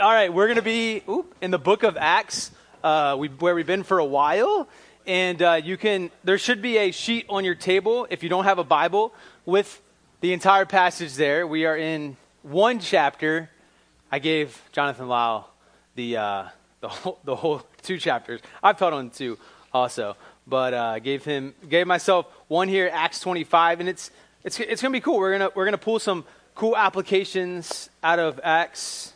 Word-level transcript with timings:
All 0.00 0.10
right, 0.10 0.32
we're 0.32 0.46
going 0.46 0.56
to 0.56 0.62
be 0.62 1.02
oop, 1.10 1.34
in 1.42 1.50
the 1.50 1.58
book 1.58 1.82
of 1.82 1.98
Acts, 1.98 2.52
uh, 2.82 3.16
we, 3.18 3.28
where 3.28 3.54
we've 3.54 3.66
been 3.66 3.82
for 3.82 3.98
a 3.98 4.04
while. 4.04 4.66
And 5.06 5.42
uh, 5.42 5.60
you 5.62 5.76
can, 5.76 6.10
there 6.24 6.38
should 6.38 6.62
be 6.62 6.78
a 6.78 6.90
sheet 6.90 7.26
on 7.28 7.44
your 7.44 7.54
table 7.54 8.06
if 8.08 8.22
you 8.22 8.30
don't 8.30 8.44
have 8.44 8.58
a 8.58 8.64
Bible 8.64 9.12
with 9.44 9.82
the 10.22 10.32
entire 10.32 10.64
passage 10.64 11.16
there. 11.16 11.46
We 11.46 11.66
are 11.66 11.76
in 11.76 12.16
one 12.40 12.78
chapter. 12.78 13.50
I 14.10 14.20
gave 14.20 14.62
Jonathan 14.72 15.06
Lyle 15.06 15.50
the, 15.96 16.16
uh, 16.16 16.44
the, 16.80 16.88
whole, 16.88 17.18
the 17.24 17.36
whole 17.36 17.62
two 17.82 17.98
chapters. 17.98 18.40
I've 18.62 18.78
taught 18.78 18.94
on 18.94 19.10
two 19.10 19.36
also, 19.70 20.16
but 20.46 20.72
uh, 20.72 20.98
gave 21.00 21.26
him, 21.26 21.54
gave 21.68 21.86
myself 21.86 22.24
one 22.48 22.68
here, 22.68 22.88
Acts 22.90 23.20
25, 23.20 23.80
and 23.80 23.88
it's, 23.90 24.10
it's, 24.44 24.58
it's 24.60 24.80
going 24.80 24.94
to 24.94 24.96
be 24.96 25.02
cool. 25.02 25.18
We're 25.18 25.36
going 25.36 25.50
to, 25.50 25.54
we're 25.54 25.66
going 25.66 25.72
to 25.72 25.78
pull 25.78 25.98
some 25.98 26.24
cool 26.54 26.74
applications 26.74 27.90
out 28.02 28.18
of 28.18 28.40
Acts 28.42 29.12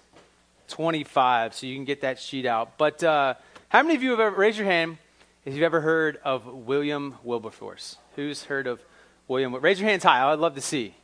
25, 0.74 1.54
so 1.54 1.68
you 1.68 1.76
can 1.76 1.84
get 1.84 2.00
that 2.00 2.18
sheet 2.18 2.44
out. 2.46 2.76
But 2.78 3.00
uh, 3.04 3.34
how 3.68 3.84
many 3.84 3.94
of 3.94 4.02
you 4.02 4.10
have 4.10 4.18
ever, 4.18 4.34
raise 4.34 4.58
your 4.58 4.66
hand 4.66 4.98
if 5.44 5.54
you've 5.54 5.62
ever 5.62 5.80
heard 5.80 6.18
of 6.24 6.46
William 6.46 7.14
Wilberforce? 7.22 7.96
Who's 8.16 8.42
heard 8.42 8.66
of 8.66 8.82
William? 9.28 9.54
Raise 9.54 9.78
your 9.78 9.88
hands 9.88 10.02
high. 10.02 10.28
I'd 10.28 10.40
love 10.40 10.56
to 10.56 10.60
see. 10.60 10.96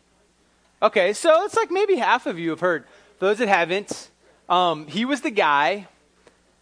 Okay, 0.83 1.13
so 1.13 1.45
it's 1.45 1.55
like 1.55 1.71
maybe 1.71 1.95
half 1.95 2.27
of 2.27 2.37
you 2.37 2.51
have 2.51 2.59
heard. 2.59 2.85
For 3.21 3.27
those 3.27 3.39
that 3.39 3.47
haven't, 3.47 4.11
um, 4.49 4.89
he 4.89 5.05
was 5.05 5.21
the 5.21 5.31
guy 5.31 5.87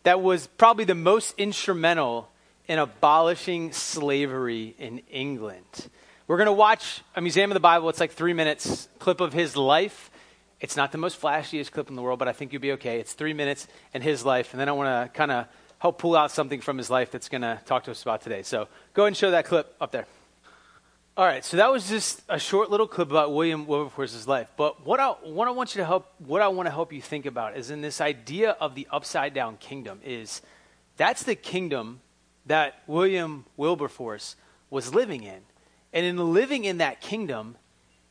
that 0.02 0.20
was 0.20 0.46
probably 0.46 0.84
the 0.84 0.94
most 0.94 1.34
instrumental 1.38 2.28
in 2.66 2.78
abolishing 2.78 3.72
slavery 3.72 4.74
in 4.78 4.98
England. 5.10 5.88
We're 6.26 6.36
going 6.36 6.44
to 6.44 6.52
watch 6.52 7.00
a 7.16 7.22
Museum 7.22 7.50
of 7.50 7.54
the 7.54 7.60
Bible. 7.60 7.88
It's 7.88 8.00
like 8.00 8.12
three 8.12 8.34
minutes 8.34 8.86
clip 8.98 9.22
of 9.22 9.32
his 9.32 9.56
life 9.56 10.10
it's 10.60 10.76
not 10.76 10.92
the 10.92 10.98
most 10.98 11.20
flashiest 11.20 11.70
clip 11.70 11.88
in 11.88 11.96
the 11.96 12.02
world, 12.02 12.18
but 12.18 12.28
I 12.28 12.32
think 12.32 12.52
you'll 12.52 12.62
be 12.62 12.72
okay. 12.72 12.98
It's 12.98 13.12
three 13.12 13.32
minutes 13.32 13.68
in 13.94 14.02
his 14.02 14.24
life, 14.24 14.52
and 14.52 14.60
then 14.60 14.68
I 14.68 14.72
want 14.72 14.88
to 14.88 15.16
kind 15.16 15.30
of 15.30 15.46
help 15.78 15.98
pull 15.98 16.16
out 16.16 16.30
something 16.30 16.60
from 16.60 16.76
his 16.78 16.90
life 16.90 17.10
that's 17.10 17.28
going 17.28 17.42
to 17.42 17.60
talk 17.64 17.84
to 17.84 17.92
us 17.92 18.02
about 18.02 18.22
today. 18.22 18.42
So 18.42 18.66
go 18.94 19.02
ahead 19.02 19.08
and 19.08 19.16
show 19.16 19.30
that 19.30 19.44
clip 19.44 19.74
up 19.80 19.92
there. 19.92 20.06
All 21.16 21.24
right, 21.24 21.44
so 21.44 21.56
that 21.56 21.70
was 21.70 21.88
just 21.88 22.22
a 22.28 22.38
short 22.38 22.70
little 22.70 22.86
clip 22.86 23.10
about 23.10 23.32
William 23.32 23.66
Wilberforce's 23.66 24.28
life. 24.28 24.48
But 24.56 24.86
what 24.86 25.00
I, 25.00 25.08
what 25.08 25.48
I 25.48 25.50
want 25.50 25.74
you 25.74 25.80
to 25.80 25.84
help, 25.84 26.12
what 26.18 26.42
I 26.42 26.48
want 26.48 26.66
to 26.66 26.70
help 26.70 26.92
you 26.92 27.02
think 27.02 27.26
about 27.26 27.56
is 27.56 27.70
in 27.70 27.80
this 27.80 28.00
idea 28.00 28.50
of 28.52 28.76
the 28.76 28.86
upside 28.90 29.34
down 29.34 29.56
kingdom 29.56 30.00
is 30.04 30.42
that's 30.96 31.24
the 31.24 31.34
kingdom 31.34 32.00
that 32.46 32.82
William 32.86 33.44
Wilberforce 33.56 34.36
was 34.70 34.94
living 34.94 35.24
in. 35.24 35.40
And 35.92 36.06
in 36.06 36.32
living 36.32 36.64
in 36.64 36.78
that 36.78 37.00
kingdom, 37.00 37.56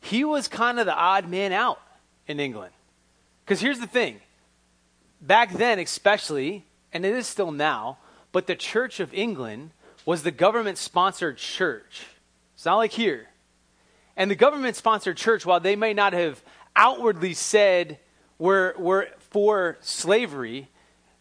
he 0.01 0.25
was 0.25 0.47
kind 0.47 0.79
of 0.79 0.85
the 0.85 0.95
odd 0.95 1.29
man 1.29 1.53
out 1.53 1.79
in 2.27 2.39
England. 2.39 2.73
Because 3.45 3.61
here's 3.61 3.79
the 3.79 3.87
thing 3.87 4.19
back 5.21 5.53
then, 5.53 5.79
especially, 5.79 6.65
and 6.93 7.05
it 7.05 7.15
is 7.15 7.27
still 7.27 7.51
now, 7.51 7.97
but 8.31 8.47
the 8.47 8.55
Church 8.55 8.99
of 8.99 9.13
England 9.13 9.71
was 10.05 10.23
the 10.23 10.31
government 10.31 10.77
sponsored 10.77 11.37
church. 11.37 12.05
It's 12.55 12.65
not 12.65 12.77
like 12.77 12.91
here. 12.91 13.27
And 14.15 14.31
the 14.31 14.35
government 14.35 14.75
sponsored 14.75 15.17
church, 15.17 15.45
while 15.45 15.59
they 15.59 15.75
may 15.75 15.93
not 15.93 16.13
have 16.13 16.41
outwardly 16.75 17.33
said 17.33 17.99
we're, 18.39 18.73
we're 18.77 19.07
for 19.31 19.77
slavery, 19.81 20.69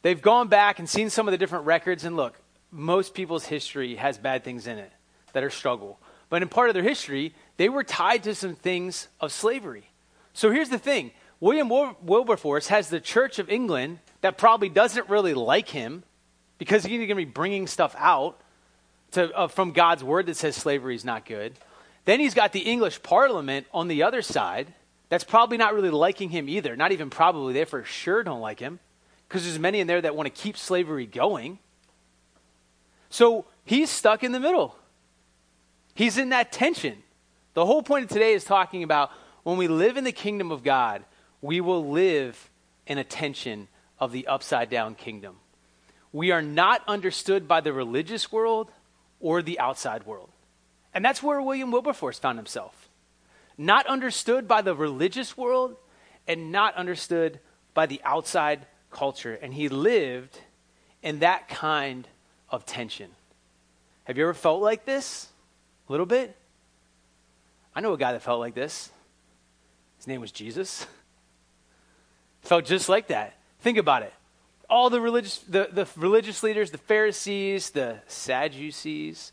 they've 0.03 0.21
gone 0.23 0.49
back 0.49 0.79
and 0.79 0.89
seen 0.89 1.11
some 1.11 1.29
of 1.29 1.33
the 1.33 1.39
different 1.39 1.67
records. 1.67 2.05
And 2.05 2.17
look, 2.17 2.41
most 2.71 3.13
people's 3.13 3.47
history 3.47 3.97
has 3.97 4.19
bad 4.19 4.45
things 4.45 4.67
in 4.67 4.79
it 4.79 4.93
that 5.33 5.45
are 5.45 5.51
struggle. 5.51 5.99
But 6.31 6.43
in 6.43 6.49
part 6.49 6.71
of 6.71 6.75
their 6.75 6.83
history, 6.83 7.35
they 7.57 7.69
were 7.69 7.85
tied 7.85 8.23
to 8.25 8.35
some 8.35 8.55
things 8.55 9.09
of 9.21 9.33
slavery. 9.33 9.91
So 10.37 10.51
here's 10.51 10.69
the 10.69 10.79
thing 10.79 11.13
William 11.41 11.71
Wilberforce 12.03 12.69
has 12.69 12.91
the 12.91 13.01
Church 13.01 13.39
of 13.39 13.49
England 13.49 14.01
that 14.21 14.37
probably 14.37 14.69
doesn't 14.69 15.09
really 15.09 15.33
like 15.33 15.71
him 15.71 16.05
because 16.59 16.85
he's 16.85 16.99
going 16.99 17.09
to 17.09 17.15
be 17.15 17.25
bringing 17.25 17.67
stuff 17.67 17.97
out 17.99 18.39
to, 19.13 19.35
uh, 19.35 19.49
from 19.49 19.73
God's 19.73 20.05
word 20.05 20.27
that 20.27 20.37
says 20.37 20.55
slavery 20.55 20.95
is 20.95 21.07
not 21.07 21.25
good. 21.25 21.55
Then 22.05 22.21
he's 22.21 22.35
got 22.35 22.53
the 22.53 22.61
English 22.61 23.03
Parliament 23.03 23.67
on 23.73 23.89
the 23.89 24.03
other 24.03 24.21
side 24.21 24.75
that's 25.09 25.25
probably 25.25 25.57
not 25.57 25.75
really 25.75 25.89
liking 25.89 26.29
him 26.29 26.51
either. 26.51 26.77
Not 26.77 26.93
even 26.93 27.09
probably, 27.09 27.55
they 27.55 27.65
for 27.65 27.83
sure 27.85 28.23
don't 28.23 28.41
like 28.43 28.61
him 28.61 28.79
because 29.29 29.45
there's 29.45 29.59
many 29.59 29.81
in 29.81 29.87
there 29.87 30.03
that 30.03 30.15
want 30.15 30.27
to 30.27 30.43
keep 30.43 30.59
slavery 30.59 31.07
going. 31.07 31.59
So 33.09 33.47
he's 33.65 33.89
stuck 33.89 34.23
in 34.23 34.33
the 34.33 34.41
middle. 34.41 34.77
He's 35.95 36.19
in 36.19 36.29
that 36.29 36.53
tension. 36.53 36.99
The 37.55 37.65
whole 37.65 37.83
point 37.83 38.05
of 38.05 38.11
today 38.11 38.35
is 38.35 38.45
talking 38.45 38.83
about 38.83 39.11
when 39.47 39.59
we 39.59 39.69
live 39.69 39.97
in 39.97 40.03
the 40.03 40.11
kingdom 40.11 40.51
of 40.51 40.65
God, 40.65 41.05
we 41.41 41.61
will 41.61 41.89
live 41.89 42.51
in 42.85 42.99
a 42.99 43.05
tension 43.05 43.69
of 44.01 44.11
the 44.11 44.27
upside 44.27 44.69
down 44.69 44.97
kingdom. 44.97 45.37
We 46.13 46.33
are 46.33 46.43
not 46.43 46.83
understood 46.89 47.47
by 47.47 47.61
the 47.61 47.73
religious 47.73 48.33
world 48.33 48.73
or 49.21 49.43
the 49.43 49.61
outside 49.61 50.05
world. 50.05 50.31
And 50.93 51.05
that's 51.05 51.23
where 51.23 51.41
William 51.41 51.71
Wilberforce 51.71 52.19
found 52.19 52.41
himself. 52.41 52.89
Not 53.57 53.87
understood 53.87 54.49
by 54.49 54.63
the 54.63 54.75
religious 54.75 55.37
world 55.37 55.77
and 56.27 56.51
not 56.51 56.75
understood 56.75 57.39
by 57.73 57.87
the 57.87 58.01
outside 58.03 58.67
culture. 58.91 59.35
And 59.35 59.55
he 59.55 59.69
lived 59.69 60.41
in 61.05 61.21
that 61.21 61.49
kind 61.49 62.09
of 62.51 62.67
tension. 62.67 63.11
Have 64.07 64.19
you 64.19 64.25
ever 64.25 64.35
felt 64.35 64.61
like 64.61 64.87
this? 64.87 65.29
A 65.89 65.93
little 65.93 66.05
bit? 66.05 66.35
I 67.77 67.81
know 67.81 67.93
a 67.93 67.97
guy 67.97 68.11
that 68.11 68.23
felt 68.23 68.41
like 68.41 68.57
this. 68.57 68.91
His 70.07 70.11
name 70.13 70.21
was 70.21 70.31
Jesus. 70.31 70.87
Felt 72.43 72.65
just 72.65 72.89
like 72.89 73.09
that. 73.09 73.37
Think 73.59 73.77
about 73.77 74.05
it. 74.05 74.15
All 74.71 74.89
the 74.89 75.01
religious, 75.01 75.39
the, 75.39 75.69
the 75.73 75.89
religious 75.97 76.45
leaders, 76.45 76.71
the 76.71 76.79
Pharisees, 76.79 77.71
the 77.71 77.99
Sadducees, 78.07 79.33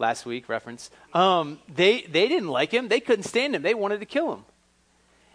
last 0.00 0.26
week 0.26 0.48
reference, 0.48 0.90
um, 1.14 1.60
they, 1.72 2.02
they 2.02 2.26
didn't 2.26 2.48
like 2.48 2.72
him. 2.72 2.88
They 2.88 2.98
couldn't 2.98 3.22
stand 3.22 3.54
him. 3.54 3.62
They 3.62 3.74
wanted 3.74 4.00
to 4.00 4.06
kill 4.06 4.32
him. 4.34 4.44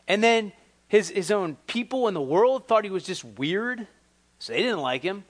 And 0.05 0.21
then 0.21 0.51
his, 0.89 1.07
his 1.07 1.31
own 1.31 1.55
people 1.65 2.09
in 2.09 2.13
the 2.13 2.21
world 2.21 2.67
thought 2.67 2.83
he 2.83 2.89
was 2.89 3.05
just 3.05 3.23
weird, 3.23 3.87
so 4.37 4.51
they 4.51 4.63
didn't 4.63 4.81
like 4.81 5.01
him. 5.01 5.23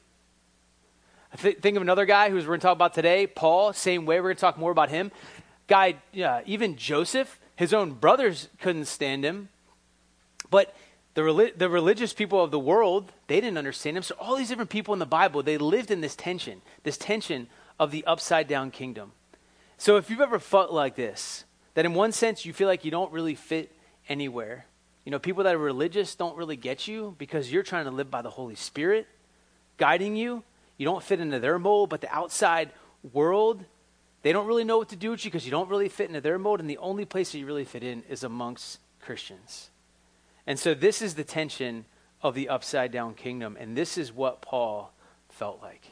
I 1.32 1.36
th- 1.36 1.60
think 1.60 1.76
of 1.76 1.84
another 1.84 2.08
guy 2.08 2.32
who's 2.32 2.46
we're 2.46 2.54
going 2.54 2.62
to 2.62 2.66
talk 2.66 2.76
about 2.76 2.96
today, 2.96 3.28
Paul, 3.28 3.72
same 3.72 4.08
way. 4.08 4.16
We're 4.16 4.30
going 4.30 4.38
to 4.38 4.42
talk 4.42 4.58
more 4.58 4.72
about 4.72 4.90
him. 4.90 5.12
Guy, 5.68 5.98
even 6.48 6.76
Joseph, 6.76 7.40
his 7.64 7.74
own 7.74 7.94
brothers 7.94 8.50
couldn't 8.60 8.86
stand 8.86 9.24
him. 9.24 9.48
But 10.50 10.76
the, 11.14 11.54
the 11.56 11.70
religious 11.70 12.12
people 12.12 12.44
of 12.44 12.52
the 12.52 12.60
world, 12.60 13.14
they 13.28 13.40
didn't 13.40 13.58
understand 13.58 13.96
him. 13.96 14.04
So 14.04 14.16
all 14.20 14.36
these 14.36 14.50
different 14.50 14.70
people 14.70 14.94
in 14.94 15.00
the 15.00 15.06
Bible, 15.06 15.42
they 15.42 15.58
lived 15.58 15.90
in 15.90 16.02
this 16.02 16.14
tension, 16.16 16.62
this 16.84 16.98
tension 16.98 17.48
of 17.80 17.92
the 17.92 18.04
upside 18.06 18.50
down 18.50 18.70
kingdom. 18.70 19.14
So 19.78 19.96
if 19.96 20.10
you've 20.10 20.20
ever 20.20 20.40
felt 20.40 20.72
like 20.72 20.96
this, 20.96 21.46
that 21.76 21.86
in 21.86 21.94
one 21.94 22.12
sense 22.12 22.46
you 22.46 22.52
feel 22.52 22.68
like 22.68 22.84
you 22.84 22.92
don't 22.92 23.14
really 23.14 23.36
fit 23.36 23.72
anywhere, 24.10 24.66
you 25.06 25.12
know, 25.12 25.20
people 25.20 25.46
that 25.46 25.56
are 25.56 25.60
religious 25.60 26.16
don't 26.16 26.36
really 26.36 26.58
get 26.58 26.86
you 26.86 27.16
because 27.18 27.50
you're 27.50 27.64
trying 27.64 27.86
to 27.86 27.92
live 27.92 28.12
by 28.12 28.22
the 28.22 28.30
Holy 28.30 28.56
Spirit 28.56 29.08
guiding 29.78 30.18
you. 30.18 30.44
You 30.78 30.86
don't 30.86 31.02
fit 31.04 31.22
into 31.22 31.40
their 31.40 31.58
mold, 31.58 31.90
but 31.90 32.02
the 32.02 32.14
outside 32.14 32.72
world 33.14 33.64
they 34.24 34.32
don't 34.32 34.48
really 34.48 34.64
know 34.64 34.78
what 34.78 34.90
to 34.90 34.96
do 34.96 35.12
with 35.12 35.24
you 35.24 35.30
because 35.30 35.46
you 35.46 35.52
don't 35.52 35.70
really 35.70 35.90
fit 35.90 36.08
into 36.08 36.22
their 36.22 36.40
mode, 36.40 36.60
and 36.60 36.70
the 36.70 36.78
only 36.78 37.06
place 37.06 37.32
that 37.32 37.40
you 37.40 37.46
really 37.46 37.66
fit 37.66 37.84
in 37.84 38.04
is 38.10 38.24
amongst 38.24 38.80
Christians. 39.02 39.70
And 40.48 40.58
so 40.58 40.74
this 40.74 41.02
is 41.02 41.16
the 41.16 41.24
tension 41.24 41.86
of 42.22 42.34
the 42.34 42.50
upside 42.50 42.92
down 42.92 43.14
kingdom, 43.14 43.58
and 43.60 43.78
this 43.78 43.98
is 43.98 44.12
what 44.12 44.42
Paul 44.42 44.94
felt 45.30 45.62
like 45.62 45.84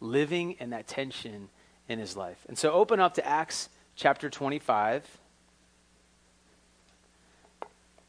living 0.00 0.52
in 0.60 0.70
that 0.70 0.86
tension 0.86 1.48
in 1.88 1.98
his 1.98 2.16
life. 2.16 2.38
And 2.48 2.56
so 2.56 2.72
open 2.72 3.00
up 3.00 3.14
to 3.14 3.26
Acts 3.26 3.68
chapter 3.96 4.30
25, 4.30 5.04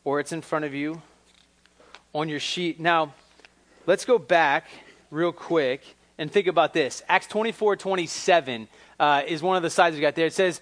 or 0.06 0.20
it's 0.20 0.32
in 0.32 0.42
front 0.42 0.66
of 0.66 0.74
you 0.74 1.02
on 2.14 2.30
your 2.30 2.40
sheet. 2.40 2.80
Now, 2.80 3.14
let's 3.86 4.06
go 4.06 4.18
back 4.18 4.68
real 5.12 5.32
quick 5.32 5.84
and 6.18 6.32
think 6.32 6.48
about 6.48 6.74
this. 6.74 7.02
Acts 7.10 7.28
24 7.28 7.76
27 7.76 8.68
uh, 9.00 9.24
is 9.28 9.42
one 9.42 9.58
of 9.58 9.64
the 9.64 9.70
slides 9.70 9.96
we 9.96 10.02
got 10.02 10.16
there. 10.16 10.26
It 10.26 10.34
says, 10.34 10.62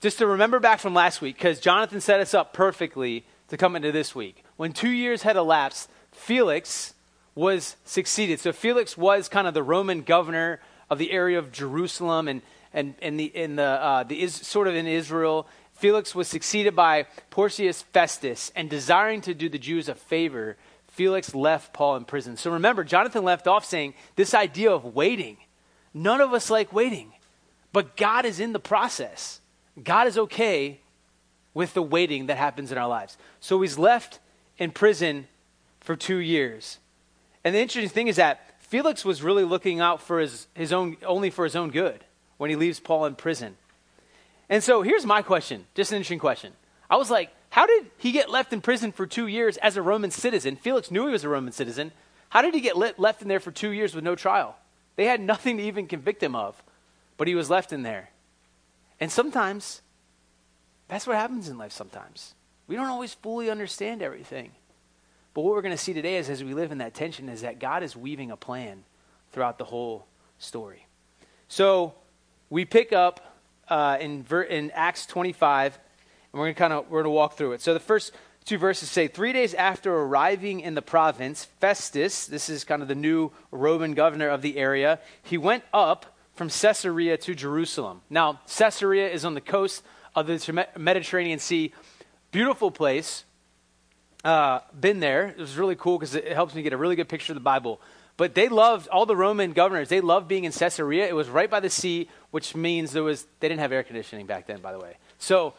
just 0.00 0.18
to 0.18 0.26
remember 0.26 0.60
back 0.60 0.80
from 0.80 0.94
last 0.94 1.20
week, 1.20 1.36
because 1.36 1.60
Jonathan 1.60 2.00
set 2.00 2.20
us 2.20 2.34
up 2.34 2.52
perfectly 2.52 3.24
to 3.48 3.56
come 3.56 3.76
into 3.76 3.92
this 3.92 4.14
week. 4.14 4.44
When 4.56 4.72
two 4.72 4.90
years 4.90 5.22
had 5.22 5.36
elapsed, 5.36 5.88
Felix 6.12 6.94
was 7.34 7.76
succeeded. 7.84 8.40
So 8.40 8.52
Felix 8.52 8.96
was 8.96 9.28
kind 9.28 9.46
of 9.46 9.54
the 9.54 9.62
Roman 9.62 10.02
governor 10.02 10.60
of 10.90 10.98
the 10.98 11.12
area 11.12 11.38
of 11.38 11.52
Jerusalem 11.52 12.28
and, 12.28 12.42
and, 12.72 12.94
and 13.00 13.18
the, 13.18 13.24
in 13.24 13.56
the, 13.56 13.62
uh, 13.62 14.02
the 14.02 14.20
is, 14.20 14.34
sort 14.34 14.68
of 14.68 14.74
in 14.74 14.86
Israel. 14.86 15.46
Felix 15.74 16.14
was 16.14 16.28
succeeded 16.28 16.76
by 16.76 17.06
Porcius 17.30 17.82
Festus, 17.82 18.52
and 18.54 18.68
desiring 18.68 19.20
to 19.22 19.34
do 19.34 19.48
the 19.48 19.58
Jews 19.58 19.88
a 19.88 19.94
favor, 19.94 20.56
Felix 20.88 21.34
left 21.34 21.72
Paul 21.72 21.96
in 21.96 22.04
prison. 22.04 22.36
So 22.36 22.52
remember, 22.52 22.84
Jonathan 22.84 23.24
left 23.24 23.46
off 23.46 23.64
saying 23.64 23.94
this 24.14 24.34
idea 24.34 24.70
of 24.70 24.94
waiting. 24.94 25.38
None 25.94 26.20
of 26.20 26.34
us 26.34 26.50
like 26.50 26.72
waiting. 26.72 27.12
But 27.72 27.96
God 27.96 28.24
is 28.24 28.40
in 28.40 28.52
the 28.52 28.60
process. 28.60 29.40
God 29.82 30.06
is 30.06 30.18
okay 30.18 30.80
with 31.54 31.74
the 31.74 31.82
waiting 31.82 32.26
that 32.26 32.36
happens 32.36 32.72
in 32.72 32.78
our 32.78 32.88
lives. 32.88 33.16
So 33.40 33.60
he's 33.60 33.78
left 33.78 34.20
in 34.58 34.70
prison 34.70 35.26
for 35.80 35.96
two 35.96 36.18
years. 36.18 36.78
And 37.44 37.54
the 37.54 37.60
interesting 37.60 37.90
thing 37.90 38.08
is 38.08 38.16
that 38.16 38.60
Felix 38.60 39.04
was 39.04 39.22
really 39.22 39.44
looking 39.44 39.80
out 39.80 40.00
for 40.00 40.20
his, 40.20 40.46
his 40.54 40.72
own, 40.72 40.96
only 41.04 41.30
for 41.30 41.44
his 41.44 41.56
own 41.56 41.70
good 41.70 42.04
when 42.38 42.50
he 42.50 42.56
leaves 42.56 42.80
Paul 42.80 43.04
in 43.06 43.14
prison. 43.14 43.56
And 44.48 44.62
so 44.62 44.82
here's 44.82 45.06
my 45.06 45.22
question, 45.22 45.66
just 45.74 45.92
an 45.92 45.96
interesting 45.96 46.18
question. 46.18 46.52
I 46.88 46.96
was 46.96 47.10
like, 47.10 47.30
how 47.50 47.66
did 47.66 47.86
he 47.98 48.12
get 48.12 48.30
left 48.30 48.52
in 48.52 48.60
prison 48.60 48.92
for 48.92 49.06
two 49.06 49.26
years 49.26 49.56
as 49.58 49.76
a 49.76 49.82
Roman 49.82 50.10
citizen? 50.10 50.56
Felix 50.56 50.90
knew 50.90 51.06
he 51.06 51.12
was 51.12 51.24
a 51.24 51.28
Roman 51.28 51.52
citizen. 51.52 51.92
How 52.30 52.40
did 52.40 52.54
he 52.54 52.60
get 52.60 52.78
left 52.98 53.20
in 53.20 53.28
there 53.28 53.40
for 53.40 53.50
two 53.50 53.70
years 53.70 53.94
with 53.94 54.04
no 54.04 54.14
trial? 54.14 54.56
They 54.96 55.04
had 55.04 55.20
nothing 55.20 55.58
to 55.58 55.62
even 55.62 55.86
convict 55.86 56.22
him 56.22 56.34
of, 56.34 56.62
but 57.16 57.28
he 57.28 57.34
was 57.34 57.50
left 57.50 57.72
in 57.72 57.82
there. 57.82 58.10
And 59.00 59.10
sometimes, 59.10 59.82
that's 60.88 61.06
what 61.06 61.16
happens 61.16 61.48
in 61.48 61.58
life 61.58 61.72
sometimes. 61.72 62.34
We 62.66 62.76
don't 62.76 62.86
always 62.86 63.14
fully 63.14 63.50
understand 63.50 64.02
everything. 64.02 64.52
But 65.34 65.42
what 65.42 65.54
we're 65.54 65.62
going 65.62 65.76
to 65.76 65.82
see 65.82 65.94
today 65.94 66.16
is 66.16 66.28
as 66.28 66.44
we 66.44 66.54
live 66.54 66.72
in 66.72 66.78
that 66.78 66.94
tension 66.94 67.28
is 67.28 67.40
that 67.40 67.58
God 67.58 67.82
is 67.82 67.96
weaving 67.96 68.30
a 68.30 68.36
plan 68.36 68.84
throughout 69.32 69.58
the 69.58 69.64
whole 69.64 70.06
story. 70.38 70.86
So 71.48 71.94
we 72.50 72.64
pick 72.64 72.92
up 72.92 73.38
uh, 73.68 73.96
in, 74.00 74.22
ver- 74.22 74.42
in 74.42 74.70
Acts 74.72 75.06
25, 75.06 75.78
and 76.32 76.38
we're 76.38 76.46
going 76.46 76.54
to 76.54 76.58
kind 76.58 76.72
of 76.72 76.90
we're 76.90 77.02
going 77.02 77.12
to 77.12 77.16
walk 77.16 77.36
through 77.36 77.52
it. 77.52 77.62
So 77.62 77.72
the 77.72 77.80
first 77.80 78.12
two 78.44 78.58
verses 78.58 78.90
say, 78.90 79.08
three 79.08 79.32
days 79.32 79.54
after 79.54 79.94
arriving 79.94 80.60
in 80.60 80.74
the 80.74 80.82
province, 80.82 81.44
Festus, 81.60 82.26
this 82.26 82.50
is 82.50 82.64
kind 82.64 82.82
of 82.82 82.88
the 82.88 82.94
new 82.94 83.30
Roman 83.50 83.94
governor 83.94 84.28
of 84.28 84.42
the 84.42 84.58
area, 84.58 84.98
he 85.22 85.38
went 85.38 85.64
up 85.72 86.11
from 86.34 86.48
Caesarea 86.48 87.16
to 87.18 87.34
Jerusalem. 87.34 88.02
Now, 88.08 88.40
Caesarea 88.56 89.10
is 89.10 89.24
on 89.24 89.34
the 89.34 89.40
coast 89.40 89.82
of 90.14 90.26
the 90.26 90.66
Mediterranean 90.76 91.38
Sea. 91.38 91.72
Beautiful 92.30 92.70
place 92.70 93.24
uh, 94.24 94.60
been 94.78 95.00
there. 95.00 95.28
It 95.28 95.38
was 95.38 95.56
really 95.56 95.76
cool 95.76 95.98
because 95.98 96.14
it 96.14 96.32
helps 96.32 96.54
me 96.54 96.62
get 96.62 96.72
a 96.72 96.76
really 96.76 96.96
good 96.96 97.08
picture 97.08 97.32
of 97.32 97.36
the 97.36 97.40
Bible. 97.40 97.80
But 98.16 98.34
they 98.34 98.48
loved 98.48 98.88
all 98.88 99.06
the 99.06 99.16
Roman 99.16 99.52
governors. 99.52 99.88
They 99.88 100.00
loved 100.00 100.28
being 100.28 100.44
in 100.44 100.52
Caesarea. 100.52 101.08
It 101.08 101.14
was 101.14 101.28
right 101.28 101.50
by 101.50 101.60
the 101.60 101.70
sea, 101.70 102.08
which 102.30 102.54
means 102.54 102.92
there 102.92 103.02
was 103.02 103.26
they 103.40 103.48
didn't 103.48 103.60
have 103.60 103.72
air 103.72 103.82
conditioning 103.82 104.26
back 104.26 104.46
then, 104.46 104.60
by 104.60 104.72
the 104.72 104.78
way. 104.78 104.96
So 105.18 105.54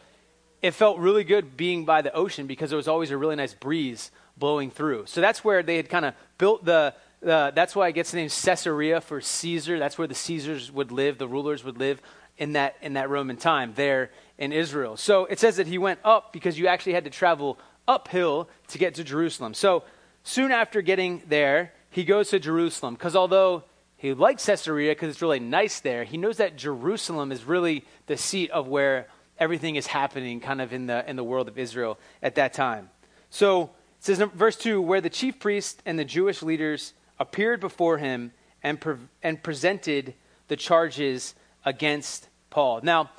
it 0.62 0.70
felt 0.70 0.98
really 0.98 1.24
good 1.24 1.56
being 1.56 1.84
by 1.84 2.02
the 2.02 2.12
ocean 2.14 2.46
because 2.46 2.70
there 2.70 2.76
was 2.76 2.88
always 2.88 3.10
a 3.10 3.18
really 3.18 3.36
nice 3.36 3.54
breeze 3.54 4.10
blowing 4.36 4.70
through. 4.70 5.06
So 5.06 5.20
that's 5.20 5.44
where 5.44 5.62
they 5.62 5.76
had 5.76 5.88
kind 5.88 6.04
of 6.04 6.14
built 6.38 6.64
the. 6.64 6.94
Uh, 7.24 7.50
that's 7.52 7.74
why 7.74 7.88
it 7.88 7.92
gets 7.92 8.10
the 8.10 8.18
name 8.18 8.28
Caesarea 8.28 9.00
for 9.00 9.20
Caesar. 9.20 9.78
That's 9.78 9.96
where 9.96 10.06
the 10.06 10.14
Caesars 10.14 10.70
would 10.70 10.92
live, 10.92 11.18
the 11.18 11.28
rulers 11.28 11.64
would 11.64 11.78
live 11.78 12.02
in 12.36 12.52
that 12.52 12.76
in 12.82 12.94
that 12.94 13.08
Roman 13.08 13.36
time 13.36 13.72
there 13.74 14.10
in 14.38 14.52
Israel. 14.52 14.96
So 14.96 15.24
it 15.26 15.38
says 15.38 15.56
that 15.56 15.66
he 15.66 15.78
went 15.78 16.00
up 16.04 16.32
because 16.32 16.58
you 16.58 16.66
actually 16.66 16.94
had 16.94 17.04
to 17.04 17.10
travel 17.10 17.58
uphill 17.86 18.48
to 18.68 18.78
get 18.78 18.94
to 18.96 19.04
Jerusalem. 19.04 19.54
So 19.54 19.84
soon 20.22 20.50
after 20.50 20.82
getting 20.82 21.22
there, 21.28 21.72
he 21.90 22.04
goes 22.04 22.30
to 22.30 22.38
Jerusalem 22.38 22.94
because 22.94 23.14
although 23.14 23.62
he 23.96 24.12
likes 24.12 24.44
Caesarea 24.44 24.92
because 24.92 25.10
it's 25.10 25.22
really 25.22 25.40
nice 25.40 25.80
there, 25.80 26.04
he 26.04 26.16
knows 26.16 26.38
that 26.38 26.56
Jerusalem 26.56 27.32
is 27.32 27.44
really 27.44 27.84
the 28.06 28.16
seat 28.16 28.50
of 28.50 28.68
where 28.68 29.06
everything 29.38 29.76
is 29.76 29.86
happening 29.86 30.40
kind 30.40 30.60
of 30.60 30.72
in 30.72 30.86
the, 30.86 31.08
in 31.08 31.16
the 31.16 31.24
world 31.24 31.48
of 31.48 31.58
Israel 31.58 31.98
at 32.22 32.34
that 32.34 32.52
time. 32.52 32.90
So 33.30 33.62
it 33.62 33.70
says 34.00 34.18
verse 34.34 34.56
2 34.56 34.82
where 34.82 35.00
the 35.00 35.10
chief 35.10 35.38
priests 35.38 35.80
and 35.86 35.98
the 35.98 36.04
Jewish 36.04 36.42
leaders 36.42 36.92
appeared 37.18 37.60
before 37.60 37.98
him 37.98 38.32
and, 38.62 38.80
pre- 38.80 38.96
and 39.22 39.42
presented 39.42 40.14
the 40.48 40.56
charges 40.56 41.34
against 41.64 42.28
Paul. 42.50 42.80
Now, 42.82 43.10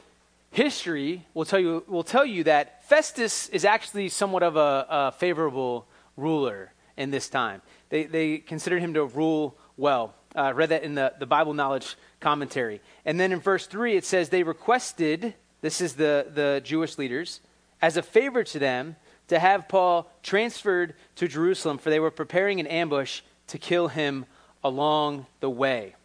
history 0.52 1.26
will 1.34 1.46
tell 1.46 1.60
you, 1.60 1.84
will 1.88 2.04
tell 2.04 2.26
you 2.26 2.44
that 2.46 2.88
Festus 2.88 3.50
is 3.50 3.66
actually 3.66 4.10
somewhat 4.10 4.44
of 4.44 4.56
a, 4.56 4.86
a 4.90 5.12
favorable 5.12 5.88
ruler 6.18 6.72
in 6.98 7.12
this 7.12 7.30
time. 7.30 7.62
They, 7.90 8.04
they 8.06 8.38
considered 8.38 8.80
him 8.80 8.94
to 8.94 9.06
rule 9.06 9.58
well. 9.78 10.14
I 10.36 10.50
uh, 10.50 10.54
read 10.54 10.70
that 10.70 10.84
in 10.84 10.96
the, 10.96 11.14
the 11.18 11.26
Bible 11.26 11.54
Knowledge 11.54 11.96
commentary. 12.20 12.82
And 13.06 13.20
then 13.20 13.32
in 13.32 13.40
verse 13.40 13.68
3, 13.68 13.96
it 13.96 14.06
says, 14.06 14.30
They 14.30 14.44
requested, 14.44 15.34
this 15.62 15.80
is 15.80 15.94
the, 15.94 16.28
the 16.34 16.62
Jewish 16.64 16.98
leaders, 16.98 17.42
as 17.82 17.98
a 17.98 18.02
favor 18.02 18.44
to 18.44 18.60
them 18.60 18.96
to 19.28 19.40
have 19.40 19.68
Paul 19.68 20.10
transferred 20.24 20.94
to 21.16 21.28
Jerusalem, 21.28 21.78
for 21.78 21.90
they 21.90 22.00
were 22.00 22.12
preparing 22.12 22.60
an 22.60 22.68
ambush 22.68 23.22
to 23.48 23.58
kill 23.58 23.88
him 23.88 24.26
along 24.64 25.26
the 25.40 25.50
way. 25.50 25.96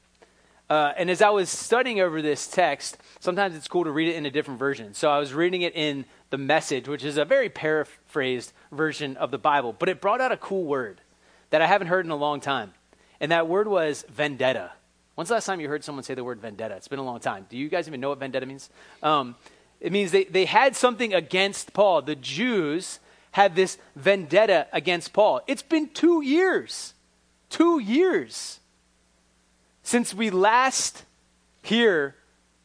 Uh, 0.69 0.93
and 0.97 1.11
as 1.11 1.21
I 1.21 1.31
was 1.31 1.51
studying 1.51 2.01
over 2.01 2.23
this 2.23 2.47
text, 2.47 2.97
sometimes 3.19 3.57
it's 3.57 3.67
cool 3.67 3.85
to 3.85 3.91
read 3.91 4.09
it 4.09 4.15
in 4.15 4.25
a 4.25 4.31
different 4.31 4.61
version. 4.61 4.95
So 4.95 5.11
I 5.11 5.19
was 5.19 5.35
reading 5.35 5.63
it 5.63 5.75
in 5.75 6.05
the 6.31 6.39
message, 6.39 6.87
which 6.87 7.05
is 7.05 7.17
a 7.17 7.25
very 7.25 7.49
paraphrased 7.49 8.53
version 8.71 9.17
of 9.17 9.33
the 9.33 9.39
Bible, 9.39 9.75
but 9.77 9.89
it 9.89 10.01
brought 10.01 10.21
out 10.21 10.31
a 10.31 10.37
cool 10.37 10.65
word 10.65 11.01
that 11.51 11.61
I 11.61 11.67
haven't 11.67 11.89
heard 11.89 12.05
in 12.05 12.13
a 12.13 12.17
long 12.17 12.41
time. 12.41 12.73
And 13.21 13.33
that 13.33 13.49
word 13.49 13.67
was 13.67 14.05
vendetta. 14.09 14.71
When's 15.17 15.29
the 15.29 15.35
last 15.35 15.47
time 15.47 15.61
you 15.61 15.69
heard 15.69 15.83
someone 15.83 16.05
say 16.05 16.15
the 16.15 16.23
word 16.23 16.41
vendetta? 16.41 16.77
It's 16.77 16.89
been 16.89 17.01
a 17.01 17.05
long 17.05 17.19
time. 17.19 17.47
Do 17.51 17.57
you 17.57 17.69
guys 17.69 17.89
even 17.89 18.01
know 18.01 18.11
what 18.11 18.21
vendetta 18.21 18.47
means? 18.47 18.71
Um, 19.03 19.35
it 19.81 19.91
means 19.93 20.13
they, 20.13 20.25
they 20.25 20.45
had 20.45 20.77
something 20.77 21.13
against 21.13 21.73
Paul. 21.73 22.03
The 22.03 22.15
Jews 22.15 23.01
had 23.33 23.57
this 23.57 23.77
vendetta 23.97 24.69
against 24.73 25.13
Paul. 25.13 25.41
It's 25.47 25.63
been 25.63 25.89
two 25.89 26.23
years. 26.23 26.95
Two 27.51 27.79
years 27.79 28.61
since 29.83 30.15
we 30.15 30.31
last 30.31 31.05
hear 31.63 32.15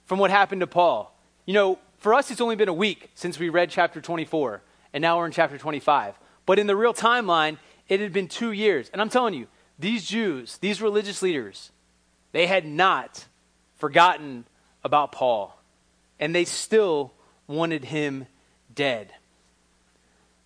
from 0.06 0.20
what 0.20 0.32
happened 0.32 0.62
to 0.62 0.68
Paul. 0.68 1.14
You 1.46 1.54
know, 1.54 1.80
for 1.98 2.14
us, 2.14 2.32
it's 2.32 2.42
only 2.42 2.56
been 2.56 2.70
a 2.70 2.74
week 2.74 3.10
since 3.16 3.40
we 3.40 3.50
read 3.50 3.70
chapter 3.70 4.00
24, 4.00 4.62
and 4.94 5.02
now 5.02 5.18
we're 5.18 5.26
in 5.26 5.32
chapter 5.32 5.58
25. 5.58 6.18
But 6.46 6.60
in 6.60 6.68
the 6.68 6.76
real 6.76 6.94
timeline, 6.94 7.58
it 7.90 8.00
had 8.00 8.14
been 8.14 8.28
two 8.28 8.52
years. 8.52 8.90
And 8.94 9.02
I'm 9.02 9.10
telling 9.10 9.34
you, 9.34 9.48
these 9.80 10.06
Jews, 10.06 10.58
these 10.60 10.82
religious 10.82 11.22
leaders, 11.22 11.72
they 12.32 12.48
had 12.48 12.66
not 12.66 13.26
forgotten 13.78 14.46
about 14.84 15.12
Paul, 15.12 15.60
and 16.20 16.34
they 16.34 16.46
still 16.46 17.12
wanted 17.48 17.86
him 17.86 18.28
dead. 18.74 19.12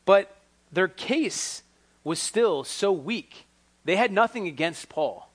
But 0.05 0.35
their 0.71 0.87
case 0.87 1.61
was 2.03 2.19
still 2.19 2.63
so 2.63 2.91
weak. 2.91 3.45
They 3.89 3.95
had 3.95 4.11
nothing 4.11 4.45
against 4.47 4.87
Paul. 4.87 5.31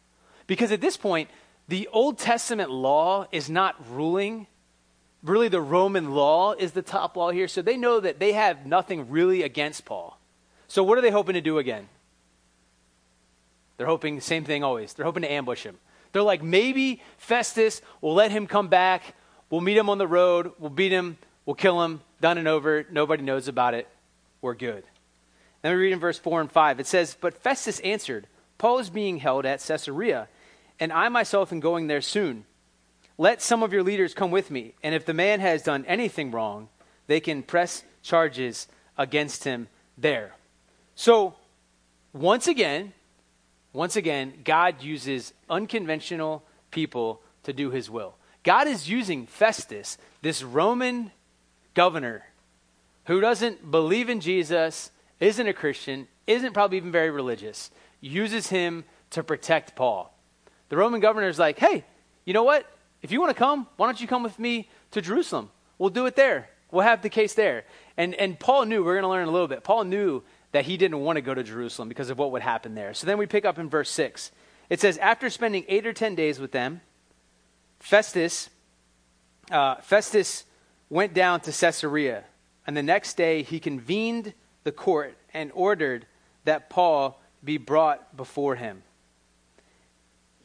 Because 0.46 0.70
at 0.70 0.80
this 0.80 0.96
point, 0.96 1.28
the 1.66 1.88
Old 1.88 2.18
Testament 2.18 2.70
law 2.70 3.26
is 3.32 3.50
not 3.50 3.74
ruling. 3.90 4.46
Really, 5.24 5.48
the 5.48 5.60
Roman 5.60 6.12
law 6.12 6.52
is 6.52 6.70
the 6.70 6.80
top 6.80 7.16
law 7.16 7.32
here. 7.32 7.48
So 7.48 7.62
they 7.62 7.76
know 7.76 7.98
that 7.98 8.20
they 8.20 8.32
have 8.32 8.64
nothing 8.64 9.10
really 9.10 9.42
against 9.42 9.84
Paul. 9.84 10.20
So 10.68 10.84
what 10.84 10.98
are 10.98 11.00
they 11.00 11.10
hoping 11.10 11.34
to 11.34 11.40
do 11.40 11.58
again? 11.58 11.88
They're 13.76 13.88
hoping 13.88 14.20
same 14.20 14.44
thing 14.44 14.62
always. 14.62 14.92
They're 14.92 15.04
hoping 15.04 15.24
to 15.24 15.32
ambush 15.32 15.64
him. 15.64 15.76
They're 16.12 16.22
like, 16.22 16.44
maybe 16.44 17.02
Festus 17.18 17.82
will 18.00 18.14
let 18.14 18.30
him 18.30 18.46
come 18.46 18.68
back. 18.68 19.16
We'll 19.50 19.62
meet 19.62 19.76
him 19.76 19.90
on 19.90 19.98
the 19.98 20.06
road. 20.06 20.52
We'll 20.60 20.70
beat 20.70 20.92
him. 20.92 21.18
We'll 21.44 21.56
kill 21.56 21.82
him. 21.82 22.02
Done 22.20 22.38
and 22.38 22.46
over. 22.46 22.86
Nobody 22.88 23.24
knows 23.24 23.48
about 23.48 23.74
it. 23.74 23.88
We're 24.40 24.54
good. 24.54 24.84
Let 25.64 25.70
me 25.70 25.76
read 25.76 25.92
in 25.92 25.98
verse 25.98 26.20
4 26.20 26.42
and 26.42 26.52
5. 26.52 26.78
It 26.78 26.86
says, 26.86 27.16
But 27.20 27.34
Festus 27.42 27.80
answered, 27.80 28.28
Paul 28.58 28.78
is 28.78 28.90
being 28.90 29.18
held 29.18 29.46
at 29.46 29.60
Caesarea 29.60 30.28
and 30.80 30.92
I 30.92 31.08
myself 31.08 31.52
am 31.52 31.60
going 31.60 31.86
there 31.86 32.00
soon. 32.00 32.44
Let 33.16 33.40
some 33.40 33.62
of 33.62 33.72
your 33.72 33.82
leaders 33.82 34.12
come 34.12 34.32
with 34.32 34.50
me, 34.50 34.74
and 34.82 34.94
if 34.94 35.06
the 35.06 35.14
man 35.14 35.38
has 35.40 35.62
done 35.62 35.84
anything 35.86 36.32
wrong, 36.32 36.68
they 37.06 37.20
can 37.20 37.42
press 37.42 37.84
charges 38.02 38.66
against 38.98 39.44
him 39.44 39.68
there. 39.96 40.34
So, 40.96 41.34
once 42.12 42.48
again, 42.48 42.92
once 43.72 43.94
again, 43.96 44.34
God 44.44 44.82
uses 44.82 45.32
unconventional 45.48 46.42
people 46.70 47.20
to 47.44 47.52
do 47.52 47.70
his 47.70 47.88
will. 47.88 48.16
God 48.42 48.66
is 48.66 48.88
using 48.88 49.26
Festus, 49.26 49.96
this 50.22 50.42
Roman 50.42 51.12
governor 51.74 52.24
who 53.06 53.20
doesn't 53.20 53.70
believe 53.70 54.08
in 54.08 54.20
Jesus, 54.20 54.90
isn't 55.20 55.46
a 55.46 55.52
Christian, 55.52 56.08
isn't 56.26 56.54
probably 56.54 56.78
even 56.78 56.90
very 56.90 57.10
religious, 57.10 57.70
uses 58.04 58.48
him 58.48 58.84
to 59.10 59.22
protect 59.22 59.74
Paul. 59.74 60.14
The 60.68 60.76
Roman 60.76 61.00
governor 61.00 61.28
is 61.28 61.38
like, 61.38 61.58
hey, 61.58 61.84
you 62.24 62.32
know 62.32 62.42
what? 62.42 62.66
If 63.02 63.12
you 63.12 63.20
want 63.20 63.30
to 63.30 63.38
come, 63.38 63.66
why 63.76 63.86
don't 63.86 64.00
you 64.00 64.06
come 64.06 64.22
with 64.22 64.38
me 64.38 64.68
to 64.92 65.00
Jerusalem? 65.00 65.50
We'll 65.78 65.90
do 65.90 66.06
it 66.06 66.16
there. 66.16 66.48
We'll 66.70 66.84
have 66.84 67.02
the 67.02 67.08
case 67.08 67.34
there. 67.34 67.64
And, 67.96 68.14
and 68.14 68.38
Paul 68.38 68.64
knew, 68.64 68.82
we're 68.82 68.94
going 68.94 69.02
to 69.04 69.08
learn 69.08 69.28
a 69.28 69.30
little 69.30 69.48
bit. 69.48 69.62
Paul 69.62 69.84
knew 69.84 70.22
that 70.52 70.64
he 70.64 70.76
didn't 70.76 71.00
want 71.00 71.16
to 71.16 71.20
go 71.20 71.34
to 71.34 71.42
Jerusalem 71.42 71.88
because 71.88 72.10
of 72.10 72.18
what 72.18 72.32
would 72.32 72.42
happen 72.42 72.74
there. 72.74 72.94
So 72.94 73.06
then 73.06 73.18
we 73.18 73.26
pick 73.26 73.44
up 73.44 73.58
in 73.58 73.68
verse 73.68 73.90
6. 73.90 74.30
It 74.70 74.80
says, 74.80 74.98
After 74.98 75.30
spending 75.30 75.64
eight 75.68 75.86
or 75.86 75.92
ten 75.92 76.14
days 76.14 76.38
with 76.38 76.52
them, 76.52 76.80
Festus, 77.78 78.50
uh, 79.50 79.76
Festus 79.76 80.44
went 80.88 81.12
down 81.12 81.40
to 81.40 81.52
Caesarea. 81.52 82.24
And 82.66 82.76
the 82.76 82.82
next 82.82 83.16
day 83.16 83.42
he 83.42 83.60
convened 83.60 84.32
the 84.64 84.72
court 84.72 85.16
and 85.32 85.50
ordered 85.54 86.06
that 86.44 86.70
Paul 86.70 87.20
be 87.44 87.58
brought 87.58 88.16
before 88.16 88.56
him. 88.56 88.82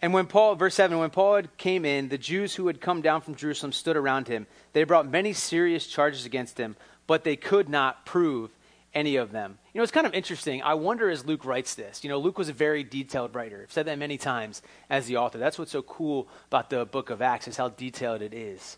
And 0.01 0.13
when 0.13 0.27
Paul, 0.27 0.55
verse 0.55 0.75
7, 0.75 0.97
when 0.97 1.09
Paul 1.09 1.41
came 1.57 1.83
in, 1.83 2.09
the 2.09 2.17
Jews 2.17 2.55
who 2.55 2.67
had 2.67 2.79
come 2.79 3.01
down 3.01 3.21
from 3.21 3.35
Jerusalem 3.35 3.73
stood 3.73 3.97
around 3.97 4.27
him. 4.27 4.47
They 4.71 4.83
brought 4.85 5.09
many 5.09 5.33
serious 5.33 5.87
charges 5.87 6.25
against 6.25 6.57
him, 6.57 6.77
but 7.05 7.23
they 7.23 7.35
could 7.35 7.67
not 7.67 8.05
prove 8.05 8.51
any 8.93 9.17
of 9.17 9.31
them. 9.31 9.57
You 9.73 9.79
know, 9.79 9.83
it's 9.83 9.91
kind 9.91 10.07
of 10.07 10.13
interesting. 10.13 10.63
I 10.63 10.73
wonder 10.73 11.09
as 11.09 11.25
Luke 11.25 11.45
writes 11.45 11.75
this. 11.75 12.03
You 12.03 12.09
know, 12.09 12.17
Luke 12.17 12.37
was 12.37 12.49
a 12.49 12.53
very 12.53 12.83
detailed 12.83 13.35
writer. 13.35 13.61
I've 13.63 13.71
said 13.71 13.85
that 13.87 13.99
many 13.99 14.17
times 14.17 14.61
as 14.89 15.05
the 15.05 15.17
author. 15.17 15.37
That's 15.37 15.59
what's 15.59 15.71
so 15.71 15.81
cool 15.81 16.27
about 16.47 16.69
the 16.69 16.85
book 16.85 17.09
of 17.09 17.21
Acts 17.21 17.47
is 17.47 17.57
how 17.57 17.69
detailed 17.69 18.21
it 18.21 18.33
is. 18.33 18.77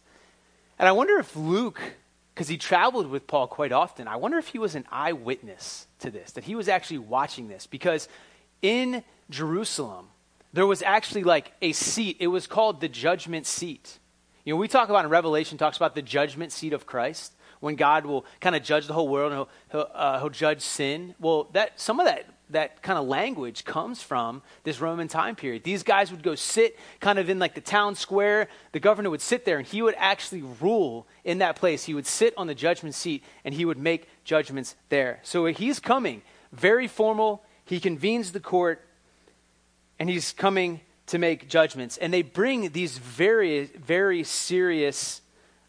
And 0.79 0.87
I 0.87 0.91
wonder 0.91 1.17
if 1.19 1.35
Luke, 1.35 1.79
because 2.33 2.47
he 2.47 2.57
traveled 2.57 3.07
with 3.07 3.27
Paul 3.27 3.47
quite 3.47 3.71
often, 3.71 4.07
I 4.07 4.15
wonder 4.15 4.37
if 4.37 4.47
he 4.49 4.59
was 4.59 4.75
an 4.75 4.85
eyewitness 4.91 5.87
to 5.99 6.09
this, 6.09 6.31
that 6.31 6.45
he 6.45 6.55
was 6.55 6.69
actually 6.69 6.99
watching 6.99 7.47
this. 7.47 7.67
Because 7.67 8.07
in 8.61 9.03
Jerusalem, 9.29 10.07
there 10.53 10.65
was 10.65 10.81
actually 10.81 11.23
like 11.23 11.53
a 11.61 11.71
seat. 11.73 12.17
It 12.19 12.27
was 12.27 12.47
called 12.47 12.81
the 12.81 12.87
judgment 12.87 13.45
seat. 13.45 13.99
You 14.45 14.53
know, 14.53 14.57
we 14.57 14.67
talk 14.67 14.89
about 14.89 15.05
in 15.05 15.11
Revelation, 15.11 15.57
talks 15.57 15.77
about 15.77 15.93
the 15.93 16.01
judgment 16.01 16.51
seat 16.51 16.73
of 16.73 16.85
Christ 16.85 17.33
when 17.59 17.75
God 17.75 18.05
will 18.05 18.25
kind 18.39 18.55
of 18.55 18.63
judge 18.63 18.87
the 18.87 18.93
whole 18.93 19.07
world 19.07 19.31
and 19.31 19.39
he'll, 19.39 19.49
he'll, 19.71 19.91
uh, 19.93 20.19
he'll 20.19 20.29
judge 20.29 20.61
sin. 20.61 21.15
Well, 21.19 21.47
that, 21.53 21.79
some 21.79 21.99
of 21.99 22.07
that, 22.07 22.25
that 22.51 22.81
kind 22.81 22.97
of 22.97 23.07
language 23.07 23.65
comes 23.65 24.01
from 24.01 24.41
this 24.63 24.79
Roman 24.79 25.07
time 25.07 25.35
period. 25.35 25.63
These 25.63 25.83
guys 25.83 26.11
would 26.11 26.23
go 26.23 26.35
sit 26.35 26.77
kind 26.99 27.19
of 27.19 27.29
in 27.29 27.39
like 27.39 27.55
the 27.55 27.61
town 27.61 27.95
square. 27.95 28.47
The 28.71 28.79
governor 28.79 29.09
would 29.09 29.21
sit 29.21 29.45
there 29.45 29.57
and 29.57 29.65
he 29.65 29.81
would 29.81 29.95
actually 29.97 30.43
rule 30.59 31.07
in 31.23 31.39
that 31.39 31.55
place. 31.55 31.85
He 31.85 31.93
would 31.93 32.05
sit 32.05 32.33
on 32.37 32.47
the 32.47 32.55
judgment 32.55 32.95
seat 32.95 33.23
and 33.43 33.53
he 33.53 33.65
would 33.65 33.77
make 33.77 34.07
judgments 34.23 34.75
there. 34.89 35.19
So 35.23 35.45
he's 35.45 35.79
coming, 35.79 36.21
very 36.51 36.87
formal. 36.87 37.43
He 37.65 37.79
convenes 37.79 38.31
the 38.31 38.39
court 38.39 38.85
and 39.97 40.09
he's 40.09 40.31
coming 40.33 40.81
to 41.07 41.17
make 41.17 41.47
judgments. 41.47 41.97
And 41.97 42.13
they 42.13 42.21
bring 42.21 42.71
these 42.71 42.97
very, 42.97 43.65
very 43.65 44.23
serious 44.23 45.21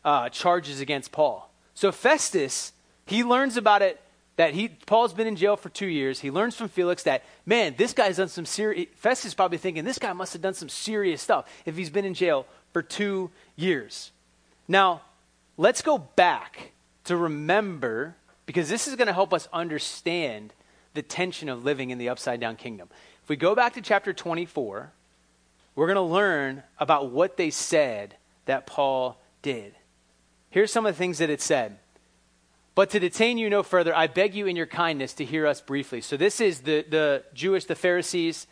uh, 0.04 0.28
charges 0.28 0.80
against 0.80 1.12
Paul. 1.12 1.50
So 1.74 1.92
Festus, 1.92 2.72
he 3.06 3.24
learns 3.24 3.56
about 3.56 3.82
it 3.82 4.00
that 4.36 4.54
he 4.54 4.68
Paul's 4.68 5.12
been 5.12 5.26
in 5.26 5.36
jail 5.36 5.56
for 5.56 5.68
two 5.68 5.86
years. 5.86 6.20
He 6.20 6.30
learns 6.30 6.56
from 6.56 6.68
Felix 6.68 7.02
that 7.04 7.24
man, 7.44 7.74
this 7.76 7.92
guy's 7.92 8.16
done 8.16 8.28
some 8.28 8.46
serious. 8.46 8.88
Festus 8.96 9.34
probably 9.34 9.58
thinking 9.58 9.84
this 9.84 9.98
guy 9.98 10.12
must 10.12 10.32
have 10.32 10.42
done 10.42 10.54
some 10.54 10.68
serious 10.68 11.20
stuff 11.20 11.48
if 11.66 11.76
he's 11.76 11.90
been 11.90 12.04
in 12.04 12.14
jail 12.14 12.46
for 12.72 12.82
two 12.82 13.30
years. 13.56 14.10
Now, 14.68 15.02
let's 15.56 15.82
go 15.82 15.98
back 15.98 16.72
to 17.04 17.16
remember 17.16 18.16
because 18.46 18.68
this 18.68 18.88
is 18.88 18.96
going 18.96 19.06
to 19.06 19.12
help 19.12 19.34
us 19.34 19.48
understand 19.52 20.52
the 20.94 21.02
tension 21.02 21.48
of 21.48 21.64
living 21.64 21.90
in 21.90 21.98
the 21.98 22.08
upside 22.08 22.40
down 22.40 22.56
kingdom. 22.56 22.88
If 23.22 23.28
we 23.28 23.36
go 23.36 23.54
back 23.54 23.74
to 23.74 23.80
chapter 23.80 24.12
24, 24.12 24.92
we're 25.74 25.86
going 25.86 25.96
to 25.96 26.02
learn 26.02 26.62
about 26.78 27.10
what 27.10 27.36
they 27.36 27.50
said 27.50 28.16
that 28.46 28.66
Paul 28.66 29.18
did. 29.42 29.74
Here's 30.50 30.72
some 30.72 30.84
of 30.84 30.94
the 30.94 30.98
things 30.98 31.18
that 31.18 31.30
it 31.30 31.40
said. 31.40 31.78
But 32.74 32.90
to 32.90 33.00
detain 33.00 33.36
you 33.36 33.50
no 33.50 33.62
further, 33.62 33.94
I 33.94 34.06
beg 34.06 34.34
you 34.34 34.46
in 34.46 34.56
your 34.56 34.66
kindness 34.66 35.12
to 35.14 35.24
hear 35.24 35.46
us 35.46 35.60
briefly. 35.60 36.00
So 36.00 36.16
this 36.16 36.40
is 36.40 36.60
the, 36.60 36.84
the 36.88 37.22
Jewish, 37.34 37.66
the 37.66 37.74
Pharisees 37.74 38.46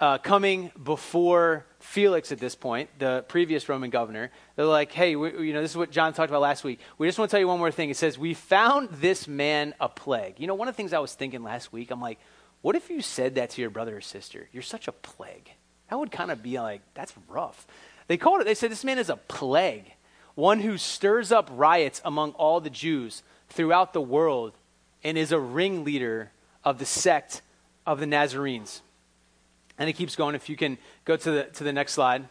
uh, 0.00 0.18
coming 0.18 0.72
before 0.82 1.64
Felix 1.78 2.32
at 2.32 2.38
this 2.38 2.56
point, 2.56 2.90
the 2.98 3.24
previous 3.28 3.68
Roman 3.68 3.90
governor. 3.90 4.32
They're 4.56 4.66
like, 4.66 4.90
hey, 4.90 5.14
we, 5.14 5.46
you 5.46 5.52
know, 5.52 5.62
this 5.62 5.70
is 5.70 5.76
what 5.76 5.92
John 5.92 6.12
talked 6.12 6.30
about 6.30 6.40
last 6.40 6.64
week. 6.64 6.80
We 6.98 7.06
just 7.06 7.16
want 7.16 7.30
to 7.30 7.34
tell 7.34 7.40
you 7.40 7.46
one 7.46 7.60
more 7.60 7.70
thing. 7.70 7.90
It 7.90 7.96
says, 7.96 8.18
we 8.18 8.34
found 8.34 8.88
this 8.90 9.28
man 9.28 9.72
a 9.80 9.88
plague. 9.88 10.40
You 10.40 10.48
know, 10.48 10.54
one 10.54 10.66
of 10.66 10.74
the 10.74 10.76
things 10.76 10.92
I 10.92 10.98
was 10.98 11.14
thinking 11.14 11.44
last 11.44 11.72
week, 11.72 11.92
I'm 11.92 12.00
like, 12.00 12.18
what 12.60 12.74
if 12.74 12.90
you 12.90 13.02
said 13.02 13.36
that 13.36 13.50
to 13.50 13.60
your 13.60 13.70
brother 13.70 13.96
or 13.96 14.00
sister? 14.00 14.48
You're 14.52 14.62
such 14.62 14.88
a 14.88 14.92
plague. 14.92 15.50
That 15.90 15.98
would 15.98 16.10
kind 16.10 16.32
of 16.32 16.42
be 16.42 16.58
like, 16.58 16.80
that's 16.94 17.12
rough. 17.28 17.68
They 18.08 18.16
called 18.16 18.40
it, 18.40 18.44
they 18.44 18.54
said, 18.54 18.72
this 18.72 18.84
man 18.84 18.98
is 18.98 19.10
a 19.10 19.16
plague, 19.16 19.92
one 20.34 20.60
who 20.60 20.76
stirs 20.76 21.30
up 21.30 21.48
riots 21.52 22.02
among 22.04 22.32
all 22.32 22.60
the 22.60 22.68
Jews 22.68 23.22
throughout 23.48 23.92
the 23.92 24.00
world 24.00 24.52
and 25.02 25.18
is 25.18 25.32
a 25.32 25.38
ringleader 25.38 26.30
of 26.64 26.78
the 26.78 26.86
sect 26.86 27.42
of 27.86 28.00
the 28.00 28.06
Nazarenes. 28.06 28.80
And 29.78 29.88
it 29.88 29.94
keeps 29.94 30.16
going. 30.16 30.34
If 30.34 30.48
you 30.48 30.56
can 30.56 30.78
go 31.04 31.16
to 31.16 31.30
the, 31.30 31.44
to 31.44 31.64
the 31.64 31.72
next 31.72 31.92
slide. 31.92 32.28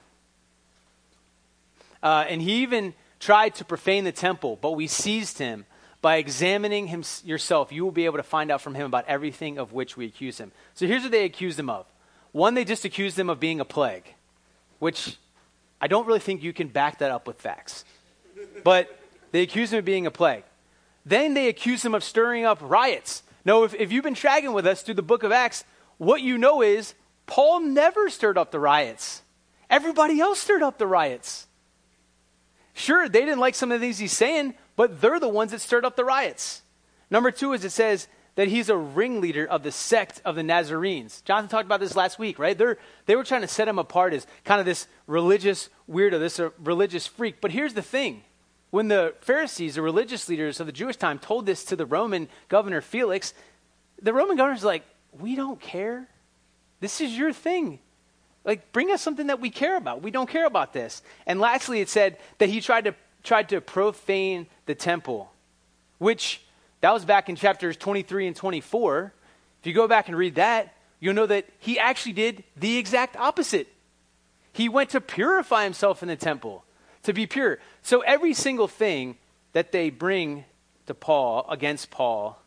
Uh, 2.02 2.26
and 2.28 2.42
he 2.42 2.64
even 2.64 2.94
tried 3.20 3.56
to 3.56 3.66
profane 3.66 4.04
the 4.04 4.12
temple, 4.12 4.58
but 4.62 4.72
we 4.72 4.88
seized 4.88 5.38
him. 5.38 5.66
By 6.02 6.18
examining 6.18 6.88
him 6.88 7.04
yourself, 7.24 7.72
you 7.72 7.86
will 7.86 7.92
be 7.92 8.04
able 8.04 8.18
to 8.18 8.24
find 8.24 8.52
out 8.52 8.60
from 8.60 8.76
him 8.76 8.86
about 8.86 9.06
everything 9.08 9.58
of 9.58 9.72
which 9.72 9.96
we 9.96 10.06
accuse 10.06 10.38
him. 10.38 10.52
So 10.74 10.86
here's 10.86 11.04
what 11.04 11.12
they 11.12 11.24
accused 11.24 11.58
him 11.58 11.70
of 11.70 11.86
one, 12.34 12.56
they 12.56 12.66
just 12.66 12.84
accused 12.84 13.18
him 13.18 13.30
of 13.30 13.40
being 13.40 13.60
a 13.60 13.66
plague, 13.66 14.12
which 14.80 15.18
I 15.80 15.88
don't 15.88 16.06
really 16.06 16.20
think 16.20 16.44
you 16.44 16.52
can 16.52 16.68
back 16.68 17.00
that 17.00 17.12
up 17.12 17.28
with 17.28 17.40
facts. 17.40 17.86
But 18.64 19.00
they 19.32 19.44
accused 19.44 19.72
him 19.72 19.80
of 19.80 19.86
being 19.86 20.08
a 20.08 20.12
plague. 20.12 20.44
Then 21.06 21.34
they 21.34 21.48
accuse 21.48 21.84
him 21.84 21.96
of 21.96 22.04
stirring 22.04 22.46
up 22.46 22.60
riots. 22.62 23.24
No, 23.46 23.64
if, 23.64 23.74
if 23.74 23.92
you've 23.92 24.04
been 24.04 24.14
tracking 24.14 24.54
with 24.54 24.66
us 24.66 24.82
through 24.82 24.94
the 24.96 25.02
book 25.02 25.24
of 25.24 25.32
Acts, 25.32 25.66
what 25.98 26.22
you 26.22 26.38
know 26.38 26.62
is 26.62 26.94
Paul 27.26 27.62
never 27.62 28.10
stirred 28.10 28.38
up 28.38 28.52
the 28.52 28.60
riots. 28.60 29.22
Everybody 29.70 30.20
else 30.20 30.40
stirred 30.40 30.64
up 30.64 30.78
the 30.78 30.88
riots. 30.88 31.48
Sure, 32.74 33.08
they 33.08 33.22
didn't 33.22 33.40
like 33.40 33.56
some 33.56 33.72
of 33.72 33.80
the 33.80 33.86
things 33.86 34.00
he's 34.00 34.14
saying, 34.14 34.56
but 34.76 35.02
they're 35.02 35.20
the 35.20 35.28
ones 35.28 35.52
that 35.52 35.62
stirred 35.62 35.86
up 35.86 35.96
the 35.96 36.06
riots. 36.06 36.62
Number 37.10 37.32
two 37.32 37.54
is 37.54 37.64
it 37.64 37.72
says 37.72 38.08
that 38.36 38.48
he's 38.48 38.70
a 38.70 38.78
ringleader 38.78 39.46
of 39.46 39.62
the 39.62 39.72
sect 39.72 40.22
of 40.26 40.36
the 40.36 40.42
Nazarenes. 40.42 41.22
Jonathan 41.24 41.50
talked 41.50 41.66
about 41.66 41.80
this 41.80 41.96
last 41.96 42.18
week, 42.18 42.40
right? 42.40 42.58
They're, 42.58 42.80
they 43.06 43.16
were 43.16 43.24
trying 43.24 43.42
to 43.42 43.48
set 43.48 43.68
him 43.68 43.78
apart 43.78 44.14
as 44.14 44.26
kind 44.44 44.60
of 44.60 44.66
this 44.66 44.88
religious 45.06 45.70
weirdo, 45.90 46.20
this 46.20 46.40
uh, 46.40 46.50
religious 46.64 47.06
freak. 47.06 47.42
But 47.42 47.52
here's 47.52 47.76
the 47.76 47.84
thing 47.84 48.24
when 48.74 48.88
the 48.88 49.14
Pharisees, 49.22 49.76
the 49.76 49.84
religious 49.84 50.28
leaders 50.28 50.60
of 50.60 50.66
the 50.66 50.72
Jewish 50.72 50.98
time, 50.98 51.20
told 51.20 51.46
this 51.46 51.64
to 51.66 51.76
the 51.76 51.86
Roman 51.86 52.28
governor 52.50 52.82
Felix, 52.82 53.36
the 54.02 54.12
Roman 54.12 54.36
governor's 54.36 54.64
like, 54.64 54.82
We 55.20 55.36
don't 55.36 55.62
care. 55.62 56.08
This 56.80 57.00
is 57.00 57.16
your 57.16 57.32
thing. 57.34 57.78
Like, 58.44 58.72
bring 58.72 58.90
us 58.90 59.00
something 59.00 59.28
that 59.28 59.40
we 59.40 59.52
care 59.52 59.78
about. 59.78 60.02
We 60.02 60.10
don't 60.10 60.28
care 60.28 60.48
about 60.48 60.74
this. 60.74 61.04
And 61.28 61.40
lastly, 61.40 61.82
it 61.82 61.88
said 61.88 62.18
that 62.40 62.50
he 62.50 62.62
tried 62.62 62.86
to, 62.86 62.96
tried 63.22 63.50
to 63.50 63.62
profane 63.62 64.48
the 64.66 64.74
temple, 64.74 65.32
which 66.00 66.42
that 66.82 66.92
was 66.92 67.06
back 67.06 67.30
in 67.30 67.36
chapters 67.36 67.78
23 67.78 68.26
and 68.26 68.36
24. 68.36 69.14
If 69.62 69.68
you 69.68 69.74
go 69.74 69.88
back 69.88 70.08
and 70.08 70.18
read 70.18 70.34
that, 70.34 70.74
you'll 71.00 71.14
know 71.14 71.28
that 71.28 71.46
he 71.60 71.78
actually 71.78 72.14
did 72.14 72.44
the 72.58 72.78
exact 72.78 73.18
opposite. 73.18 73.68
He 74.52 74.68
went 74.68 74.90
to 74.90 75.00
purify 75.00 75.64
himself 75.64 76.02
in 76.02 76.10
the 76.10 76.16
temple, 76.16 76.66
to 77.04 77.14
be 77.14 77.28
pure. 77.28 77.60
So 77.82 78.02
every 78.02 78.34
single 78.34 78.68
thing 78.68 79.18
that 79.54 79.72
they 79.72 79.90
bring 79.90 80.46
to 80.88 80.94
Paul, 80.94 81.46
against 81.50 81.92
Paul, 81.92 82.40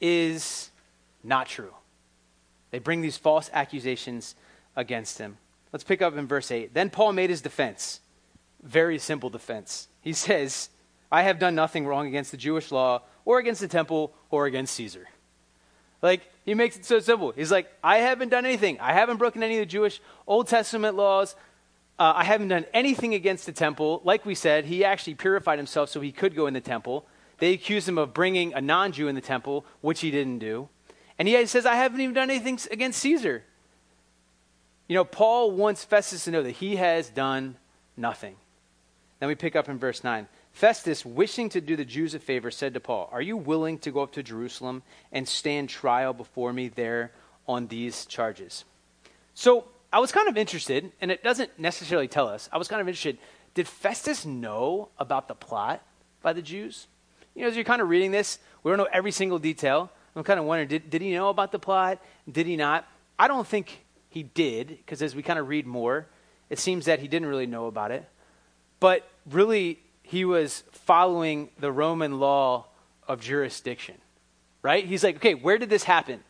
is 0.00 0.70
not 1.22 1.46
true. 1.46 1.72
They 2.70 2.78
bring 2.78 3.00
these 3.00 3.16
false 3.16 3.50
accusations 3.52 4.34
against 4.76 5.18
him. 5.18 5.38
Let's 5.72 5.84
pick 5.84 6.02
up 6.02 6.16
in 6.16 6.26
verse 6.26 6.50
8. 6.50 6.74
Then 6.74 6.90
Paul 6.90 7.12
made 7.12 7.30
his 7.30 7.40
defense. 7.40 8.00
Very 8.62 8.98
simple 8.98 9.30
defense. 9.30 9.88
He 10.00 10.12
says, 10.12 10.68
I 11.10 11.22
have 11.22 11.38
done 11.38 11.54
nothing 11.54 11.86
wrong 11.86 12.06
against 12.06 12.30
the 12.30 12.36
Jewish 12.36 12.72
law 12.72 13.02
or 13.24 13.38
against 13.38 13.60
the 13.60 13.68
temple 13.68 14.12
or 14.30 14.46
against 14.46 14.74
Caesar. 14.74 15.08
Like, 16.00 16.22
he 16.44 16.54
makes 16.54 16.76
it 16.76 16.84
so 16.84 16.98
simple. 16.98 17.30
He's 17.30 17.52
like, 17.52 17.70
I 17.84 17.98
haven't 17.98 18.30
done 18.30 18.44
anything. 18.44 18.80
I 18.80 18.92
haven't 18.92 19.18
broken 19.18 19.42
any 19.42 19.58
of 19.58 19.60
the 19.60 19.66
Jewish 19.66 20.00
Old 20.26 20.48
Testament 20.48 20.96
laws. 20.96 21.36
Uh, 22.02 22.14
I 22.16 22.24
haven't 22.24 22.48
done 22.48 22.66
anything 22.74 23.14
against 23.14 23.46
the 23.46 23.52
temple. 23.52 24.00
Like 24.02 24.26
we 24.26 24.34
said, 24.34 24.64
he 24.64 24.84
actually 24.84 25.14
purified 25.14 25.60
himself 25.60 25.88
so 25.88 26.00
he 26.00 26.10
could 26.10 26.34
go 26.34 26.48
in 26.48 26.54
the 26.54 26.60
temple. 26.60 27.06
They 27.38 27.52
accuse 27.52 27.86
him 27.86 27.96
of 27.96 28.12
bringing 28.12 28.52
a 28.54 28.60
non 28.60 28.90
Jew 28.90 29.06
in 29.06 29.14
the 29.14 29.20
temple, 29.20 29.64
which 29.82 30.00
he 30.00 30.10
didn't 30.10 30.40
do. 30.40 30.68
And 31.16 31.28
he 31.28 31.46
says, 31.46 31.64
I 31.64 31.76
haven't 31.76 32.00
even 32.00 32.12
done 32.12 32.28
anything 32.28 32.58
against 32.72 32.98
Caesar. 32.98 33.44
You 34.88 34.96
know, 34.96 35.04
Paul 35.04 35.52
wants 35.52 35.84
Festus 35.84 36.24
to 36.24 36.32
know 36.32 36.42
that 36.42 36.50
he 36.50 36.74
has 36.74 37.08
done 37.08 37.56
nothing. 37.96 38.34
Then 39.20 39.28
we 39.28 39.36
pick 39.36 39.54
up 39.54 39.68
in 39.68 39.78
verse 39.78 40.02
9. 40.02 40.26
Festus, 40.50 41.06
wishing 41.06 41.50
to 41.50 41.60
do 41.60 41.76
the 41.76 41.84
Jews 41.84 42.14
a 42.14 42.18
favor, 42.18 42.50
said 42.50 42.74
to 42.74 42.80
Paul, 42.80 43.10
Are 43.12 43.22
you 43.22 43.36
willing 43.36 43.78
to 43.78 43.92
go 43.92 44.02
up 44.02 44.10
to 44.14 44.24
Jerusalem 44.24 44.82
and 45.12 45.28
stand 45.28 45.68
trial 45.68 46.12
before 46.14 46.52
me 46.52 46.66
there 46.66 47.12
on 47.46 47.68
these 47.68 48.06
charges? 48.06 48.64
So 49.34 49.66
I 49.92 49.98
was 49.98 50.10
kind 50.10 50.28
of 50.28 50.36
interested, 50.38 50.90
and 51.00 51.10
it 51.10 51.22
doesn't 51.22 51.58
necessarily 51.58 52.08
tell 52.08 52.26
us, 52.28 52.48
I 52.52 52.58
was 52.58 52.68
kind 52.68 52.80
of 52.80 52.88
interested. 52.88 53.18
Did 53.54 53.68
Festus 53.68 54.24
know 54.24 54.88
about 54.98 55.28
the 55.28 55.34
plot 55.34 55.82
by 56.22 56.32
the 56.32 56.40
Jews? 56.40 56.86
You 57.34 57.42
know, 57.42 57.48
as 57.48 57.56
you're 57.56 57.64
kind 57.64 57.82
of 57.82 57.88
reading 57.88 58.10
this, 58.10 58.38
we 58.62 58.70
don't 58.70 58.78
know 58.78 58.88
every 58.92 59.12
single 59.12 59.38
detail. 59.38 59.90
I'm 60.16 60.24
kind 60.24 60.40
of 60.40 60.46
wondering, 60.46 60.68
did, 60.68 60.90
did 60.90 61.02
he 61.02 61.12
know 61.12 61.28
about 61.28 61.52
the 61.52 61.58
plot? 61.58 62.02
Did 62.30 62.46
he 62.46 62.56
not? 62.56 62.86
I 63.18 63.28
don't 63.28 63.46
think 63.46 63.84
he 64.08 64.22
did, 64.22 64.68
because 64.68 65.02
as 65.02 65.14
we 65.14 65.22
kind 65.22 65.38
of 65.38 65.48
read 65.48 65.66
more, 65.66 66.06
it 66.48 66.58
seems 66.58 66.86
that 66.86 67.00
he 67.00 67.08
didn't 67.08 67.28
really 67.28 67.46
know 67.46 67.66
about 67.66 67.90
it. 67.90 68.08
But 68.80 69.08
really, 69.30 69.78
he 70.02 70.24
was 70.24 70.64
following 70.72 71.50
the 71.58 71.70
Roman 71.70 72.18
law 72.18 72.66
of 73.06 73.20
jurisdiction, 73.20 73.96
right? 74.62 74.84
He's 74.84 75.04
like, 75.04 75.16
okay, 75.16 75.34
where 75.34 75.58
did 75.58 75.70
this 75.70 75.84
happen? 75.84 76.20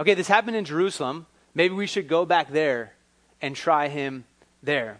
Okay, 0.00 0.14
this 0.14 0.28
happened 0.28 0.56
in 0.56 0.64
Jerusalem. 0.64 1.26
Maybe 1.56 1.74
we 1.74 1.86
should 1.86 2.06
go 2.06 2.26
back 2.26 2.50
there 2.50 2.92
and 3.40 3.56
try 3.56 3.88
him 3.88 4.26
there. 4.62 4.98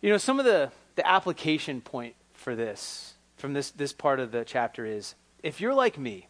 You 0.00 0.10
know, 0.10 0.18
some 0.18 0.38
of 0.38 0.44
the, 0.44 0.70
the 0.94 1.04
application 1.04 1.80
point 1.80 2.14
for 2.32 2.54
this, 2.54 3.14
from 3.36 3.52
this, 3.52 3.72
this 3.72 3.92
part 3.92 4.20
of 4.20 4.30
the 4.30 4.44
chapter 4.44 4.86
is, 4.86 5.16
if 5.42 5.60
you're 5.60 5.74
like 5.74 5.98
me, 5.98 6.28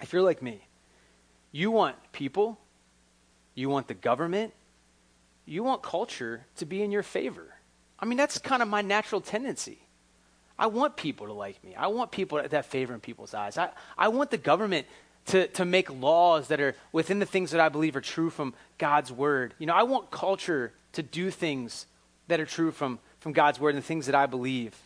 if 0.00 0.12
you're 0.12 0.22
like 0.22 0.42
me, 0.42 0.68
you 1.50 1.72
want 1.72 1.96
people, 2.12 2.60
you 3.56 3.68
want 3.68 3.88
the 3.88 3.94
government, 3.94 4.52
you 5.44 5.64
want 5.64 5.82
culture 5.82 6.46
to 6.58 6.66
be 6.66 6.84
in 6.84 6.92
your 6.92 7.02
favor. 7.02 7.56
I 7.98 8.04
mean, 8.04 8.16
that's 8.16 8.38
kind 8.38 8.62
of 8.62 8.68
my 8.68 8.82
natural 8.82 9.20
tendency. 9.20 9.80
I 10.56 10.68
want 10.68 10.96
people 10.96 11.26
to 11.26 11.32
like 11.32 11.64
me. 11.64 11.74
I 11.74 11.88
want 11.88 12.12
people 12.12 12.40
that 12.48 12.66
favor 12.66 12.94
in 12.94 13.00
people's 13.00 13.34
eyes. 13.34 13.58
I, 13.58 13.70
I 13.98 14.06
want 14.06 14.30
the 14.30 14.38
government 14.38 14.86
to, 15.26 15.48
to 15.48 15.64
make 15.64 15.90
laws 15.90 16.48
that 16.48 16.60
are 16.60 16.74
within 16.92 17.18
the 17.18 17.26
things 17.26 17.50
that 17.50 17.60
I 17.60 17.68
believe 17.68 17.96
are 17.96 18.00
true 18.00 18.30
from 18.30 18.54
God's 18.78 19.10
word. 19.10 19.54
You 19.58 19.66
know, 19.66 19.74
I 19.74 19.82
want 19.82 20.10
culture 20.10 20.72
to 20.92 21.02
do 21.02 21.30
things 21.30 21.86
that 22.28 22.40
are 22.40 22.46
true 22.46 22.70
from, 22.70 22.98
from 23.20 23.32
God's 23.32 23.60
word 23.60 23.70
and 23.70 23.78
the 23.78 23.86
things 23.86 24.06
that 24.06 24.14
I 24.14 24.26
believe. 24.26 24.76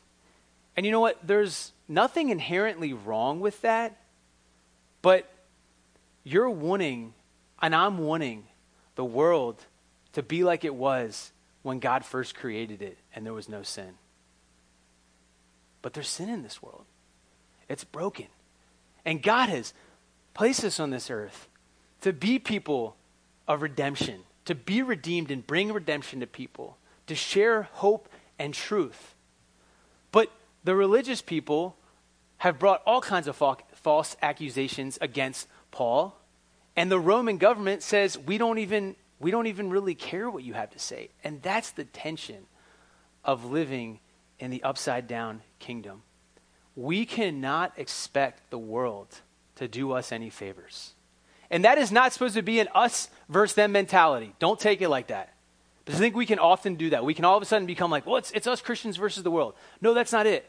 And 0.76 0.86
you 0.86 0.92
know 0.92 1.00
what? 1.00 1.18
There's 1.26 1.72
nothing 1.88 2.30
inherently 2.30 2.92
wrong 2.92 3.40
with 3.40 3.60
that, 3.62 3.96
but 5.02 5.30
you're 6.24 6.50
wanting, 6.50 7.14
and 7.60 7.74
I'm 7.74 7.98
wanting, 7.98 8.44
the 8.94 9.04
world 9.04 9.64
to 10.12 10.22
be 10.22 10.44
like 10.44 10.64
it 10.64 10.74
was 10.74 11.32
when 11.62 11.78
God 11.78 12.04
first 12.04 12.34
created 12.34 12.82
it 12.82 12.98
and 13.14 13.24
there 13.24 13.32
was 13.32 13.48
no 13.48 13.62
sin. 13.62 13.94
But 15.82 15.94
there's 15.94 16.08
sin 16.08 16.28
in 16.28 16.42
this 16.42 16.62
world, 16.62 16.84
it's 17.68 17.84
broken. 17.84 18.26
And 19.04 19.22
God 19.22 19.48
has 19.48 19.72
placed 20.34 20.64
us 20.64 20.80
on 20.80 20.90
this 20.90 21.10
earth 21.10 21.48
to 22.00 22.12
be 22.12 22.38
people 22.38 22.96
of 23.46 23.62
redemption, 23.62 24.20
to 24.44 24.54
be 24.54 24.82
redeemed 24.82 25.30
and 25.30 25.46
bring 25.46 25.72
redemption 25.72 26.20
to 26.20 26.26
people, 26.26 26.78
to 27.06 27.14
share 27.14 27.62
hope 27.62 28.08
and 28.38 28.54
truth. 28.54 29.14
But 30.12 30.30
the 30.64 30.74
religious 30.74 31.22
people 31.22 31.76
have 32.38 32.58
brought 32.58 32.82
all 32.86 33.00
kinds 33.00 33.28
of 33.28 33.36
false 33.36 34.16
accusations 34.22 34.98
against 35.00 35.46
Paul. 35.70 36.16
And 36.74 36.90
the 36.90 37.00
Roman 37.00 37.36
government 37.36 37.82
says, 37.82 38.16
we 38.16 38.38
don't 38.38 38.58
even 38.58 38.96
we 39.20 39.30
don't 39.30 39.48
even 39.48 39.68
really 39.68 39.94
care 39.94 40.30
what 40.30 40.44
you 40.44 40.54
have 40.54 40.70
to 40.70 40.78
say. 40.78 41.10
And 41.22 41.42
that's 41.42 41.72
the 41.72 41.84
tension 41.84 42.46
of 43.22 43.44
living 43.44 44.00
in 44.38 44.50
the 44.50 44.62
upside 44.62 45.06
down 45.06 45.42
kingdom. 45.58 46.02
We 46.74 47.04
cannot 47.04 47.74
expect 47.76 48.48
the 48.50 48.58
world 48.58 49.20
to 49.60 49.68
do 49.68 49.92
us 49.92 50.10
any 50.10 50.30
favors. 50.30 50.94
And 51.50 51.64
that 51.64 51.78
is 51.78 51.92
not 51.92 52.12
supposed 52.12 52.34
to 52.34 52.42
be 52.42 52.60
an 52.60 52.68
us 52.74 53.08
versus 53.28 53.54
them 53.54 53.72
mentality. 53.72 54.34
Don't 54.38 54.58
take 54.58 54.82
it 54.82 54.88
like 54.88 55.08
that. 55.08 55.34
Because 55.84 56.00
I 56.00 56.02
think 56.02 56.16
we 56.16 56.26
can 56.26 56.38
often 56.38 56.76
do 56.76 56.90
that. 56.90 57.04
We 57.04 57.14
can 57.14 57.24
all 57.24 57.36
of 57.36 57.42
a 57.42 57.46
sudden 57.46 57.66
become 57.66 57.90
like, 57.90 58.06
well, 58.06 58.16
it's, 58.16 58.30
it's 58.32 58.46
us 58.46 58.60
Christians 58.60 58.96
versus 58.96 59.22
the 59.22 59.30
world. 59.30 59.54
No, 59.80 59.92
that's 59.92 60.12
not 60.12 60.26
it. 60.26 60.48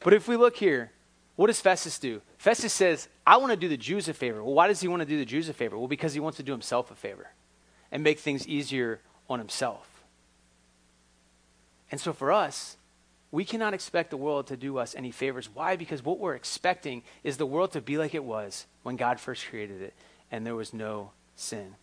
But 0.00 0.14
if 0.14 0.26
we 0.26 0.36
look 0.36 0.56
here, 0.56 0.90
what 1.36 1.46
does 1.46 1.60
Festus 1.60 1.98
do? 1.98 2.20
Festus 2.36 2.72
says, 2.72 3.08
I 3.24 3.36
want 3.36 3.52
to 3.52 3.56
do 3.56 3.68
the 3.68 3.76
Jews 3.76 4.08
a 4.08 4.14
favor. 4.14 4.42
Well, 4.42 4.54
why 4.54 4.66
does 4.66 4.80
he 4.80 4.88
want 4.88 5.02
to 5.02 5.06
do 5.06 5.18
the 5.18 5.24
Jews 5.24 5.48
a 5.48 5.52
favor? 5.52 5.78
Well, 5.78 5.86
because 5.86 6.14
he 6.14 6.20
wants 6.20 6.38
to 6.38 6.42
do 6.42 6.52
himself 6.52 6.90
a 6.90 6.94
favor 6.94 7.28
and 7.92 8.02
make 8.02 8.18
things 8.18 8.48
easier 8.48 9.00
on 9.28 9.38
himself. 9.38 10.02
And 11.92 12.00
so 12.00 12.12
for 12.12 12.32
us, 12.32 12.77
we 13.30 13.44
cannot 13.44 13.74
expect 13.74 14.10
the 14.10 14.16
world 14.16 14.46
to 14.46 14.56
do 14.56 14.78
us 14.78 14.94
any 14.94 15.10
favors. 15.10 15.48
Why? 15.52 15.76
Because 15.76 16.04
what 16.04 16.18
we're 16.18 16.34
expecting 16.34 17.02
is 17.22 17.36
the 17.36 17.46
world 17.46 17.72
to 17.72 17.80
be 17.80 17.98
like 17.98 18.14
it 18.14 18.24
was 18.24 18.66
when 18.82 18.96
God 18.96 19.20
first 19.20 19.46
created 19.46 19.82
it 19.82 19.94
and 20.30 20.46
there 20.46 20.54
was 20.54 20.72
no 20.72 21.10
sin. 21.36 21.74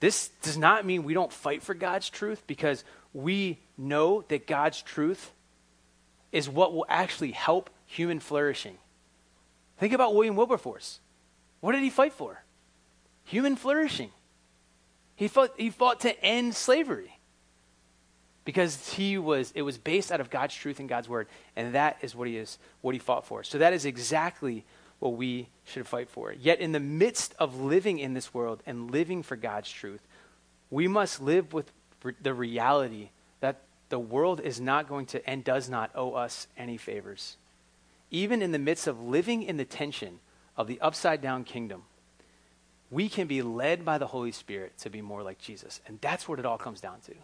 This 0.00 0.28
does 0.42 0.58
not 0.58 0.84
mean 0.84 1.04
we 1.04 1.14
don't 1.14 1.32
fight 1.32 1.62
for 1.62 1.74
God's 1.74 2.10
truth 2.10 2.42
because 2.46 2.84
we 3.12 3.58
know 3.78 4.24
that 4.28 4.46
God's 4.46 4.82
truth 4.82 5.32
is 6.32 6.48
what 6.48 6.74
will 6.74 6.86
actually 6.88 7.30
help 7.30 7.70
human 7.86 8.18
flourishing. 8.18 8.76
Think 9.78 9.92
about 9.92 10.14
William 10.14 10.34
Wilberforce. 10.34 10.98
What 11.60 11.72
did 11.72 11.82
he 11.82 11.90
fight 11.90 12.12
for? 12.12 12.42
Human 13.24 13.54
flourishing. 13.54 14.10
He 15.14 15.28
fought, 15.28 15.52
he 15.56 15.70
fought 15.70 16.00
to 16.00 16.24
end 16.24 16.56
slavery 16.56 17.13
because 18.44 18.90
he 18.90 19.18
was 19.18 19.52
it 19.54 19.62
was 19.62 19.78
based 19.78 20.12
out 20.12 20.20
of 20.20 20.30
God's 20.30 20.54
truth 20.54 20.80
and 20.80 20.88
God's 20.88 21.08
word, 21.08 21.28
and 21.56 21.74
that 21.74 21.98
is 22.02 22.14
what 22.14 22.28
he 22.28 22.36
is 22.36 22.58
what 22.80 22.94
he 22.94 22.98
fought 22.98 23.26
for. 23.26 23.42
So 23.42 23.58
that 23.58 23.72
is 23.72 23.84
exactly 23.84 24.64
what 24.98 25.16
we 25.16 25.48
should 25.64 25.86
fight 25.86 26.08
for. 26.08 26.32
Yet 26.32 26.60
in 26.60 26.72
the 26.72 26.80
midst 26.80 27.34
of 27.38 27.60
living 27.60 27.98
in 27.98 28.14
this 28.14 28.32
world 28.32 28.62
and 28.66 28.90
living 28.90 29.22
for 29.22 29.36
God's 29.36 29.70
truth, 29.70 30.00
we 30.70 30.88
must 30.88 31.20
live 31.20 31.52
with 31.52 31.70
the 32.20 32.34
reality 32.34 33.10
that 33.40 33.62
the 33.88 33.98
world 33.98 34.40
is 34.40 34.60
not 34.60 34.88
going 34.88 35.06
to 35.06 35.28
and 35.28 35.44
does 35.44 35.68
not 35.68 35.90
owe 35.94 36.12
us 36.12 36.46
any 36.56 36.76
favors. 36.76 37.36
Even 38.10 38.42
in 38.42 38.52
the 38.52 38.58
midst 38.58 38.86
of 38.86 39.02
living 39.02 39.42
in 39.42 39.56
the 39.56 39.64
tension 39.64 40.20
of 40.56 40.66
the 40.66 40.80
upside 40.80 41.20
down 41.20 41.44
kingdom, 41.44 41.82
we 42.90 43.08
can 43.08 43.26
be 43.26 43.42
led 43.42 43.84
by 43.84 43.98
the 43.98 44.06
Holy 44.06 44.32
Spirit 44.32 44.76
to 44.78 44.90
be 44.90 45.02
more 45.02 45.22
like 45.22 45.38
Jesus. 45.38 45.80
And 45.86 45.98
that's 46.00 46.28
what 46.28 46.38
it 46.38 46.46
all 46.46 46.58
comes 46.58 46.80
down 46.80 47.00
to. 47.06 47.14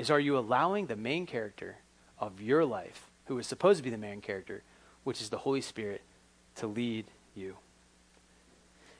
Is 0.00 0.10
are 0.10 0.18
you 0.18 0.38
allowing 0.38 0.86
the 0.86 0.96
main 0.96 1.26
character 1.26 1.76
of 2.18 2.40
your 2.40 2.64
life, 2.64 3.10
who 3.26 3.38
is 3.38 3.46
supposed 3.46 3.76
to 3.76 3.84
be 3.84 3.90
the 3.90 3.98
main 3.98 4.22
character, 4.22 4.62
which 5.04 5.20
is 5.20 5.28
the 5.28 5.36
Holy 5.36 5.60
Spirit, 5.60 6.00
to 6.56 6.66
lead 6.66 7.04
you? 7.34 7.56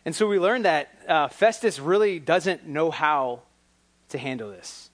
And 0.04 0.14
so 0.14 0.26
we 0.26 0.38
learned 0.38 0.66
that 0.66 0.90
uh, 1.08 1.28
Festus 1.28 1.78
really 1.78 2.18
doesn't 2.18 2.66
know 2.66 2.90
how 2.90 3.40
to 4.10 4.18
handle 4.18 4.50
this. 4.50 4.90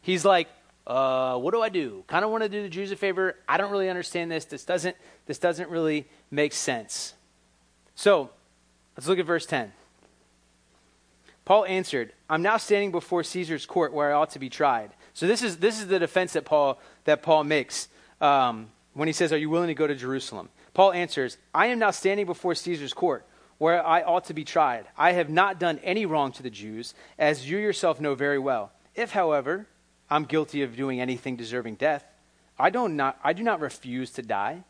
He's 0.00 0.24
like, 0.24 0.48
uh, 0.86 1.36
what 1.36 1.52
do 1.52 1.60
I 1.60 1.68
do? 1.68 2.04
Kind 2.06 2.24
of 2.24 2.30
want 2.30 2.42
to 2.42 2.48
do 2.48 2.62
the 2.62 2.68
Jews 2.70 2.90
a 2.90 2.96
favor. 2.96 3.36
I 3.46 3.58
don't 3.58 3.70
really 3.70 3.90
understand 3.90 4.30
this. 4.30 4.46
This 4.46 4.64
doesn't, 4.64 4.96
this 5.26 5.38
doesn't 5.38 5.68
really 5.68 6.06
make 6.30 6.54
sense. 6.54 7.12
So 7.94 8.30
let's 8.96 9.08
look 9.08 9.18
at 9.18 9.26
verse 9.26 9.44
10. 9.44 9.72
Paul 11.44 11.66
answered, 11.66 12.12
I'm 12.30 12.40
now 12.40 12.56
standing 12.56 12.90
before 12.90 13.22
Caesar's 13.22 13.66
court 13.66 13.92
where 13.92 14.10
I 14.10 14.14
ought 14.14 14.30
to 14.30 14.38
be 14.38 14.48
tried. 14.48 14.90
So 15.14 15.26
this 15.26 15.42
is, 15.42 15.58
this 15.58 15.80
is 15.80 15.86
the 15.86 15.98
defense 15.98 16.32
that 16.34 16.44
Paul, 16.44 16.78
that 17.04 17.22
Paul 17.22 17.44
makes 17.44 17.88
um, 18.20 18.68
when 18.92 19.08
he 19.08 19.12
says, 19.12 19.32
Are 19.32 19.38
you 19.38 19.48
willing 19.48 19.68
to 19.68 19.74
go 19.74 19.86
to 19.86 19.94
Jerusalem? 19.94 20.48
Paul 20.74 20.92
answers, 20.92 21.38
I 21.54 21.66
am 21.66 21.78
now 21.78 21.92
standing 21.92 22.26
before 22.26 22.54
Caesar's 22.54 22.92
court 22.92 23.24
where 23.58 23.84
I 23.86 24.02
ought 24.02 24.24
to 24.24 24.34
be 24.34 24.44
tried. 24.44 24.86
I 24.98 25.12
have 25.12 25.30
not 25.30 25.60
done 25.60 25.78
any 25.84 26.06
wrong 26.06 26.32
to 26.32 26.42
the 26.42 26.50
Jews, 26.50 26.94
as 27.18 27.48
you 27.48 27.58
yourself 27.58 28.00
know 28.00 28.14
very 28.14 28.38
well. 28.38 28.72
If, 28.94 29.12
however, 29.12 29.68
I'm 30.10 30.24
guilty 30.24 30.62
of 30.62 30.76
doing 30.76 31.00
anything 31.00 31.36
deserving 31.36 31.76
death, 31.76 32.04
I, 32.58 32.70
don't 32.70 32.96
not, 32.96 33.18
I 33.22 33.32
do 33.32 33.42
not 33.42 33.60
refuse 33.60 34.10
to 34.12 34.22
die. 34.22 34.64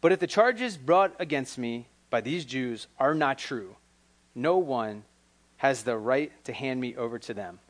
But 0.00 0.12
if 0.12 0.20
the 0.20 0.26
charges 0.26 0.76
brought 0.76 1.14
against 1.18 1.58
me 1.58 1.88
by 2.10 2.20
these 2.20 2.44
Jews 2.44 2.86
are 2.98 3.14
not 3.14 3.38
true, 3.38 3.76
no 4.34 4.58
one 4.58 5.04
has 5.58 5.82
the 5.82 5.96
right 5.96 6.32
to 6.44 6.52
hand 6.52 6.80
me 6.80 6.96
over 6.96 7.18
to 7.18 7.34
them. 7.34 7.60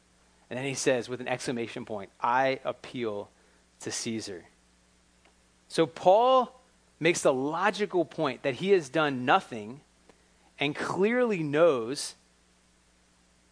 And 0.52 0.58
then 0.58 0.66
he 0.66 0.74
says, 0.74 1.08
with 1.08 1.22
an 1.22 1.28
exclamation 1.28 1.86
point, 1.86 2.10
I 2.20 2.60
appeal 2.62 3.30
to 3.80 3.90
Caesar. 3.90 4.44
So 5.68 5.86
Paul 5.86 6.60
makes 7.00 7.22
the 7.22 7.32
logical 7.32 8.04
point 8.04 8.42
that 8.42 8.56
he 8.56 8.72
has 8.72 8.90
done 8.90 9.24
nothing 9.24 9.80
and 10.58 10.76
clearly 10.76 11.42
knows 11.42 12.16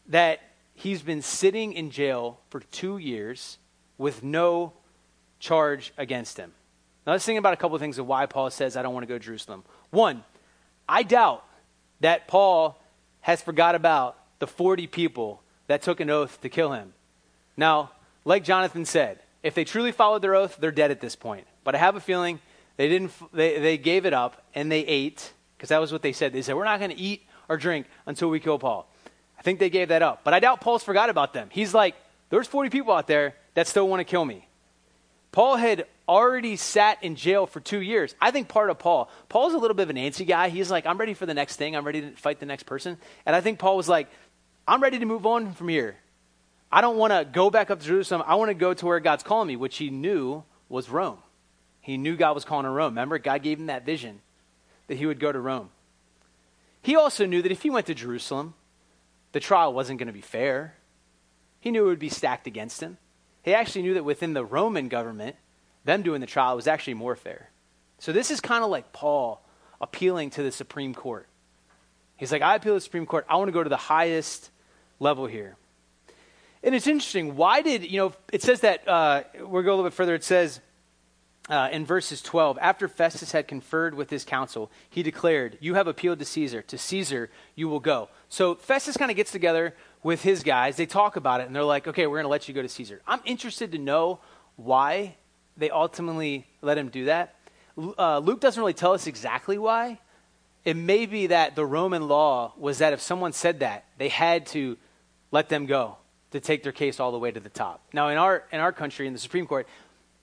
that 0.08 0.40
he's 0.74 1.00
been 1.00 1.22
sitting 1.22 1.72
in 1.72 1.90
jail 1.90 2.38
for 2.50 2.60
two 2.60 2.98
years 2.98 3.56
with 3.96 4.22
no 4.22 4.74
charge 5.38 5.94
against 5.96 6.36
him. 6.36 6.52
Now, 7.06 7.12
let's 7.12 7.24
think 7.24 7.38
about 7.38 7.54
a 7.54 7.56
couple 7.56 7.76
of 7.76 7.80
things 7.80 7.98
of 7.98 8.06
why 8.06 8.26
Paul 8.26 8.50
says, 8.50 8.76
I 8.76 8.82
don't 8.82 8.92
want 8.92 9.04
to 9.04 9.08
go 9.08 9.16
to 9.16 9.24
Jerusalem. 9.24 9.64
One, 9.88 10.22
I 10.86 11.02
doubt 11.02 11.46
that 12.00 12.28
Paul 12.28 12.78
has 13.22 13.40
forgot 13.40 13.74
about 13.74 14.18
the 14.38 14.46
40 14.46 14.86
people 14.86 15.42
that 15.70 15.82
took 15.82 16.00
an 16.00 16.10
oath 16.10 16.40
to 16.40 16.48
kill 16.48 16.72
him. 16.72 16.92
Now, 17.56 17.92
like 18.24 18.42
Jonathan 18.42 18.84
said, 18.84 19.20
if 19.44 19.54
they 19.54 19.62
truly 19.62 19.92
followed 19.92 20.20
their 20.20 20.34
oath, 20.34 20.56
they're 20.58 20.72
dead 20.72 20.90
at 20.90 21.00
this 21.00 21.14
point. 21.14 21.46
But 21.62 21.76
I 21.76 21.78
have 21.78 21.94
a 21.94 22.00
feeling 22.00 22.40
they 22.76 22.88
didn't 22.88 23.12
they, 23.32 23.60
they 23.60 23.78
gave 23.78 24.04
it 24.04 24.12
up 24.12 24.42
and 24.52 24.70
they 24.70 24.80
ate 24.80 25.32
because 25.56 25.68
that 25.68 25.80
was 25.80 25.92
what 25.92 26.02
they 26.02 26.12
said. 26.12 26.32
They 26.32 26.42
said, 26.42 26.56
"We're 26.56 26.64
not 26.64 26.80
going 26.80 26.90
to 26.90 26.98
eat 26.98 27.22
or 27.48 27.56
drink 27.56 27.86
until 28.04 28.30
we 28.30 28.40
kill 28.40 28.58
Paul." 28.58 28.92
I 29.38 29.42
think 29.42 29.60
they 29.60 29.70
gave 29.70 29.90
that 29.90 30.02
up. 30.02 30.22
But 30.24 30.34
I 30.34 30.40
doubt 30.40 30.60
Paul's 30.60 30.82
forgot 30.82 31.08
about 31.08 31.34
them. 31.34 31.48
He's 31.52 31.72
like, 31.72 31.94
"There's 32.30 32.48
40 32.48 32.70
people 32.70 32.92
out 32.92 33.06
there 33.06 33.36
that 33.54 33.68
still 33.68 33.86
want 33.86 34.00
to 34.00 34.04
kill 34.04 34.24
me." 34.24 34.48
Paul 35.30 35.54
had 35.54 35.86
already 36.08 36.56
sat 36.56 37.00
in 37.04 37.14
jail 37.14 37.46
for 37.46 37.60
two 37.60 37.80
years. 37.80 38.16
I 38.20 38.32
think 38.32 38.48
part 38.48 38.68
of 38.68 38.80
Paul, 38.80 39.08
Paul's 39.28 39.54
a 39.54 39.58
little 39.58 39.76
bit 39.76 39.84
of 39.84 39.90
an 39.90 39.96
antsy 39.96 40.26
guy. 40.26 40.48
He's 40.48 40.68
like, 40.68 40.84
I'm 40.84 40.98
ready 40.98 41.14
for 41.14 41.24
the 41.24 41.34
next 41.34 41.54
thing. 41.54 41.76
I'm 41.76 41.84
ready 41.84 42.00
to 42.00 42.10
fight 42.16 42.40
the 42.40 42.46
next 42.46 42.64
person. 42.64 42.98
And 43.24 43.36
I 43.36 43.40
think 43.40 43.60
Paul 43.60 43.76
was 43.76 43.88
like, 43.88 44.08
I'm 44.66 44.82
ready 44.82 44.98
to 44.98 45.06
move 45.06 45.26
on 45.26 45.52
from 45.52 45.68
here. 45.68 45.96
I 46.72 46.80
don't 46.80 46.96
want 46.96 47.12
to 47.12 47.24
go 47.24 47.50
back 47.50 47.70
up 47.70 47.80
to 47.80 47.86
Jerusalem. 47.86 48.22
I 48.26 48.36
want 48.36 48.50
to 48.50 48.54
go 48.54 48.74
to 48.74 48.86
where 48.86 49.00
God's 49.00 49.22
calling 49.22 49.48
me, 49.48 49.56
which 49.56 49.78
he 49.78 49.90
knew 49.90 50.44
was 50.68 50.88
Rome. 50.88 51.18
He 51.80 51.96
knew 51.96 52.16
God 52.16 52.34
was 52.34 52.44
calling 52.44 52.64
to 52.64 52.70
Rome. 52.70 52.92
Remember, 52.92 53.18
God 53.18 53.42
gave 53.42 53.58
him 53.58 53.66
that 53.66 53.84
vision 53.84 54.20
that 54.86 54.98
he 54.98 55.06
would 55.06 55.18
go 55.18 55.32
to 55.32 55.40
Rome. 55.40 55.70
He 56.82 56.96
also 56.96 57.26
knew 57.26 57.42
that 57.42 57.52
if 57.52 57.62
he 57.62 57.70
went 57.70 57.86
to 57.86 57.94
Jerusalem, 57.94 58.54
the 59.32 59.40
trial 59.40 59.72
wasn't 59.72 59.98
going 59.98 60.06
to 60.06 60.12
be 60.12 60.20
fair. 60.20 60.74
He 61.60 61.70
knew 61.70 61.84
it 61.84 61.88
would 61.88 61.98
be 61.98 62.08
stacked 62.08 62.46
against 62.46 62.80
him. 62.80 62.98
He 63.42 63.54
actually 63.54 63.82
knew 63.82 63.94
that 63.94 64.04
within 64.04 64.34
the 64.34 64.44
Roman 64.44 64.88
government, 64.88 65.36
them 65.84 66.02
doing 66.02 66.20
the 66.20 66.26
trial 66.26 66.56
was 66.56 66.66
actually 66.66 66.94
more 66.94 67.16
fair. 67.16 67.50
So 67.98 68.12
this 68.12 68.30
is 68.30 68.40
kind 68.40 68.64
of 68.64 68.70
like 68.70 68.92
Paul 68.92 69.44
appealing 69.80 70.30
to 70.30 70.42
the 70.42 70.52
Supreme 70.52 70.94
Court. 70.94 71.26
He's 72.20 72.30
like, 72.30 72.42
I 72.42 72.54
appeal 72.54 72.74
to 72.74 72.76
the 72.76 72.82
Supreme 72.82 73.06
Court. 73.06 73.24
I 73.30 73.36
want 73.36 73.48
to 73.48 73.52
go 73.52 73.62
to 73.62 73.70
the 73.70 73.78
highest 73.78 74.50
level 74.98 75.26
here. 75.26 75.56
And 76.62 76.74
it's 76.74 76.86
interesting. 76.86 77.34
Why 77.34 77.62
did, 77.62 77.90
you 77.90 77.96
know, 77.96 78.12
it 78.30 78.42
says 78.42 78.60
that, 78.60 78.86
uh, 78.86 79.22
we'll 79.38 79.62
go 79.62 79.70
a 79.70 79.74
little 79.74 79.84
bit 79.84 79.94
further. 79.94 80.14
It 80.14 80.22
says 80.22 80.60
uh, 81.48 81.70
in 81.72 81.86
verses 81.86 82.20
12, 82.20 82.58
after 82.60 82.88
Festus 82.88 83.32
had 83.32 83.48
conferred 83.48 83.94
with 83.94 84.10
his 84.10 84.26
council, 84.26 84.70
he 84.90 85.02
declared, 85.02 85.56
You 85.62 85.72
have 85.76 85.86
appealed 85.86 86.18
to 86.18 86.26
Caesar. 86.26 86.60
To 86.60 86.76
Caesar 86.76 87.30
you 87.54 87.70
will 87.70 87.80
go. 87.80 88.10
So 88.28 88.54
Festus 88.54 88.98
kind 88.98 89.10
of 89.10 89.16
gets 89.16 89.32
together 89.32 89.74
with 90.02 90.22
his 90.22 90.42
guys. 90.42 90.76
They 90.76 90.84
talk 90.84 91.16
about 91.16 91.40
it, 91.40 91.46
and 91.46 91.56
they're 91.56 91.64
like, 91.64 91.88
Okay, 91.88 92.06
we're 92.06 92.18
going 92.18 92.24
to 92.24 92.28
let 92.28 92.48
you 92.48 92.54
go 92.54 92.60
to 92.60 92.68
Caesar. 92.68 93.00
I'm 93.06 93.20
interested 93.24 93.72
to 93.72 93.78
know 93.78 94.20
why 94.56 95.16
they 95.56 95.70
ultimately 95.70 96.46
let 96.60 96.76
him 96.76 96.90
do 96.90 97.06
that. 97.06 97.36
Uh, 97.78 98.18
Luke 98.18 98.40
doesn't 98.40 98.60
really 98.60 98.74
tell 98.74 98.92
us 98.92 99.06
exactly 99.06 99.56
why. 99.56 99.98
It 100.64 100.76
may 100.76 101.06
be 101.06 101.28
that 101.28 101.56
the 101.56 101.64
Roman 101.64 102.06
law 102.06 102.52
was 102.56 102.78
that 102.78 102.92
if 102.92 103.00
someone 103.00 103.32
said 103.32 103.60
that, 103.60 103.84
they 103.98 104.08
had 104.08 104.46
to 104.46 104.76
let 105.30 105.48
them 105.48 105.66
go 105.66 105.96
to 106.32 106.40
take 106.40 106.62
their 106.62 106.72
case 106.72 107.00
all 107.00 107.12
the 107.12 107.18
way 107.18 107.30
to 107.30 107.40
the 107.40 107.48
top. 107.48 107.82
Now, 107.92 108.08
in 108.08 108.18
our, 108.18 108.44
in 108.52 108.60
our 108.60 108.72
country, 108.72 109.06
in 109.06 109.12
the 109.12 109.18
Supreme 109.18 109.46
Court, 109.46 109.66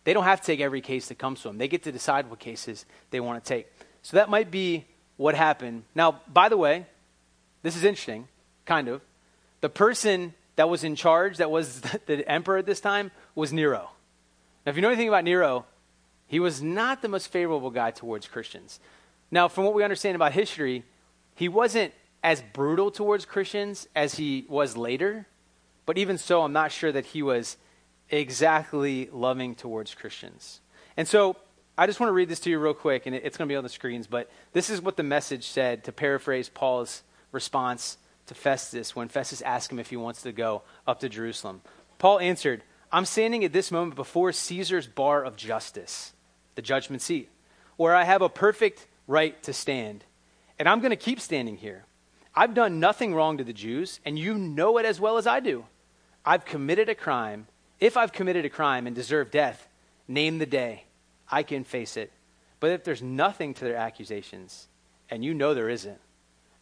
they 0.04 0.14
don't 0.14 0.24
have 0.24 0.40
to 0.40 0.46
take 0.46 0.62
every 0.62 0.82
case 0.82 1.08
that 1.08 1.18
comes 1.18 1.42
to 1.42 1.50
them. 1.50 1.58
They 1.58 1.68
get 1.68 1.84
to 1.84 1.92
decide 1.92 2.30
what 2.30 2.40
cases 2.40 2.86
they 3.12 3.20
want 3.20 3.44
to 3.44 3.48
take. 3.48 3.68
So 4.04 4.18
that 4.18 4.30
might 4.30 4.52
be 4.52 4.86
what 5.18 5.36
happened. 5.36 5.84
Now, 5.96 6.22
by 6.32 6.50
the 6.50 6.58
way, 6.58 6.86
this 7.64 7.76
is 7.76 7.84
interesting, 7.84 8.28
kind 8.66 8.88
of. 8.88 9.02
The 9.62 9.70
person 9.70 10.34
that 10.56 10.70
was 10.70 10.84
in 10.84 10.96
charge, 10.96 11.38
that 11.38 11.52
was 11.52 11.82
the 12.06 12.30
emperor 12.30 12.58
at 12.58 12.66
this 12.66 12.80
time, 12.80 13.12
was 13.36 13.52
Nero. 13.52 13.90
Now, 14.66 14.70
if 14.70 14.76
you 14.76 14.82
know 14.82 14.90
anything 14.90 15.08
about 15.10 15.24
Nero, 15.24 15.66
he 16.28 16.40
was 16.40 16.62
not 16.62 17.02
the 17.02 17.08
most 17.08 17.28
favorable 17.28 17.70
guy 17.70 17.92
towards 17.92 18.28
Christians. 18.28 18.80
Now, 19.30 19.48
from 19.48 19.66
what 19.66 19.74
we 19.74 19.84
understand 19.84 20.16
about 20.16 20.32
history, 20.32 20.84
he 21.36 21.50
wasn't 21.50 21.94
as 22.24 22.42
brutal 22.54 22.92
towards 22.92 23.26
Christians 23.26 23.88
as 23.96 24.16
he 24.16 24.46
was 24.50 24.76
later. 24.76 25.28
But 25.86 25.98
even 25.98 26.18
so, 26.18 26.44
I'm 26.44 26.54
not 26.54 26.72
sure 26.72 26.92
that 26.92 27.08
he 27.08 27.22
was 27.22 27.58
exactly 28.10 29.10
loving 29.12 29.56
towards 29.56 29.94
Christians. 29.94 30.62
And 30.96 31.08
so 31.08 31.36
I 31.78 31.86
just 31.86 32.00
want 32.00 32.10
to 32.10 32.14
read 32.14 32.30
this 32.30 32.40
to 32.42 32.50
you 32.50 32.58
real 32.60 32.74
quick, 32.74 33.06
and 33.06 33.16
it's 33.16 33.38
going 33.38 33.48
to 33.48 33.52
be 33.52 33.58
on 33.58 33.64
the 33.64 33.70
screens. 33.70 34.08
But 34.08 34.30
this 34.54 34.70
is 34.70 34.82
what 34.82 34.98
the 34.98 35.04
message 35.04 35.48
said, 35.48 35.84
to 35.84 35.92
paraphrase 35.92 36.50
Paul's 36.50 37.04
response 37.32 37.98
to 38.28 38.34
Festus 38.34 38.96
when 38.96 39.10
Festus 39.10 39.42
asked 39.42 39.72
him 39.72 39.80
if 39.80 39.90
he 39.90 39.98
wants 39.98 40.22
to 40.24 40.32
go 40.32 40.64
up 40.86 41.00
to 41.02 41.10
Jerusalem. 41.10 41.62
Paul 42.00 42.20
answered, 42.20 42.64
I'm 42.92 43.06
standing 43.06 43.44
at 43.44 43.54
this 43.54 43.72
moment 43.72 43.96
before 43.96 44.32
Caesar's 44.32 44.88
bar 44.88 45.24
of 45.24 45.36
justice, 45.36 46.14
the 46.56 46.62
judgment 46.62 47.02
seat, 47.02 47.30
where 47.76 47.94
I 47.94 48.06
have 48.06 48.22
a 48.22 48.30
perfect 48.30 48.88
right 49.08 49.42
to 49.44 49.54
stand. 49.54 50.04
And 50.60 50.68
I'm 50.68 50.80
going 50.80 50.92
to 50.92 50.96
keep 50.96 51.20
standing 51.20 51.58
here. 51.58 51.86
I've 52.36 52.54
done 52.54 52.80
nothing 52.80 53.16
wrong 53.16 53.38
to 53.38 53.44
the 53.44 53.54
Jews, 53.54 54.00
and 54.06 54.20
you 54.20 54.38
know 54.38 54.78
it 54.78 54.86
as 54.86 55.00
well 55.00 55.18
as 55.18 55.26
I 55.26 55.40
do. 55.40 55.66
I've 56.24 56.46
committed 56.46 56.90
a 56.90 56.96
crime, 56.96 57.48
if 57.80 57.98
I've 57.98 58.12
committed 58.12 58.46
a 58.46 58.50
crime 58.50 58.86
and 58.86 58.96
deserve 58.96 59.32
death, 59.32 59.68
name 60.08 60.38
the 60.38 60.46
day. 60.46 60.86
I 61.30 61.44
can 61.44 61.64
face 61.64 61.98
it. 61.98 62.12
But 62.60 62.72
if 62.72 62.84
there's 62.84 63.02
nothing 63.02 63.54
to 63.56 63.66
their 63.66 63.76
accusations, 63.76 64.68
and 65.10 65.24
you 65.24 65.34
know 65.34 65.54
there 65.54 65.70
isn't, 65.70 66.00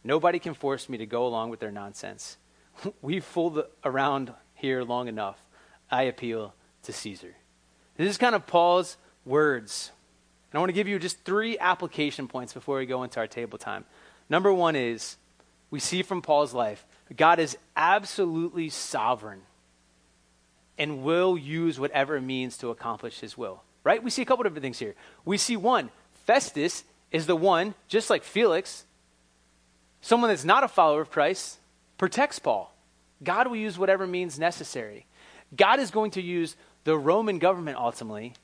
nobody 0.04 0.38
can 0.38 0.54
force 0.54 0.88
me 0.88 0.98
to 0.98 1.06
go 1.06 1.26
along 1.26 1.50
with 1.50 1.60
their 1.60 1.70
nonsense. 1.70 2.36
We've 3.02 3.24
fooled 3.24 3.64
around 3.84 4.32
here 4.54 4.82
long 4.82 5.08
enough. 5.08 5.38
I 5.90 6.04
appeal 6.04 6.54
to 6.82 6.92
Caesar. 6.92 7.34
This 7.96 8.10
is 8.10 8.18
kind 8.18 8.34
of 8.34 8.46
Paul's 8.46 8.96
words. 9.24 9.90
I 10.56 10.60
want 10.60 10.70
to 10.70 10.74
give 10.74 10.88
you 10.88 10.98
just 10.98 11.24
three 11.24 11.58
application 11.58 12.28
points 12.28 12.52
before 12.52 12.78
we 12.78 12.86
go 12.86 13.02
into 13.02 13.20
our 13.20 13.26
table 13.26 13.58
time. 13.58 13.84
Number 14.28 14.52
one 14.52 14.76
is 14.76 15.16
we 15.70 15.80
see 15.80 16.02
from 16.02 16.22
Paul's 16.22 16.54
life, 16.54 16.86
God 17.14 17.38
is 17.38 17.56
absolutely 17.76 18.68
sovereign 18.68 19.42
and 20.78 21.02
will 21.02 21.36
use 21.36 21.78
whatever 21.78 22.20
means 22.20 22.58
to 22.58 22.70
accomplish 22.70 23.20
his 23.20 23.36
will. 23.36 23.62
Right? 23.84 24.02
We 24.02 24.10
see 24.10 24.22
a 24.22 24.24
couple 24.24 24.42
different 24.42 24.62
things 24.62 24.78
here. 24.78 24.94
We 25.24 25.38
see 25.38 25.56
one, 25.56 25.90
Festus 26.24 26.84
is 27.12 27.26
the 27.26 27.36
one, 27.36 27.74
just 27.88 28.10
like 28.10 28.24
Felix, 28.24 28.84
someone 30.00 30.30
that's 30.30 30.44
not 30.44 30.64
a 30.64 30.68
follower 30.68 31.00
of 31.00 31.10
Christ, 31.10 31.58
protects 31.98 32.38
Paul. 32.38 32.74
God 33.22 33.46
will 33.46 33.56
use 33.56 33.78
whatever 33.78 34.06
means 34.06 34.38
necessary. 34.38 35.06
God 35.54 35.78
is 35.78 35.90
going 35.90 36.10
to 36.12 36.22
use 36.22 36.56
the 36.84 36.98
Roman 36.98 37.38
government 37.38 37.78
ultimately 37.78 38.34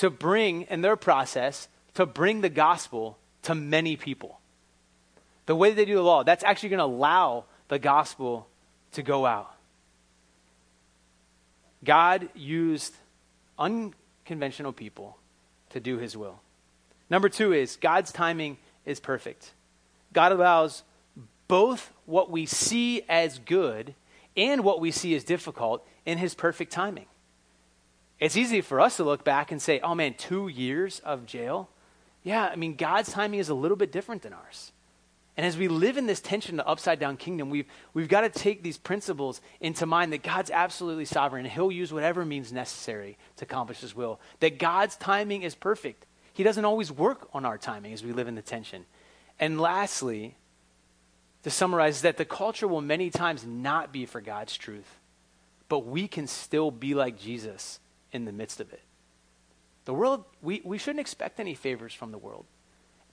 to 0.00 0.08
bring, 0.08 0.62
in 0.62 0.80
their 0.80 0.96
process, 0.96 1.68
to 1.92 2.06
bring 2.06 2.40
the 2.40 2.48
gospel 2.48 3.18
to 3.42 3.54
many 3.54 3.96
people. 3.96 4.40
The 5.44 5.54
way 5.54 5.74
they 5.74 5.84
do 5.84 5.94
the 5.94 6.02
law, 6.02 6.24
that's 6.24 6.42
actually 6.42 6.70
going 6.70 6.78
to 6.78 6.84
allow 6.86 7.44
the 7.68 7.78
gospel 7.78 8.46
to 8.92 9.02
go 9.02 9.26
out. 9.26 9.54
God 11.84 12.30
used 12.34 12.94
unconventional 13.58 14.72
people 14.72 15.18
to 15.68 15.80
do 15.80 15.98
his 15.98 16.16
will. 16.16 16.40
Number 17.10 17.28
two 17.28 17.52
is 17.52 17.76
God's 17.76 18.10
timing 18.10 18.56
is 18.86 19.00
perfect. 19.00 19.52
God 20.14 20.32
allows 20.32 20.82
both 21.46 21.92
what 22.06 22.30
we 22.30 22.46
see 22.46 23.02
as 23.06 23.38
good 23.38 23.94
and 24.34 24.64
what 24.64 24.80
we 24.80 24.92
see 24.92 25.14
as 25.14 25.24
difficult 25.24 25.86
in 26.06 26.16
his 26.16 26.34
perfect 26.34 26.72
timing. 26.72 27.06
It's 28.20 28.36
easy 28.36 28.60
for 28.60 28.80
us 28.80 28.98
to 28.98 29.04
look 29.04 29.24
back 29.24 29.50
and 29.50 29.60
say, 29.60 29.80
oh 29.80 29.94
man, 29.94 30.14
two 30.14 30.48
years 30.48 31.00
of 31.00 31.24
jail? 31.24 31.70
Yeah, 32.22 32.46
I 32.46 32.56
mean, 32.56 32.76
God's 32.76 33.10
timing 33.10 33.40
is 33.40 33.48
a 33.48 33.54
little 33.54 33.78
bit 33.78 33.90
different 33.90 34.22
than 34.22 34.34
ours. 34.34 34.72
And 35.38 35.46
as 35.46 35.56
we 35.56 35.68
live 35.68 35.96
in 35.96 36.06
this 36.06 36.20
tension, 36.20 36.56
the 36.56 36.66
upside 36.66 36.98
down 36.98 37.16
kingdom, 37.16 37.48
we've, 37.48 37.64
we've 37.94 38.08
got 38.08 38.20
to 38.20 38.28
take 38.28 38.62
these 38.62 38.76
principles 38.76 39.40
into 39.58 39.86
mind 39.86 40.12
that 40.12 40.22
God's 40.22 40.50
absolutely 40.50 41.06
sovereign 41.06 41.46
and 41.46 41.52
He'll 41.52 41.72
use 41.72 41.94
whatever 41.94 42.26
means 42.26 42.52
necessary 42.52 43.16
to 43.36 43.46
accomplish 43.46 43.80
His 43.80 43.96
will. 43.96 44.20
That 44.40 44.58
God's 44.58 44.96
timing 44.96 45.42
is 45.42 45.54
perfect. 45.54 46.04
He 46.34 46.42
doesn't 46.42 46.66
always 46.66 46.92
work 46.92 47.30
on 47.32 47.46
our 47.46 47.56
timing 47.56 47.94
as 47.94 48.04
we 48.04 48.12
live 48.12 48.28
in 48.28 48.34
the 48.34 48.42
tension. 48.42 48.84
And 49.38 49.58
lastly, 49.58 50.36
to 51.44 51.48
summarize, 51.48 52.02
that 52.02 52.18
the 52.18 52.26
culture 52.26 52.68
will 52.68 52.82
many 52.82 53.08
times 53.08 53.46
not 53.46 53.92
be 53.92 54.04
for 54.04 54.20
God's 54.20 54.58
truth, 54.58 54.98
but 55.70 55.86
we 55.86 56.06
can 56.06 56.26
still 56.26 56.70
be 56.70 56.94
like 56.94 57.18
Jesus 57.18 57.80
in 58.12 58.24
the 58.24 58.32
midst 58.32 58.60
of 58.60 58.72
it. 58.72 58.82
The 59.84 59.94
world, 59.94 60.24
we, 60.42 60.60
we 60.64 60.78
shouldn't 60.78 61.00
expect 61.00 61.40
any 61.40 61.54
favors 61.54 61.94
from 61.94 62.12
the 62.12 62.18
world. 62.18 62.44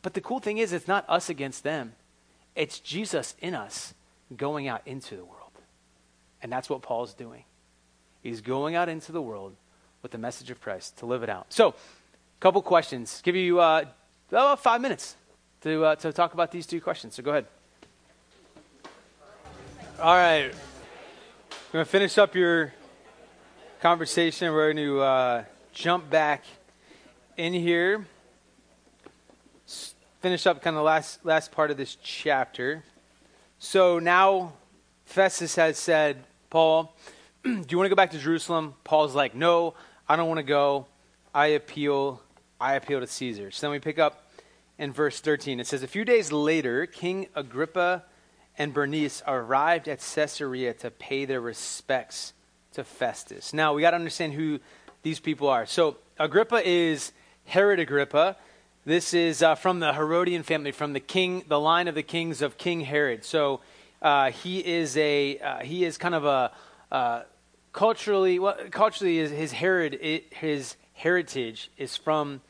But 0.02 0.14
the 0.14 0.22
cool 0.22 0.40
thing 0.40 0.58
is, 0.58 0.74
it's 0.74 0.88
not 0.88 1.06
us 1.10 1.30
against 1.30 1.64
them. 1.64 1.94
It's 2.56 2.80
Jesus 2.80 3.36
in 3.40 3.56
us 3.56 3.94
going 4.36 4.68
out 4.68 4.82
into 4.86 5.16
the 5.16 5.26
world. 5.26 5.52
And 6.42 6.52
that's 6.52 6.70
what 6.70 6.82
Paul's 6.82 7.14
doing. 7.14 7.44
He's 8.22 8.42
going 8.42 8.76
out 8.76 8.90
into 8.90 9.12
the 9.12 9.22
world 9.22 9.56
with 10.02 10.12
the 10.12 10.18
message 10.18 10.50
of 10.52 10.62
Christ 10.62 10.98
to 10.98 11.06
live 11.06 11.24
it 11.24 11.30
out. 11.30 11.48
So, 11.50 11.70
a 11.70 11.74
couple 12.40 12.62
questions. 12.62 13.22
Give 13.24 13.36
you 13.36 13.60
uh, 13.60 13.86
about 14.30 14.62
five 14.62 14.82
minutes 14.82 15.16
to, 15.62 15.86
uh, 15.86 15.96
to 15.96 16.14
talk 16.14 16.34
about 16.34 16.52
these 16.52 16.68
two 16.68 16.82
questions. 16.82 17.16
So 17.16 17.24
go 17.24 17.32
ahead. 17.32 17.46
All 20.00 20.16
right. 20.16 20.52
We're 20.54 21.74
going 21.74 21.86
to 21.86 21.92
finish 21.92 22.18
up 22.18 22.36
your 22.36 22.74
conversation. 23.82 24.52
We're 24.54 24.74
going 24.74 24.86
to 24.86 25.02
uh, 25.02 25.44
jump 25.74 26.10
back 26.10 26.44
in 27.38 27.54
here 27.54 28.06
finish 30.28 30.48
up 30.48 30.62
kind 30.62 30.76
of 30.76 30.80
the 30.80 30.84
last, 30.84 31.24
last 31.26 31.52
part 31.52 31.72
of 31.72 31.78
this 31.78 31.96
chapter. 32.04 32.84
So 33.60 34.00
now 34.00 34.54
Festus 35.06 35.56
has 35.56 35.78
said, 35.78 36.24
Paul, 36.50 36.94
do 37.44 37.50
you 37.70 37.78
want 37.78 37.86
to 37.86 37.90
go 37.90 37.96
back 37.96 38.12
to 38.12 38.18
Jerusalem? 38.18 38.74
Paul's 38.84 39.16
like, 39.16 39.36
no, 39.36 39.76
I 40.06 40.16
don't 40.16 40.28
want 40.28 40.40
to 40.40 40.44
go. 40.44 40.88
I 41.34 41.48
appeal, 41.48 42.22
I 42.60 42.74
appeal 42.74 43.00
to 43.00 43.08
Caesar. 43.08 43.52
So 43.52 43.68
then 43.68 43.72
we 43.72 43.80
pick 43.80 44.00
up 44.00 44.32
in 44.78 44.92
verse 44.92 45.22
13. 45.22 45.60
It 45.60 45.68
says, 45.68 45.84
A 45.84 45.88
few 45.88 46.04
days 46.04 46.32
later, 46.32 46.88
King 46.88 47.28
Agrippa 47.36 48.04
and 48.58 48.74
Bernice 48.74 49.22
arrived 49.28 49.88
at 49.88 50.00
Caesarea 50.00 50.74
to 50.74 50.90
pay 50.90 51.26
their 51.26 51.42
respects 51.42 52.34
to 52.78 52.84
Festus. 52.84 53.54
Now, 53.54 53.74
we 53.74 53.82
got 53.82 53.92
to 53.92 53.96
understand 53.98 54.34
who 54.34 54.60
these 55.02 55.20
people 55.20 55.50
are. 55.50 55.66
So, 55.66 55.98
Agrippa 56.20 56.62
is 56.64 57.12
Herod 57.46 57.80
Agrippa. 57.80 58.38
This 58.86 59.16
is 59.16 59.42
uh, 59.42 59.56
from 59.56 59.80
the 59.80 59.94
Herodian 59.94 60.44
family, 60.44 60.72
from 60.72 60.94
the 60.94 61.00
king, 61.00 61.44
the 61.48 61.60
line 61.60 61.88
of 61.88 61.96
the 61.96 62.04
kings 62.04 62.44
of 62.44 62.60
King 62.60 62.82
Herod. 62.82 63.26
So 63.26 63.62
uh, 64.00 64.30
he 64.30 64.60
is 64.60 64.96
a 64.96 65.40
uh, 65.40 65.60
he 65.60 65.86
is 65.86 65.98
kind 65.98 66.14
of 66.14 66.26
a 66.26 66.52
uh, 66.92 67.24
culturally 67.74 68.38
well, 68.38 68.56
culturally 68.70 69.18
his, 69.18 69.32
his 69.32 69.52
Herod 69.54 69.98
his 70.32 70.76
heritage 70.94 71.72
is 71.78 71.98
from 71.98 72.42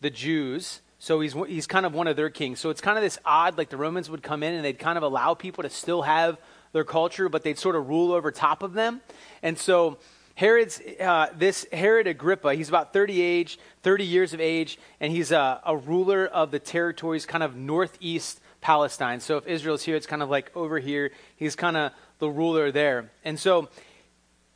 the 0.00 0.10
Jews. 0.10 0.80
So 0.98 1.20
he's 1.20 1.34
he's 1.46 1.66
kind 1.66 1.84
of 1.84 1.92
one 1.92 2.06
of 2.06 2.16
their 2.16 2.30
kings. 2.30 2.58
So 2.58 2.70
it's 2.70 2.80
kind 2.80 2.96
of 2.96 3.04
this 3.04 3.18
odd, 3.24 3.58
like 3.58 3.68
the 3.68 3.76
Romans 3.76 4.08
would 4.08 4.22
come 4.22 4.42
in 4.42 4.54
and 4.54 4.64
they'd 4.64 4.78
kind 4.78 4.96
of 4.96 5.04
allow 5.04 5.34
people 5.34 5.62
to 5.62 5.70
still 5.70 6.02
have 6.02 6.38
their 6.74 6.84
culture, 6.84 7.30
but 7.30 7.44
they'd 7.44 7.58
sort 7.58 7.76
of 7.76 7.88
rule 7.88 8.12
over 8.12 8.30
top 8.30 8.62
of 8.62 8.74
them. 8.74 9.00
And 9.42 9.56
so 9.56 9.96
Herod's, 10.34 10.82
uh, 11.00 11.28
this 11.38 11.64
Herod 11.72 12.08
Agrippa, 12.08 12.54
he's 12.54 12.68
about 12.68 12.92
30 12.92 13.22
age, 13.22 13.58
30 13.84 14.04
years 14.04 14.34
of 14.34 14.40
age, 14.40 14.78
and 14.98 15.12
he's 15.12 15.30
a, 15.30 15.60
a 15.64 15.76
ruler 15.76 16.26
of 16.26 16.50
the 16.50 16.58
territories 16.58 17.24
kind 17.26 17.44
of 17.44 17.54
northeast 17.54 18.40
Palestine. 18.60 19.20
So 19.20 19.36
if 19.36 19.46
Israel's 19.46 19.84
here, 19.84 19.94
it's 19.94 20.06
kind 20.06 20.22
of 20.22 20.28
like 20.28 20.50
over 20.56 20.80
here. 20.80 21.12
He's 21.36 21.54
kind 21.54 21.76
of 21.76 21.92
the 22.18 22.28
ruler 22.28 22.72
there. 22.72 23.08
And 23.24 23.38
so 23.38 23.68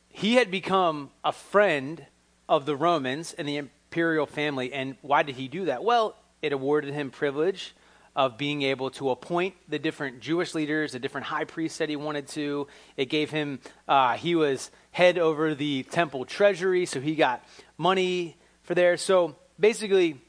he 0.09 0.35
had 0.35 0.51
become 0.51 1.11
a 1.23 1.31
friend 1.31 2.05
of 2.49 2.65
the 2.65 2.75
Romans 2.75 3.33
and 3.33 3.47
the 3.47 3.55
imperial 3.55 4.25
family. 4.25 4.73
And 4.73 4.97
why 5.01 5.23
did 5.23 5.35
he 5.35 5.47
do 5.47 5.65
that? 5.65 5.85
Well, 5.85 6.17
it 6.41 6.51
awarded 6.51 6.93
him 6.93 7.11
privilege 7.11 7.73
of 8.19 8.37
being 8.37 8.63
able 8.63 8.91
to 8.91 9.11
appoint 9.11 9.55
the 9.69 9.79
different 9.79 10.19
Jewish 10.19 10.53
leaders, 10.53 10.91
the 10.91 10.99
different 10.99 11.27
high 11.27 11.45
priests 11.45 11.77
that 11.77 11.87
he 11.87 11.95
wanted 11.95 12.27
to. 12.27 12.67
It 12.97 13.05
gave 13.05 13.29
him, 13.29 13.61
uh, 13.87 14.17
he 14.17 14.35
was 14.35 14.71
head 14.91 15.17
over 15.17 15.55
the 15.55 15.83
temple 15.83 16.25
treasury, 16.25 16.85
so 16.85 16.99
he 16.99 17.15
got 17.15 17.41
money 17.77 18.35
for 18.63 18.75
there. 18.75 18.97
So 18.97 19.37
basically, 19.57 20.19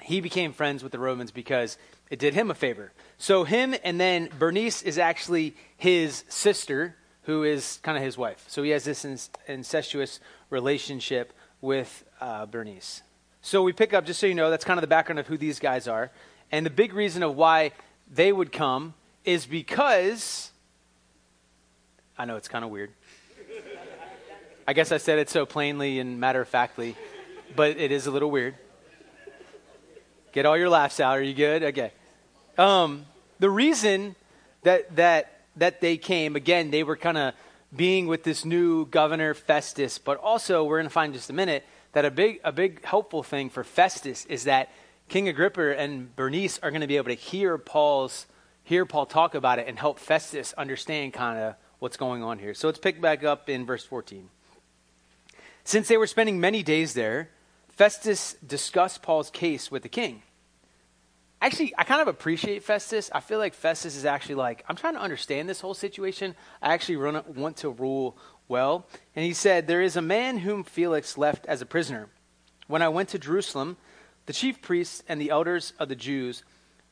he 0.00 0.20
became 0.20 0.52
friends 0.52 0.84
with 0.84 0.92
the 0.92 1.00
Romans 1.00 1.32
because 1.32 1.78
it 2.10 2.20
did 2.20 2.32
him 2.32 2.48
a 2.48 2.54
favor. 2.54 2.92
So 3.18 3.42
him 3.42 3.74
and 3.82 3.98
then 4.00 4.28
Bernice 4.38 4.82
is 4.82 4.96
actually 4.96 5.56
his 5.76 6.22
sister, 6.28 6.94
who 7.22 7.42
is 7.42 7.80
kind 7.82 7.98
of 7.98 8.04
his 8.04 8.16
wife. 8.16 8.44
So 8.46 8.62
he 8.62 8.70
has 8.70 8.84
this 8.84 9.04
incestuous 9.48 10.20
relationship 10.48 11.32
with 11.60 12.04
uh, 12.20 12.46
Bernice. 12.46 13.02
So 13.40 13.64
we 13.64 13.72
pick 13.72 13.92
up, 13.92 14.06
just 14.06 14.20
so 14.20 14.28
you 14.28 14.34
know, 14.36 14.48
that's 14.48 14.64
kind 14.64 14.78
of 14.78 14.82
the 14.82 14.86
background 14.86 15.18
of 15.18 15.26
who 15.26 15.36
these 15.36 15.58
guys 15.58 15.88
are. 15.88 16.12
And 16.52 16.64
the 16.64 16.70
big 16.70 16.92
reason 16.92 17.22
of 17.22 17.36
why 17.36 17.72
they 18.12 18.32
would 18.32 18.52
come 18.52 18.94
is 19.24 19.46
because 19.46 20.50
I 22.18 22.24
know 22.24 22.36
it's 22.36 22.48
kind 22.48 22.64
of 22.64 22.70
weird. 22.70 22.90
I 24.66 24.72
guess 24.72 24.90
I 24.90 24.96
said 24.96 25.18
it 25.18 25.28
so 25.28 25.46
plainly 25.46 26.00
and 26.00 26.18
matter 26.18 26.40
of 26.40 26.48
factly, 26.48 26.96
but 27.54 27.76
it 27.76 27.92
is 27.92 28.06
a 28.06 28.10
little 28.10 28.30
weird. 28.30 28.54
Get 30.32 30.46
all 30.46 30.56
your 30.56 30.68
laughs 30.68 30.98
out. 30.98 31.18
Are 31.18 31.22
you 31.22 31.34
good? 31.34 31.62
Okay. 31.62 31.92
Um, 32.58 33.06
the 33.38 33.50
reason 33.50 34.16
that 34.62 34.96
that 34.96 35.40
that 35.56 35.80
they 35.80 35.96
came 35.96 36.36
again, 36.36 36.70
they 36.70 36.82
were 36.82 36.96
kind 36.96 37.18
of 37.18 37.34
being 37.74 38.06
with 38.06 38.22
this 38.22 38.44
new 38.44 38.86
governor 38.86 39.34
Festus, 39.34 39.98
but 39.98 40.18
also 40.18 40.64
we're 40.64 40.78
going 40.78 40.88
to 40.88 40.92
find 40.92 41.12
just 41.12 41.30
a 41.30 41.32
minute 41.32 41.64
that 41.92 42.04
a 42.04 42.10
big 42.10 42.40
a 42.44 42.52
big 42.52 42.84
helpful 42.84 43.22
thing 43.22 43.50
for 43.50 43.62
Festus 43.62 44.24
is 44.26 44.44
that 44.44 44.70
King 45.08 45.28
Agrippa 45.28 45.78
and 45.78 46.14
Bernice 46.16 46.58
are 46.62 46.70
going 46.70 46.80
to 46.80 46.86
be 46.86 46.96
able 46.96 47.08
to 47.08 47.14
hear 47.14 47.58
Paul's 47.58 48.26
hear 48.64 48.84
Paul 48.84 49.06
talk 49.06 49.36
about 49.36 49.60
it 49.60 49.68
and 49.68 49.78
help 49.78 50.00
Festus 50.00 50.52
understand 50.54 51.12
kind 51.12 51.38
of 51.38 51.54
what's 51.78 51.96
going 51.96 52.24
on 52.24 52.40
here. 52.40 52.52
So 52.52 52.66
let's 52.66 52.80
pick 52.80 53.00
back 53.00 53.22
up 53.22 53.48
in 53.48 53.64
verse 53.64 53.84
14. 53.84 54.28
Since 55.62 55.86
they 55.86 55.96
were 55.96 56.08
spending 56.08 56.40
many 56.40 56.64
days 56.64 56.92
there, 56.94 57.30
Festus 57.68 58.34
discussed 58.44 59.02
Paul's 59.02 59.30
case 59.30 59.70
with 59.70 59.84
the 59.84 59.88
king 59.88 60.22
actually, 61.46 61.74
I 61.78 61.84
kind 61.84 62.02
of 62.02 62.08
appreciate 62.08 62.64
Festus. 62.64 63.10
I 63.12 63.20
feel 63.20 63.38
like 63.38 63.54
Festus 63.54 63.96
is 63.96 64.04
actually 64.04 64.36
like, 64.36 64.64
I'm 64.68 64.76
trying 64.76 64.94
to 64.94 65.00
understand 65.00 65.48
this 65.48 65.60
whole 65.60 65.74
situation. 65.74 66.34
I 66.60 66.74
actually 66.74 66.96
want 66.96 67.56
to 67.58 67.70
rule 67.70 68.16
well. 68.48 68.86
And 69.14 69.24
he 69.24 69.32
said, 69.32 69.66
There 69.66 69.82
is 69.82 69.96
a 69.96 70.02
man 70.02 70.38
whom 70.38 70.64
Felix 70.64 71.16
left 71.16 71.46
as 71.46 71.62
a 71.62 71.66
prisoner. 71.66 72.08
When 72.66 72.82
I 72.82 72.88
went 72.88 73.10
to 73.10 73.18
Jerusalem, 73.18 73.76
the 74.26 74.32
chief 74.32 74.60
priests 74.60 75.02
and 75.08 75.20
the 75.20 75.30
elders 75.30 75.72
of 75.78 75.88
the 75.88 75.96
Jews 75.96 76.42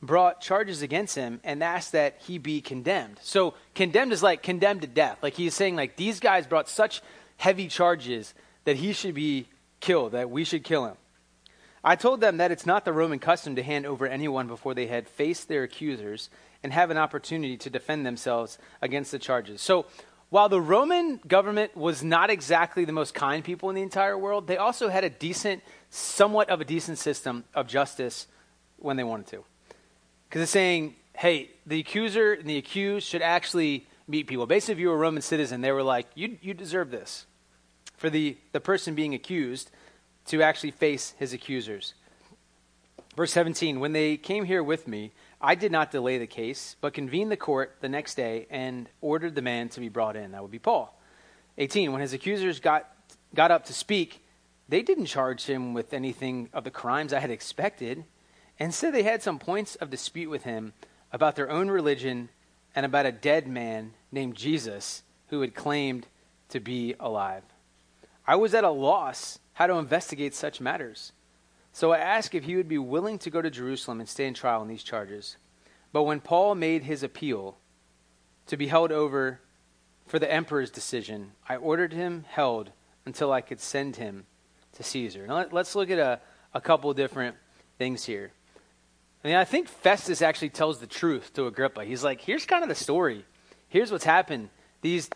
brought 0.01 0.41
charges 0.41 0.81
against 0.81 1.15
him 1.15 1.39
and 1.43 1.63
asked 1.63 1.91
that 1.91 2.17
he 2.25 2.37
be 2.37 2.61
condemned. 2.61 3.19
So, 3.21 3.55
condemned 3.73 4.13
is 4.13 4.23
like 4.23 4.43
condemned 4.43 4.81
to 4.81 4.87
death. 4.87 5.19
Like 5.21 5.33
he's 5.33 5.53
saying, 5.53 5.75
like, 5.75 5.95
these 5.95 6.19
guys 6.19 6.47
brought 6.47 6.69
such 6.69 7.01
heavy 7.37 7.67
charges 7.67 8.33
that 8.65 8.77
he 8.77 8.93
should 8.93 9.15
be 9.15 9.47
killed, 9.79 10.13
that 10.13 10.29
we 10.29 10.43
should 10.43 10.63
kill 10.63 10.85
him. 10.85 10.97
I 11.83 11.95
told 11.95 12.19
them 12.19 12.37
that 12.37 12.51
it's 12.51 12.65
not 12.65 12.83
the 12.83 12.93
Roman 12.93 13.19
custom 13.19 13.55
to 13.55 13.63
hand 13.63 13.85
over 13.85 14.07
anyone 14.07 14.47
before 14.47 14.73
they 14.73 14.87
had 14.87 15.07
faced 15.07 15.47
their 15.47 15.63
accusers 15.63 16.29
and 16.63 16.73
have 16.73 16.89
an 16.89 16.97
opportunity 16.97 17.57
to 17.57 17.69
defend 17.69 18.05
themselves 18.05 18.57
against 18.81 19.11
the 19.11 19.19
charges. 19.19 19.61
So, 19.61 19.85
while 20.29 20.49
the 20.49 20.61
Roman 20.61 21.19
government 21.27 21.75
was 21.77 22.03
not 22.03 22.29
exactly 22.29 22.85
the 22.85 22.91
most 22.91 23.13
kind 23.13 23.43
people 23.43 23.69
in 23.69 23.75
the 23.75 23.81
entire 23.81 24.17
world, 24.17 24.47
they 24.47 24.57
also 24.57 24.89
had 24.89 25.03
a 25.03 25.09
decent, 25.09 25.63
somewhat 25.89 26.49
of 26.49 26.61
a 26.61 26.65
decent 26.65 26.97
system 26.97 27.43
of 27.53 27.67
justice 27.67 28.27
when 28.77 28.97
they 28.97 29.03
wanted 29.03 29.27
to. 29.27 29.43
Because 30.27 30.41
it's 30.41 30.51
saying, 30.51 30.95
hey, 31.13 31.51
the 31.65 31.79
accuser 31.79 32.33
and 32.33 32.49
the 32.49 32.57
accused 32.57 33.07
should 33.07 33.21
actually 33.21 33.87
meet 34.07 34.27
people. 34.27 34.45
Basically, 34.45 34.73
if 34.73 34.79
you 34.79 34.89
were 34.89 34.95
a 34.95 34.97
Roman 34.97 35.21
citizen, 35.21 35.61
they 35.61 35.71
were 35.71 35.83
like, 35.83 36.07
you, 36.15 36.37
you 36.41 36.53
deserve 36.53 36.91
this. 36.91 37.25
For 37.97 38.09
the, 38.09 38.37
the 38.51 38.59
person 38.59 38.95
being 38.95 39.13
accused, 39.13 39.71
to 40.27 40.41
actually 40.41 40.71
face 40.71 41.13
his 41.17 41.33
accusers. 41.33 41.93
Verse 43.15 43.31
17 43.31 43.79
When 43.79 43.93
they 43.93 44.17
came 44.17 44.45
here 44.45 44.63
with 44.63 44.87
me, 44.87 45.11
I 45.45 45.53
did 45.53 45.71
not 45.71 45.91
delay 45.91 46.17
the 46.17 46.25
case, 46.25 46.75
but 46.81 46.95
convened 46.95 47.31
the 47.31 47.37
court 47.37 47.75
the 47.79 47.87
next 47.87 48.15
day 48.15 48.47
and 48.49 48.89
ordered 48.99 49.35
the 49.35 49.43
man 49.43 49.69
to 49.69 49.79
be 49.79 49.89
brought 49.89 50.15
in. 50.15 50.31
That 50.31 50.41
would 50.41 50.49
be 50.49 50.57
Paul. 50.57 50.99
18 51.59 51.91
When 51.91 52.01
his 52.01 52.13
accusers 52.13 52.59
got, 52.59 52.89
got 53.35 53.51
up 53.51 53.65
to 53.65 53.73
speak, 53.73 54.25
they 54.67 54.81
didn't 54.81 55.05
charge 55.05 55.45
him 55.45 55.75
with 55.75 55.93
anything 55.93 56.49
of 56.51 56.63
the 56.63 56.71
crimes 56.71 57.13
I 57.13 57.19
had 57.19 57.29
expected. 57.29 58.05
Instead, 58.57 58.95
they 58.95 59.03
had 59.03 59.21
some 59.21 59.37
points 59.37 59.75
of 59.75 59.91
dispute 59.91 60.31
with 60.31 60.45
him 60.45 60.73
about 61.11 61.35
their 61.35 61.51
own 61.51 61.69
religion 61.69 62.29
and 62.75 62.83
about 62.83 63.05
a 63.05 63.11
dead 63.11 63.47
man 63.47 63.93
named 64.11 64.35
Jesus 64.35 65.03
who 65.27 65.41
had 65.41 65.53
claimed 65.53 66.07
to 66.49 66.59
be 66.59 66.95
alive. 66.99 67.43
I 68.25 68.35
was 68.35 68.55
at 68.55 68.63
a 68.63 68.71
loss 68.71 69.37
how 69.53 69.67
to 69.67 69.75
investigate 69.75 70.33
such 70.33 70.59
matters. 70.59 71.11
So 71.75 71.91
I 71.91 71.97
asked 71.97 72.33
if 72.33 72.45
he 72.45 72.55
would 72.55 72.69
be 72.69 72.77
willing 72.77 73.19
to 73.19 73.29
go 73.29 73.41
to 73.41 73.49
Jerusalem 73.49 73.99
and 73.99 74.07
stand 74.07 74.37
trial 74.37 74.61
on 74.61 74.69
these 74.69 74.81
charges. 74.81 75.35
But 75.91 76.03
when 76.03 76.21
Paul 76.21 76.55
made 76.55 76.83
his 76.83 77.03
appeal 77.03 77.57
to 78.47 78.55
be 78.55 78.67
held 78.67 78.93
over 78.93 79.41
for 80.07 80.17
the 80.17 80.31
emperor's 80.31 80.71
decision, 80.71 81.33
I 81.49 81.57
ordered 81.57 81.91
him 81.91 82.23
held 82.29 82.71
until 83.05 83.33
I 83.33 83.41
could 83.41 83.59
send 83.59 83.97
him 83.97 84.25
to 84.77 84.83
Caesar. 84.83 85.27
Now 85.27 85.35
let, 85.35 85.53
us 85.53 85.75
look 85.75 85.89
at 85.89 85.99
a, 85.99 86.21
a 86.53 86.61
couple 86.61 86.93
different 86.93 87.35
things 87.77 88.05
here. 88.05 88.31
I 89.21 89.27
mean, 89.27 89.35
I 89.35 89.43
think 89.43 89.67
Festus 89.67 90.21
actually 90.21 90.51
tells 90.51 90.79
the 90.79 90.87
truth 90.87 91.33
to 91.33 91.45
Agrippa. 91.45 91.83
He's 91.83 92.05
like, 92.05 92.21
here's 92.21 92.45
kind 92.45 92.63
of 92.63 92.69
the 92.69 92.75
story. 92.75 93.25
Here's 93.67 93.91
what's 93.91 94.05
happened. 94.05 94.47
These 94.79 95.09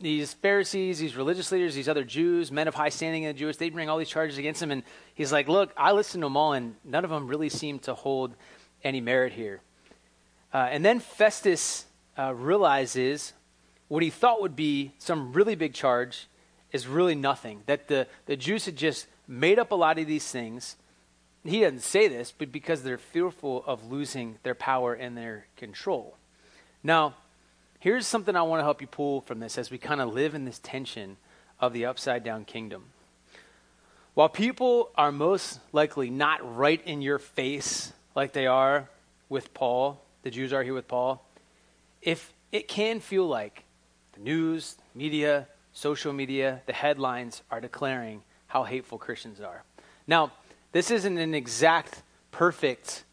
these 0.00 0.34
Pharisees, 0.34 0.98
these 0.98 1.16
religious 1.16 1.52
leaders, 1.52 1.74
these 1.74 1.88
other 1.88 2.04
Jews, 2.04 2.50
men 2.50 2.68
of 2.68 2.74
high 2.74 2.88
standing 2.88 3.22
in 3.22 3.34
the 3.34 3.38
Jewish, 3.38 3.56
they 3.56 3.70
bring 3.70 3.88
all 3.88 3.98
these 3.98 4.08
charges 4.08 4.38
against 4.38 4.62
him. 4.62 4.70
And 4.70 4.82
he's 5.14 5.32
like, 5.32 5.48
Look, 5.48 5.72
I 5.76 5.92
listened 5.92 6.22
to 6.22 6.26
them 6.26 6.36
all, 6.36 6.52
and 6.52 6.74
none 6.84 7.04
of 7.04 7.10
them 7.10 7.26
really 7.26 7.48
seem 7.48 7.78
to 7.80 7.94
hold 7.94 8.34
any 8.82 9.00
merit 9.00 9.32
here. 9.32 9.60
Uh, 10.52 10.68
and 10.70 10.84
then 10.84 11.00
Festus 11.00 11.86
uh, 12.18 12.34
realizes 12.34 13.32
what 13.88 14.02
he 14.02 14.10
thought 14.10 14.40
would 14.40 14.56
be 14.56 14.92
some 14.98 15.32
really 15.32 15.54
big 15.54 15.74
charge 15.74 16.28
is 16.72 16.86
really 16.86 17.14
nothing. 17.14 17.62
That 17.66 17.88
the, 17.88 18.06
the 18.26 18.36
Jews 18.36 18.64
had 18.66 18.76
just 18.76 19.06
made 19.26 19.58
up 19.58 19.70
a 19.70 19.74
lot 19.74 19.98
of 19.98 20.06
these 20.06 20.30
things. 20.30 20.76
He 21.44 21.60
doesn't 21.60 21.82
say 21.82 22.08
this, 22.08 22.32
but 22.36 22.50
because 22.50 22.82
they're 22.82 22.98
fearful 22.98 23.64
of 23.66 23.90
losing 23.90 24.38
their 24.42 24.54
power 24.54 24.94
and 24.94 25.16
their 25.16 25.46
control. 25.56 26.16
Now, 26.82 27.14
Here's 27.84 28.06
something 28.06 28.34
I 28.34 28.40
want 28.40 28.60
to 28.60 28.64
help 28.64 28.80
you 28.80 28.86
pull 28.86 29.20
from 29.20 29.40
this 29.40 29.58
as 29.58 29.70
we 29.70 29.76
kind 29.76 30.00
of 30.00 30.14
live 30.14 30.34
in 30.34 30.46
this 30.46 30.58
tension 30.58 31.18
of 31.60 31.74
the 31.74 31.84
upside 31.84 32.24
down 32.24 32.46
kingdom. 32.46 32.84
While 34.14 34.30
people 34.30 34.88
are 34.94 35.12
most 35.12 35.60
likely 35.70 36.08
not 36.08 36.56
right 36.56 36.80
in 36.86 37.02
your 37.02 37.18
face 37.18 37.92
like 38.16 38.32
they 38.32 38.46
are 38.46 38.88
with 39.28 39.52
Paul, 39.52 40.00
the 40.22 40.30
Jews 40.30 40.54
are 40.54 40.62
here 40.62 40.72
with 40.72 40.88
Paul, 40.88 41.28
if 42.00 42.32
it 42.52 42.68
can 42.68 43.00
feel 43.00 43.28
like 43.28 43.64
the 44.14 44.20
news, 44.20 44.76
media, 44.94 45.46
social 45.74 46.14
media, 46.14 46.62
the 46.64 46.72
headlines 46.72 47.42
are 47.50 47.60
declaring 47.60 48.22
how 48.46 48.62
hateful 48.64 48.96
Christians 48.96 49.42
are. 49.42 49.62
Now, 50.06 50.32
this 50.72 50.90
isn't 50.90 51.18
an 51.18 51.34
exact, 51.34 52.00
perfect 52.30 53.04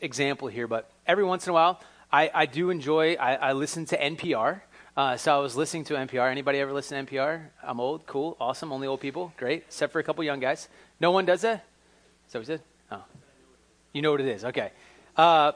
example 0.00 0.48
here, 0.48 0.66
but 0.66 0.90
every 1.06 1.22
once 1.22 1.46
in 1.46 1.50
a 1.50 1.54
while, 1.54 1.80
I, 2.10 2.30
I 2.32 2.46
do 2.46 2.70
enjoy, 2.70 3.14
I, 3.14 3.34
I 3.34 3.52
listen 3.52 3.84
to 3.86 3.98
NPR. 3.98 4.62
Uh, 4.96 5.16
so 5.16 5.36
I 5.36 5.38
was 5.40 5.56
listening 5.56 5.84
to 5.84 5.94
NPR. 5.94 6.30
Anybody 6.30 6.58
ever 6.58 6.72
listen 6.72 7.04
to 7.04 7.14
NPR? 7.14 7.42
I'm 7.62 7.80
old, 7.80 8.06
cool, 8.06 8.36
awesome, 8.40 8.72
only 8.72 8.86
old 8.86 9.00
people, 9.00 9.32
great, 9.36 9.64
except 9.66 9.92
for 9.92 9.98
a 9.98 10.02
couple 10.02 10.24
young 10.24 10.40
guys. 10.40 10.68
No 11.00 11.10
one 11.10 11.24
does 11.24 11.42
that? 11.42 11.64
Is 12.26 12.32
that 12.32 12.38
what 12.38 12.48
you 12.48 12.54
said? 12.56 12.62
Oh. 12.90 13.04
You 13.92 14.02
know 14.02 14.10
what 14.10 14.20
it 14.20 14.26
is, 14.26 14.44
okay. 14.46 14.72
Uh, 15.16 15.52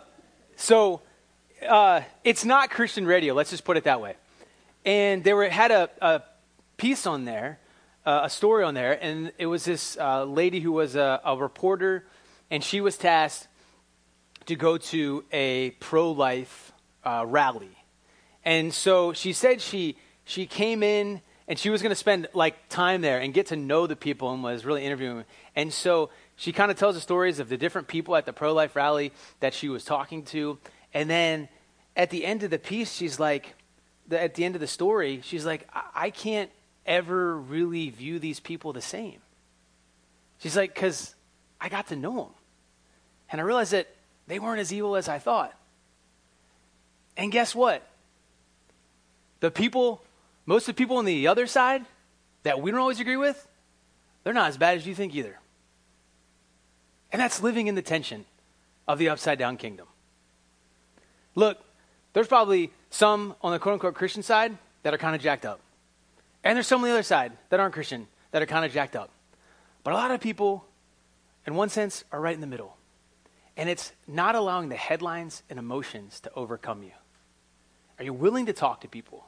so 0.57 1.01
uh, 1.67 2.03
it's 2.23 2.45
not 2.45 2.71
Christian 2.71 3.07
radio, 3.07 3.35
let's 3.35 3.51
just 3.51 3.65
put 3.65 3.77
it 3.77 3.85
that 3.85 4.01
way. 4.01 4.15
And 4.85 5.25
they 5.25 5.33
were, 5.33 5.49
had 5.49 5.71
a, 5.71 5.91
a 6.01 6.23
piece 6.77 7.07
on 7.07 7.25
there, 7.25 7.59
uh, 8.05 8.21
a 8.25 8.31
story 8.31 8.63
on 8.63 8.75
there, 8.75 9.03
and 9.03 9.33
it 9.39 9.47
was 9.47 9.65
this 9.65 9.97
uh, 9.99 10.25
lady 10.25 10.61
who 10.61 10.73
was 10.73 10.97
a, 10.97 11.21
a 11.25 11.37
reporter, 11.37 12.05
and 12.51 12.63
she 12.63 12.81
was 12.81 12.97
tasked 12.99 13.49
to 14.47 14.57
go 14.57 14.79
to 14.79 15.25
a 15.33 15.71
pro 15.81 16.11
life 16.11 16.73
uh, 17.05 17.25
rally. 17.27 17.77
And 18.45 18.73
so 18.73 19.13
she 19.13 19.33
said 19.33 19.61
she, 19.61 19.97
she 20.25 20.47
came 20.47 20.83
in 20.83 21.21
and 21.49 21.59
she 21.59 21.71
was 21.71 21.83
going 21.83 21.91
to 21.91 21.97
spend 21.97 22.29
like 22.35 22.69
time 22.69 23.01
there 23.01 23.19
and 23.19 23.35
get 23.35 23.47
to 23.49 23.57
know 23.57 23.87
the 23.87 23.97
people 23.97 24.33
and 24.33 24.43
was 24.43 24.65
really 24.65 24.85
interviewing 24.85 25.19
them. 25.19 25.27
And 25.55 25.73
so 25.73 26.11
she 26.37 26.53
kind 26.53 26.71
of 26.71 26.79
tells 26.79 26.95
the 26.95 27.01
stories 27.01 27.39
of 27.39 27.49
the 27.49 27.57
different 27.57 27.89
people 27.89 28.17
at 28.17 28.27
the 28.27 28.33
pro 28.33 28.53
life 28.53 28.75
rally 28.75 29.13
that 29.41 29.55
she 29.55 29.69
was 29.69 29.85
talking 29.85 30.25
to. 30.27 30.59
And 30.95 31.09
then 31.09 31.49
at 31.97 32.11
the 32.11 32.25
end 32.25 32.43
of 32.43 32.51
the 32.51 32.59
piece, 32.59 32.93
she's 32.93 33.21
like, 33.21 33.55
the, 34.09 34.21
at 34.21 34.35
the 34.35 34.45
end 34.45 34.55
of 34.55 34.61
the 34.61 34.67
story, 34.67 35.21
she's 35.23 35.45
like, 35.47 35.69
I, 35.73 35.83
I 35.95 36.11
can't 36.11 36.51
ever 36.87 37.37
really 37.37 37.91
view 37.91 38.19
these 38.19 38.41
people 38.41 38.73
the 38.73 38.83
same. 38.83 39.21
She's 40.39 40.57
like, 40.57 40.75
because 40.75 41.15
I 41.61 41.69
got 41.69 41.89
to 41.89 41.97
know 41.97 42.17
them. 42.17 42.35
And 43.31 43.41
I 43.41 43.45
realized 43.45 43.73
that 43.73 43.92
they 44.27 44.39
weren't 44.39 44.61
as 44.61 44.73
evil 44.73 44.97
as 44.97 45.09
I 45.09 45.19
thought. 45.19 45.55
And 47.17 47.31
guess 47.31 47.55
what? 47.55 47.87
The 49.41 49.51
people, 49.51 50.03
most 50.47 50.69
of 50.69 50.75
the 50.75 50.79
people 50.79 50.97
on 50.97 51.05
the 51.05 51.27
other 51.27 51.47
side 51.47 51.85
that 52.43 52.61
we 52.61 52.71
don't 52.71 52.81
always 52.81 53.01
agree 53.01 53.17
with, 53.17 53.47
they're 54.25 54.33
not 54.33 54.49
as 54.49 54.57
bad 54.57 54.77
as 54.77 54.87
you 54.87 54.95
think 54.95 55.15
either. 55.15 55.39
And 57.11 57.21
that's 57.21 57.43
living 57.43 57.67
in 57.67 57.75
the 57.75 57.83
tension 57.83 58.25
of 58.89 58.99
the 58.99 59.09
upside 59.09 59.39
down 59.39 59.57
kingdom. 59.57 59.87
Look, 61.35 61.59
there's 62.13 62.29
probably 62.29 62.71
some 62.91 63.35
on 63.43 63.53
the 63.53 63.59
quote 63.59 63.75
unquote 63.75 63.95
Christian 63.95 64.23
side 64.23 64.57
that 64.83 64.95
are 64.95 64.99
kind 64.99 65.15
of 65.15 65.23
jacked 65.23 65.45
up. 65.45 65.61
And 66.45 66.57
there's 66.57 66.67
some 66.67 66.81
on 66.81 66.89
the 66.89 66.93
other 66.93 67.03
side 67.03 67.33
that 67.51 67.61
aren't 67.61 67.75
Christian 67.75 68.07
that 68.33 68.43
are 68.43 68.47
kind 68.47 68.65
of 68.65 68.73
jacked 68.73 68.97
up. 68.97 69.11
But 69.85 69.93
a 69.93 69.97
lot 69.97 70.11
of 70.11 70.21
people, 70.21 70.65
in 71.47 71.55
one 71.55 71.69
sense, 71.69 72.05
are 72.13 72.21
right 72.21 72.35
in 72.35 72.41
the 72.41 72.47
middle. 72.47 72.77
And 73.57 73.69
it's 73.69 73.93
not 74.07 74.35
allowing 74.35 74.69
the 74.69 74.77
headlines 74.77 75.43
and 75.51 75.59
emotions 75.59 76.21
to 76.21 76.33
overcome 76.35 76.83
you. 76.83 76.93
Are 77.99 78.05
you 78.05 78.13
willing 78.13 78.47
to 78.47 78.53
talk 78.53 78.81
to 78.81 78.89
people 78.89 79.27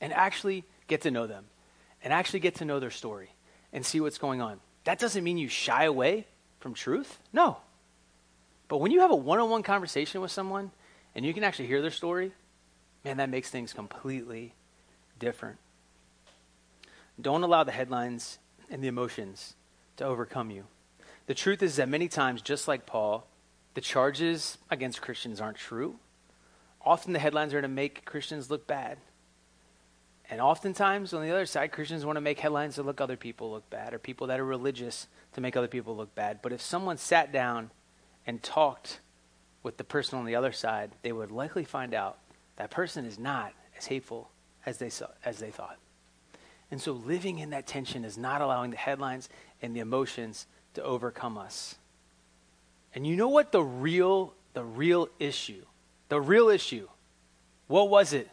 and 0.00 0.12
actually 0.12 0.64
get 0.86 1.02
to 1.02 1.10
know 1.10 1.26
them 1.26 1.46
and 2.02 2.12
actually 2.12 2.40
get 2.40 2.56
to 2.56 2.64
know 2.64 2.80
their 2.80 2.90
story 2.90 3.30
and 3.72 3.84
see 3.84 4.00
what's 4.00 4.18
going 4.18 4.40
on? 4.40 4.60
That 4.84 4.98
doesn't 4.98 5.24
mean 5.24 5.38
you 5.38 5.48
shy 5.48 5.84
away 5.84 6.26
from 6.60 6.74
truth. 6.74 7.18
No. 7.32 7.58
But 8.68 8.78
when 8.78 8.90
you 8.90 9.00
have 9.00 9.10
a 9.10 9.16
one 9.16 9.38
on 9.38 9.50
one 9.50 9.62
conversation 9.62 10.20
with 10.20 10.30
someone 10.30 10.70
and 11.14 11.24
you 11.24 11.34
can 11.34 11.44
actually 11.44 11.66
hear 11.66 11.82
their 11.82 11.90
story, 11.90 12.32
man, 13.04 13.16
that 13.16 13.30
makes 13.30 13.50
things 13.50 13.72
completely 13.72 14.54
different. 15.18 15.58
Don't 17.20 17.42
allow 17.42 17.64
the 17.64 17.72
headlines 17.72 18.38
and 18.70 18.82
the 18.82 18.88
emotions 18.88 19.54
to 19.96 20.04
overcome 20.04 20.50
you. 20.50 20.64
The 21.26 21.34
truth 21.34 21.62
is 21.62 21.76
that 21.76 21.88
many 21.88 22.08
times, 22.08 22.42
just 22.42 22.66
like 22.66 22.86
Paul, 22.86 23.26
the 23.74 23.80
charges 23.80 24.58
against 24.70 25.00
Christians 25.00 25.40
aren't 25.40 25.56
true. 25.56 25.96
Often 26.84 27.12
the 27.12 27.18
headlines 27.18 27.54
are 27.54 27.62
to 27.62 27.68
make 27.68 28.04
Christians 28.04 28.50
look 28.50 28.66
bad. 28.66 28.98
And 30.28 30.40
oftentimes, 30.40 31.12
on 31.12 31.22
the 31.22 31.30
other 31.30 31.46
side, 31.46 31.72
Christians 31.72 32.04
want 32.04 32.16
to 32.16 32.20
make 32.20 32.40
headlines 32.40 32.76
to 32.76 32.82
look 32.82 33.00
other 33.00 33.16
people 33.16 33.50
look 33.50 33.68
bad, 33.68 33.92
or 33.92 33.98
people 33.98 34.28
that 34.28 34.40
are 34.40 34.44
religious 34.44 35.06
to 35.34 35.40
make 35.40 35.56
other 35.56 35.68
people 35.68 35.96
look 35.96 36.14
bad. 36.14 36.40
But 36.42 36.52
if 36.52 36.60
someone 36.60 36.96
sat 36.96 37.32
down 37.32 37.70
and 38.26 38.42
talked 38.42 39.00
with 39.62 39.76
the 39.76 39.84
person 39.84 40.18
on 40.18 40.24
the 40.24 40.34
other 40.34 40.52
side, 40.52 40.92
they 41.02 41.12
would 41.12 41.30
likely 41.30 41.64
find 41.64 41.92
out 41.92 42.18
that 42.56 42.70
person 42.70 43.04
is 43.04 43.18
not 43.18 43.52
as 43.76 43.86
hateful 43.86 44.30
as 44.64 44.78
they, 44.78 44.88
saw, 44.88 45.08
as 45.24 45.38
they 45.38 45.50
thought. 45.50 45.78
And 46.70 46.80
so 46.80 46.92
living 46.92 47.38
in 47.38 47.50
that 47.50 47.66
tension 47.66 48.04
is 48.04 48.16
not 48.16 48.40
allowing 48.40 48.70
the 48.70 48.76
headlines 48.76 49.28
and 49.60 49.76
the 49.76 49.80
emotions 49.80 50.46
to 50.74 50.82
overcome 50.82 51.36
us. 51.36 51.76
And 52.94 53.06
you 53.06 53.16
know 53.16 53.28
what 53.28 53.52
the 53.52 53.62
real 53.62 54.34
the 54.54 54.64
real 54.64 55.08
issue, 55.18 55.64
the 56.08 56.20
real 56.20 56.48
issue, 56.48 56.88
what 57.66 57.88
was 57.88 58.12
it? 58.12 58.28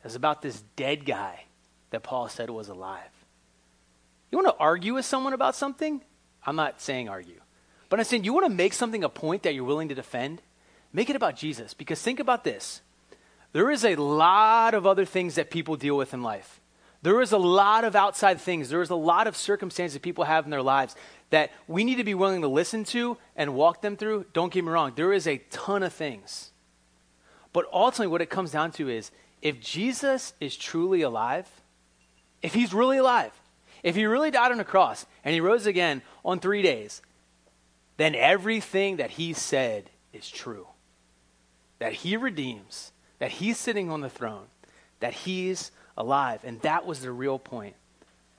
It 0.00 0.04
was 0.04 0.14
about 0.14 0.40
this 0.40 0.62
dead 0.76 1.04
guy 1.04 1.44
that 1.90 2.02
Paul 2.02 2.28
said 2.28 2.48
was 2.48 2.68
alive. 2.68 3.10
You 4.30 4.38
want 4.38 4.48
to 4.48 4.62
argue 4.62 4.94
with 4.94 5.04
someone 5.04 5.32
about 5.32 5.56
something? 5.56 6.00
I'm 6.46 6.56
not 6.56 6.80
saying 6.80 7.08
argue. 7.08 7.40
But 7.88 7.98
I'm 7.98 8.04
saying 8.04 8.24
you 8.24 8.32
want 8.32 8.46
to 8.46 8.54
make 8.54 8.72
something 8.72 9.02
a 9.02 9.08
point 9.08 9.42
that 9.42 9.54
you're 9.54 9.64
willing 9.64 9.88
to 9.88 9.94
defend? 9.94 10.40
Make 10.92 11.10
it 11.10 11.16
about 11.16 11.36
Jesus. 11.36 11.74
Because 11.74 12.00
think 12.00 12.20
about 12.20 12.44
this 12.44 12.82
there 13.52 13.70
is 13.70 13.84
a 13.84 13.96
lot 13.96 14.74
of 14.74 14.86
other 14.86 15.04
things 15.04 15.34
that 15.34 15.50
people 15.50 15.76
deal 15.76 15.96
with 15.96 16.14
in 16.14 16.22
life. 16.22 16.60
There 17.02 17.20
is 17.20 17.32
a 17.32 17.38
lot 17.38 17.84
of 17.84 17.96
outside 17.96 18.40
things. 18.40 18.68
There 18.68 18.82
is 18.82 18.90
a 18.90 18.94
lot 18.94 19.26
of 19.26 19.36
circumstances 19.36 19.98
people 19.98 20.24
have 20.24 20.44
in 20.44 20.50
their 20.50 20.62
lives 20.62 20.94
that 21.30 21.50
we 21.66 21.84
need 21.84 21.96
to 21.96 22.04
be 22.04 22.14
willing 22.14 22.42
to 22.42 22.48
listen 22.48 22.84
to 22.84 23.16
and 23.36 23.54
walk 23.54 23.82
them 23.82 23.96
through. 23.96 24.26
Don't 24.32 24.52
get 24.52 24.64
me 24.64 24.70
wrong, 24.70 24.92
there 24.94 25.12
is 25.12 25.26
a 25.26 25.38
ton 25.50 25.82
of 25.82 25.92
things. 25.92 26.50
But 27.52 27.66
ultimately, 27.72 28.08
what 28.08 28.20
it 28.20 28.30
comes 28.30 28.52
down 28.52 28.72
to 28.72 28.88
is 28.88 29.10
if 29.42 29.60
Jesus 29.60 30.34
is 30.40 30.56
truly 30.56 31.02
alive, 31.02 31.48
if 32.42 32.54
he's 32.54 32.72
really 32.72 32.98
alive, 32.98 33.32
if 33.82 33.96
he 33.96 34.04
really 34.06 34.30
died 34.30 34.52
on 34.52 34.60
a 34.60 34.64
cross 34.64 35.06
and 35.24 35.34
he 35.34 35.40
rose 35.40 35.66
again 35.66 36.02
on 36.24 36.38
three 36.38 36.62
days, 36.62 37.02
then 37.96 38.14
everything 38.14 38.96
that 38.96 39.10
he 39.10 39.32
said 39.32 39.90
is 40.12 40.28
true. 40.30 40.66
That 41.78 41.92
he 41.92 42.16
redeems, 42.16 42.92
that 43.18 43.32
he's 43.32 43.58
sitting 43.58 43.90
on 43.90 44.00
the 44.00 44.10
throne, 44.10 44.46
that 45.00 45.12
he's 45.12 45.72
alive. 45.96 46.40
And 46.44 46.60
that 46.62 46.86
was 46.86 47.00
the 47.00 47.10
real 47.10 47.38
point 47.38 47.74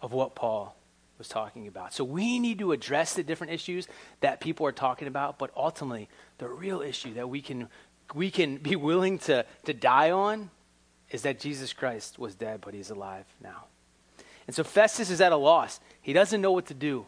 of 0.01 0.13
what 0.13 0.35
Paul 0.35 0.75
was 1.21 1.27
talking 1.27 1.67
about. 1.67 1.93
So 1.93 2.03
we 2.03 2.39
need 2.39 2.57
to 2.59 2.71
address 2.71 3.13
the 3.13 3.21
different 3.21 3.53
issues 3.53 3.87
that 4.21 4.39
people 4.39 4.65
are 4.65 4.71
talking 4.71 5.07
about, 5.07 5.37
but 5.37 5.51
ultimately, 5.55 6.09
the 6.39 6.49
real 6.49 6.81
issue 6.81 7.13
that 7.13 7.29
we 7.29 7.43
can, 7.43 7.67
we 8.15 8.31
can 8.31 8.57
be 8.71 8.75
willing 8.75 9.19
to, 9.19 9.45
to 9.65 9.73
die 9.75 10.09
on 10.09 10.49
is 11.11 11.21
that 11.21 11.39
Jesus 11.39 11.73
Christ 11.73 12.17
was 12.17 12.33
dead, 12.33 12.61
but 12.61 12.73
he's 12.73 12.89
alive 12.89 13.25
now. 13.39 13.65
And 14.47 14.55
so 14.55 14.63
Festus 14.63 15.11
is 15.11 15.21
at 15.21 15.31
a 15.31 15.37
loss. 15.37 15.79
He 16.01 16.11
doesn't 16.11 16.41
know 16.41 16.51
what 16.51 16.65
to 16.67 16.73
do. 16.73 17.05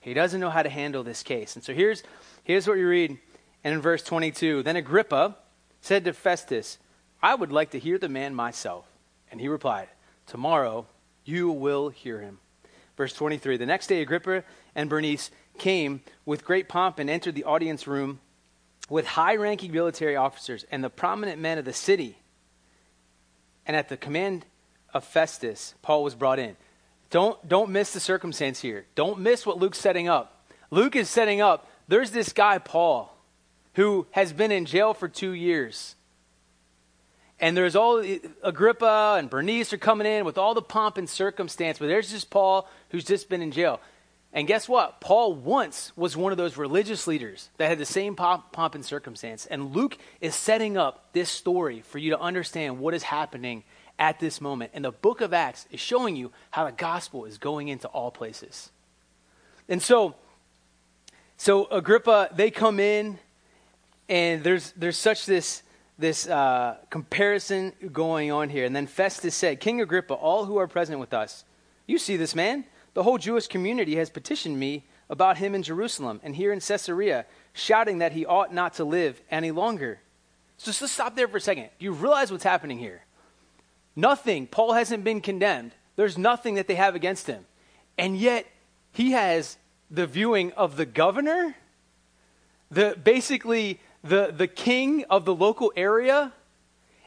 He 0.00 0.14
doesn't 0.14 0.40
know 0.40 0.48
how 0.48 0.62
to 0.62 0.70
handle 0.70 1.02
this 1.02 1.22
case. 1.22 1.54
And 1.54 1.62
so 1.62 1.74
here's, 1.74 2.02
here's 2.44 2.66
what 2.66 2.78
you 2.78 2.88
read 2.88 3.18
and 3.62 3.74
in 3.74 3.82
verse 3.82 4.02
22. 4.02 4.62
Then 4.62 4.76
Agrippa 4.76 5.36
said 5.82 6.06
to 6.06 6.14
Festus, 6.14 6.78
I 7.22 7.34
would 7.34 7.52
like 7.52 7.72
to 7.72 7.78
hear 7.78 7.98
the 7.98 8.08
man 8.08 8.34
myself. 8.34 8.86
And 9.30 9.38
he 9.38 9.48
replied, 9.48 9.88
Tomorrow 10.26 10.86
you 11.24 11.50
will 11.50 11.90
hear 11.90 12.20
him. 12.20 12.38
Verse 13.00 13.14
23 13.14 13.56
The 13.56 13.64
next 13.64 13.86
day, 13.86 14.02
Agrippa 14.02 14.44
and 14.74 14.90
Bernice 14.90 15.30
came 15.56 16.02
with 16.26 16.44
great 16.44 16.68
pomp 16.68 16.98
and 16.98 17.08
entered 17.08 17.34
the 17.34 17.44
audience 17.44 17.86
room 17.86 18.20
with 18.90 19.06
high 19.06 19.36
ranking 19.36 19.72
military 19.72 20.16
officers 20.16 20.66
and 20.70 20.84
the 20.84 20.90
prominent 20.90 21.40
men 21.40 21.56
of 21.56 21.64
the 21.64 21.72
city. 21.72 22.18
And 23.64 23.74
at 23.74 23.88
the 23.88 23.96
command 23.96 24.44
of 24.92 25.02
Festus, 25.02 25.72
Paul 25.80 26.04
was 26.04 26.14
brought 26.14 26.38
in. 26.38 26.58
Don't, 27.08 27.48
don't 27.48 27.70
miss 27.70 27.94
the 27.94 28.00
circumstance 28.00 28.60
here. 28.60 28.84
Don't 28.96 29.20
miss 29.20 29.46
what 29.46 29.56
Luke's 29.56 29.78
setting 29.78 30.10
up. 30.10 30.46
Luke 30.70 30.94
is 30.94 31.08
setting 31.08 31.40
up, 31.40 31.70
there's 31.88 32.10
this 32.10 32.34
guy, 32.34 32.58
Paul, 32.58 33.16
who 33.76 34.08
has 34.10 34.34
been 34.34 34.52
in 34.52 34.66
jail 34.66 34.92
for 34.92 35.08
two 35.08 35.32
years. 35.32 35.96
And 37.40 37.56
there's 37.56 37.74
all 37.74 37.98
eh, 37.98 38.18
Agrippa 38.42 39.16
and 39.18 39.30
Bernice 39.30 39.72
are 39.72 39.78
coming 39.78 40.06
in 40.06 40.24
with 40.24 40.38
all 40.38 40.54
the 40.54 40.62
pomp 40.62 40.98
and 40.98 41.08
circumstance, 41.08 41.78
but 41.78 41.86
there's 41.86 42.10
just 42.10 42.30
Paul 42.30 42.68
who's 42.90 43.04
just 43.04 43.28
been 43.28 43.42
in 43.42 43.50
jail. 43.50 43.80
And 44.32 44.46
guess 44.46 44.68
what? 44.68 45.00
Paul 45.00 45.34
once 45.34 45.90
was 45.96 46.16
one 46.16 46.30
of 46.30 46.38
those 46.38 46.56
religious 46.56 47.08
leaders 47.08 47.48
that 47.56 47.68
had 47.68 47.78
the 47.78 47.86
same 47.86 48.14
pomp, 48.14 48.52
pomp 48.52 48.76
and 48.76 48.84
circumstance. 48.84 49.46
And 49.46 49.74
Luke 49.74 49.98
is 50.20 50.36
setting 50.36 50.76
up 50.76 51.12
this 51.12 51.28
story 51.28 51.80
for 51.80 51.98
you 51.98 52.10
to 52.10 52.20
understand 52.20 52.78
what 52.78 52.94
is 52.94 53.02
happening 53.02 53.64
at 53.98 54.20
this 54.20 54.40
moment. 54.40 54.70
And 54.72 54.84
the 54.84 54.92
book 54.92 55.20
of 55.20 55.34
Acts 55.34 55.66
is 55.72 55.80
showing 55.80 56.14
you 56.14 56.30
how 56.50 56.64
the 56.64 56.72
gospel 56.72 57.24
is 57.24 57.38
going 57.38 57.68
into 57.68 57.88
all 57.88 58.12
places. 58.12 58.70
And 59.68 59.82
so, 59.82 60.14
so 61.36 61.66
Agrippa, 61.66 62.30
they 62.32 62.50
come 62.50 62.78
in, 62.78 63.18
and 64.08 64.44
there's 64.44 64.72
there's 64.72 64.96
such 64.96 65.26
this 65.26 65.62
this 66.00 66.26
uh, 66.26 66.76
comparison 66.88 67.72
going 67.92 68.32
on 68.32 68.48
here. 68.48 68.64
And 68.64 68.74
then 68.74 68.86
Festus 68.86 69.34
said, 69.34 69.60
King 69.60 69.80
Agrippa, 69.80 70.14
all 70.14 70.46
who 70.46 70.56
are 70.56 70.66
present 70.66 70.98
with 70.98 71.12
us, 71.12 71.44
you 71.86 71.98
see 71.98 72.16
this 72.16 72.34
man? 72.34 72.64
The 72.94 73.02
whole 73.02 73.18
Jewish 73.18 73.46
community 73.46 73.96
has 73.96 74.10
petitioned 74.10 74.58
me 74.58 74.84
about 75.08 75.38
him 75.38 75.54
in 75.54 75.62
Jerusalem 75.62 76.20
and 76.22 76.34
here 76.34 76.52
in 76.52 76.60
Caesarea, 76.60 77.26
shouting 77.52 77.98
that 77.98 78.12
he 78.12 78.24
ought 78.24 78.54
not 78.54 78.74
to 78.74 78.84
live 78.84 79.20
any 79.30 79.50
longer. 79.50 80.00
So 80.56 80.70
let's 80.80 80.92
stop 80.92 81.16
there 81.16 81.28
for 81.28 81.36
a 81.36 81.40
second. 81.40 81.68
Do 81.78 81.84
you 81.84 81.92
realize 81.92 82.30
what's 82.30 82.44
happening 82.44 82.78
here? 82.78 83.02
Nothing. 83.96 84.46
Paul 84.46 84.72
hasn't 84.72 85.04
been 85.04 85.20
condemned. 85.20 85.72
There's 85.96 86.16
nothing 86.16 86.54
that 86.54 86.66
they 86.66 86.76
have 86.76 86.94
against 86.94 87.26
him. 87.26 87.44
And 87.98 88.16
yet, 88.16 88.46
he 88.92 89.12
has 89.12 89.56
the 89.90 90.06
viewing 90.06 90.52
of 90.52 90.76
the 90.76 90.86
governor, 90.86 91.56
the 92.70 92.96
basically 93.02 93.80
the, 94.02 94.32
the 94.36 94.48
king 94.48 95.04
of 95.10 95.24
the 95.24 95.34
local 95.34 95.72
area, 95.76 96.32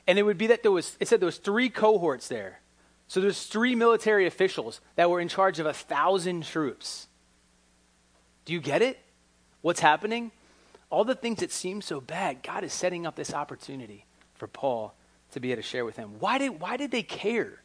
and 0.08 0.20
it 0.20 0.24
would 0.24 0.38
be 0.38 0.48
that 0.48 0.64
there 0.64 0.72
was, 0.72 0.98
it 1.00 1.08
said 1.08 1.20
there 1.20 1.26
was 1.26 1.38
three 1.38 1.70
cohorts 1.70 2.28
there. 2.28 2.60
So 3.08 3.22
there's 3.22 3.44
three 3.44 3.76
military 3.76 4.26
officials 4.26 4.82
that 4.96 5.10
were 5.10 5.20
in 5.20 5.28
charge 5.28 5.60
of 5.60 5.66
a 5.66 5.74
thousand 5.74 6.46
troops. 6.46 7.08
Do 8.46 8.54
you 8.54 8.60
get 8.60 8.82
it? 8.82 9.00
What's 9.62 9.80
happening? 9.80 10.32
All 10.90 11.04
the 11.06 11.16
things 11.16 11.40
that 11.40 11.52
seem 11.52 11.82
so 11.82 12.02
bad, 12.02 12.44
God 12.44 12.64
is 12.64 12.74
setting 12.74 13.06
up 13.06 13.16
this 13.16 13.34
opportunity 13.34 14.06
for 14.36 14.48
Paul 14.48 14.94
to 15.32 15.40
be 15.40 15.52
able 15.52 15.62
to 15.62 15.68
share 15.68 15.86
with 15.86 15.96
him. 15.96 16.20
Why 16.20 16.38
did, 16.38 16.60
why 16.60 16.78
did 16.78 16.92
they 16.92 17.04
care? 17.04 17.64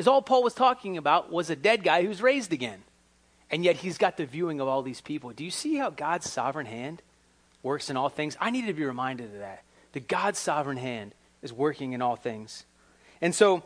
is 0.00 0.08
all 0.08 0.22
Paul 0.22 0.42
was 0.42 0.54
talking 0.54 0.96
about 0.96 1.30
was 1.30 1.50
a 1.50 1.56
dead 1.56 1.84
guy 1.84 2.04
who's 2.04 2.22
raised 2.22 2.54
again. 2.54 2.82
And 3.50 3.64
yet 3.64 3.76
he's 3.76 3.98
got 3.98 4.16
the 4.16 4.24
viewing 4.24 4.58
of 4.60 4.66
all 4.66 4.82
these 4.82 5.02
people. 5.02 5.30
Do 5.30 5.44
you 5.44 5.50
see 5.50 5.76
how 5.76 5.90
God's 5.90 6.30
sovereign 6.30 6.66
hand 6.66 7.02
works 7.62 7.90
in 7.90 7.96
all 7.96 8.08
things? 8.08 8.36
I 8.40 8.50
need 8.50 8.66
to 8.66 8.72
be 8.72 8.84
reminded 8.84 9.32
of 9.32 9.38
that. 9.38 9.64
The 9.92 10.00
God's 10.00 10.38
sovereign 10.38 10.76
hand 10.76 11.14
is 11.42 11.52
working 11.52 11.92
in 11.92 12.02
all 12.02 12.16
things. 12.16 12.64
And 13.20 13.34
so, 13.34 13.62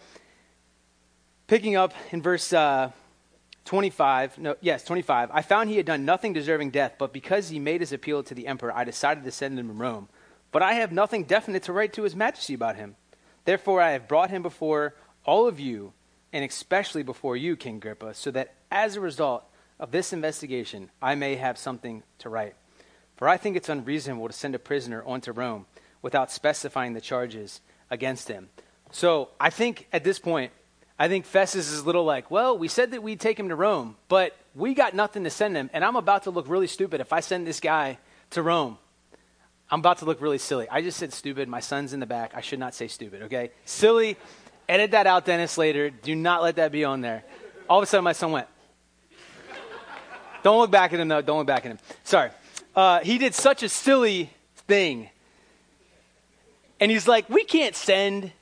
picking 1.47 1.77
up 1.77 1.93
in 2.11 2.23
verse 2.23 2.53
uh, 2.53 2.91
25, 3.65 4.39
no, 4.39 4.57
yes, 4.61 4.85
25, 4.85 5.31
I 5.33 5.43
found 5.43 5.71
he 5.71 5.77
had 5.77 5.87
done 5.87 6.05
nothing 6.05 6.33
deserving 6.33 6.71
death, 6.71 6.95
but 6.99 7.13
because 7.13 7.49
he 7.49 7.59
made 7.59 7.81
his 7.81 7.93
appeal 7.93 8.23
to 8.25 8.35
the 8.35 8.47
emperor, 8.47 8.73
I 8.75 8.85
decided 8.85 9.25
to 9.25 9.31
send 9.31 9.59
him 9.59 9.69
to 9.69 9.75
Rome. 9.75 10.09
But 10.53 10.63
I 10.63 10.75
have 10.75 10.93
nothing 10.93 11.25
definite 11.25 11.65
to 11.65 11.73
write 11.73 11.93
to 11.95 12.03
his 12.03 12.15
majesty 12.15 12.55
about 12.55 12.77
him. 12.77 12.97
Therefore, 13.45 13.81
I 13.81 13.93
have 13.93 14.09
brought 14.09 14.31
him 14.31 14.43
before 14.43 14.95
all 15.25 15.49
of 15.49 15.59
you, 15.59 15.93
and 16.33 16.45
especially 16.45 17.03
before 17.03 17.37
you, 17.37 17.57
King 17.57 17.77
Agrippa, 17.77 18.15
so 18.15 18.31
that 18.31 18.55
as 18.71 18.97
a 18.97 19.01
result 19.01 19.45
of 19.81 19.91
this 19.91 20.13
investigation, 20.13 20.91
I 21.01 21.15
may 21.15 21.37
have 21.37 21.59
something 21.59 22.03
to 22.19 22.29
write. 22.29 22.55
For 23.17 23.29
I 23.29 23.37
think 23.37 23.57
it's 23.57 23.69
unreasonable 23.69 24.27
to 24.27 24.33
send 24.33 24.55
a 24.55 24.59
prisoner 24.59 25.03
on 25.05 25.21
to 25.23 25.33
Rome 25.33 25.67
without 26.03 26.31
specifying 26.33 26.95
the 26.95 27.01
charges 27.01 27.61
against 27.91 28.29
him. 28.29 28.49
So 28.91 29.31
I 29.41 29.51
think 29.51 29.89
at 29.93 30.05
this 30.05 30.19
point, 30.19 30.53
I 30.99 31.09
think 31.09 31.25
Festus 31.25 31.71
is 31.71 31.81
a 31.81 31.85
little 31.85 32.05
like, 32.05 32.31
well, 32.31 32.57
we 32.57 32.69
said 32.69 32.93
that 32.93 33.03
we'd 33.03 33.21
take 33.21 33.39
him 33.39 33.49
to 33.49 33.57
Rome, 33.57 33.97
but 34.09 34.37
we 34.55 34.75
got 34.75 34.95
nothing 34.95 35.25
to 35.25 35.31
send 35.31 35.57
him, 35.57 35.69
and 35.73 35.85
I'm 35.85 35.97
about 35.97 36.25
to 36.25 36.31
look 36.31 36.49
really 36.49 36.69
stupid 36.69 37.01
if 37.01 37.13
I 37.13 37.21
send 37.21 37.47
this 37.47 37.59
guy 37.59 37.99
to 38.31 38.43
Rome. 38.43 38.79
I'm 39.71 39.81
about 39.81 39.99
to 39.99 40.05
look 40.05 40.21
really 40.21 40.39
silly. 40.39 40.69
I 40.69 40.83
just 40.83 40.99
said 40.99 41.13
stupid. 41.13 41.49
My 41.49 41.61
son's 41.61 41.93
in 41.93 42.01
the 42.01 42.07
back. 42.07 42.33
I 42.35 42.43
should 42.43 42.59
not 42.59 42.75
say 42.75 42.87
stupid, 42.87 43.23
okay? 43.23 43.51
Silly. 43.65 44.17
Edit 44.69 44.93
that 44.93 45.07
out, 45.07 45.25
Dennis, 45.25 45.59
later. 45.59 45.91
Do 45.91 46.15
not 46.15 46.43
let 46.43 46.57
that 46.57 46.71
be 46.71 46.85
on 46.85 47.01
there. 47.01 47.25
All 47.69 47.79
of 47.79 47.83
a 47.83 47.87
sudden, 47.87 48.05
my 48.05 48.13
son 48.13 48.31
went. 48.31 48.47
Don't 50.43 50.59
look 50.59 50.71
back 50.71 50.93
at 50.93 51.01
him, 51.01 51.09
though. 51.09 51.23
Don't 51.23 51.39
look 51.39 51.47
back 51.47 51.65
at 51.65 51.73
him. 51.73 51.79
Sorry. 52.05 52.31
Uh, 52.75 53.01
he 53.01 53.19
did 53.19 53.35
such 53.35 53.63
a 53.63 53.69
silly 53.69 54.31
thing. 54.67 55.11
And 56.81 56.91
he's 56.91 57.07
like, 57.07 57.29
we 57.31 57.45
can't 57.45 57.77
send 57.77 58.33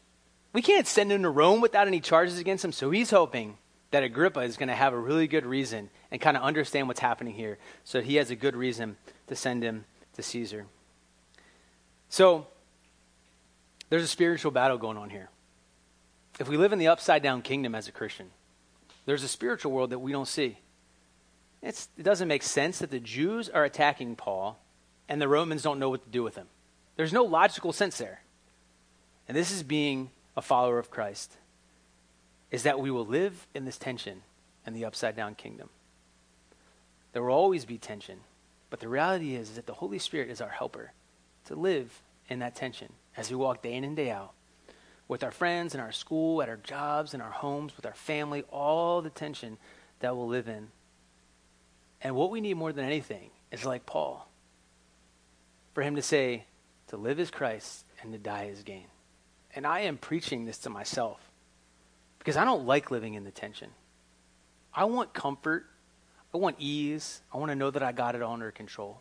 we 0.53 0.61
can't 0.61 0.87
send 0.87 1.11
him 1.11 1.23
to 1.23 1.31
Rome 1.31 1.61
without 1.61 1.87
any 1.87 2.01
charges 2.01 2.39
against 2.39 2.65
him. 2.65 2.73
So 2.73 2.91
he's 2.91 3.11
hoping 3.11 3.57
that 3.91 4.03
Agrippa 4.03 4.41
is 4.41 4.57
going 4.57 4.69
to 4.69 4.75
have 4.75 4.93
a 4.93 4.99
really 4.99 5.27
good 5.27 5.47
reason 5.47 5.89
and 6.11 6.21
kind 6.21 6.37
of 6.37 6.43
understand 6.43 6.89
what's 6.89 7.01
happening 7.01 7.35
here. 7.35 7.59
So 7.85 8.01
he 8.01 8.17
has 8.17 8.31
a 8.31 8.37
good 8.37 8.55
reason 8.55 8.97
to 9.29 9.37
send 9.37 9.63
him 9.63 9.85
to 10.15 10.23
Caesar. 10.23 10.67
So 12.11 12.47
there's 13.89 14.03
a 14.03 14.09
spiritual 14.09 14.51
battle 14.51 14.77
going 14.77 14.99
on 14.99 15.11
here. 15.11 15.31
If 16.39 16.49
we 16.49 16.57
live 16.57 16.73
in 16.73 16.79
the 16.79 16.89
upside 16.89 17.23
down 17.23 17.43
kingdom 17.43 17.75
as 17.75 17.89
a 17.89 17.93
Christian, 17.93 18.31
there's 19.07 19.23
a 19.23 19.29
spiritual 19.29 19.73
world 19.73 19.91
that 19.91 19.99
we 19.99 20.13
don't 20.13 20.29
see. 20.29 20.59
It's, 21.63 21.89
it 21.97 22.03
doesn't 22.03 22.29
make 22.29 22.43
sense 22.43 22.81
that 22.81 22.91
the 22.91 22.99
Jews 23.01 23.49
are 23.49 23.65
attacking 23.65 24.17
Paul 24.17 24.59
and 25.09 25.21
the 25.21 25.29
Romans 25.29 25.63
don't 25.63 25.79
know 25.79 25.91
what 25.91 26.05
to 26.05 26.11
do 26.11 26.23
with 26.23 26.35
him. 26.35 26.49
There's 26.97 27.13
no 27.13 27.25
logical 27.25 27.73
sense 27.73 27.99
there. 27.99 28.23
And 29.29 29.37
this 29.37 29.53
is 29.53 29.63
being 29.63 30.11
a 30.37 30.43
follower 30.43 30.79
of 30.79 30.91
Christ 30.91 31.37
is 32.51 32.65
that 32.65 32.81
we 32.81 32.91
will 32.91 33.07
live 33.07 33.47
in 33.55 33.65
this 33.65 33.79
tension 33.79 34.23
in 34.67 34.75
the 34.75 34.85
upside 34.85 35.17
down 35.17 35.35
kingdom. 35.35 35.69
There 37.13 37.23
will 37.23 37.35
always 37.35 37.65
be 37.65 37.79
tension, 37.79 38.21
but 38.69 38.81
the 38.81 38.89
reality 38.89 39.35
is, 39.35 39.51
is 39.51 39.57
that 39.57 39.67
the 39.67 39.75
Holy 39.75 39.99
Spirit 39.99 40.31
is 40.31 40.41
our 40.41 40.49
helper 40.49 40.93
to 41.47 41.55
live 41.55 42.03
in 42.29 42.41
that 42.41 42.55
tension 42.55 42.93
as 43.17 43.31
we 43.31 43.37
walk 43.37 43.63
day 43.63 43.75
in 43.75 43.85
and 43.85 43.97
day 43.97 44.11
out 44.11 44.33
with 45.09 45.23
our 45.23 45.31
friends 45.31 45.75
in 45.75 45.81
our 45.81 45.93
school, 45.93 46.43
at 46.43 46.49
our 46.49 46.57
jobs, 46.57 47.13
in 47.13 47.21
our 47.21 47.31
homes, 47.31 47.77
with 47.77 47.85
our 47.85 47.95
family, 47.95 48.45
all 48.51 49.03
the 49.03 49.11
tension 49.11 49.59
that 50.01 50.17
we'll 50.17 50.27
live 50.27 50.49
in. 50.49 50.69
And 52.03 52.15
what 52.15 52.31
we 52.31 52.41
need 52.41 52.55
more 52.55 52.73
than 52.73 52.85
anything 52.85 53.31
is 53.51 53.65
like 53.65 53.87
Paul 53.87 54.29
for 55.75 55.83
him 55.83 55.97
to 55.97 56.03
say, 56.03 56.45
to 56.89 56.97
live 56.97 57.19
is 57.19 57.31
Christ 57.31 57.85
and 58.03 58.13
to 58.13 58.19
die 58.19 58.51
is 58.53 58.63
gain. 58.63 58.87
And 59.55 59.67
I 59.67 59.81
am 59.81 59.97
preaching 59.97 60.45
this 60.45 60.59
to 60.59 60.71
myself 60.71 61.21
because 62.19 62.37
I 62.37 62.45
don't 62.45 62.67
like 62.67 62.91
living 62.91 63.15
in 63.15 63.25
the 63.25 63.31
tension. 63.31 63.71
I 64.75 64.85
want 64.85 65.13
comfort. 65.13 65.67
I 66.35 66.39
want 66.39 66.57
ease. 66.59 67.21
I 67.33 67.39
want 67.39 67.51
to 67.51 67.57
know 67.57 67.71
that 67.71 67.83
I 67.83 67.93
got 67.93 68.15
it 68.15 68.23
all 68.23 68.33
under 68.33 68.51
control. 68.51 69.01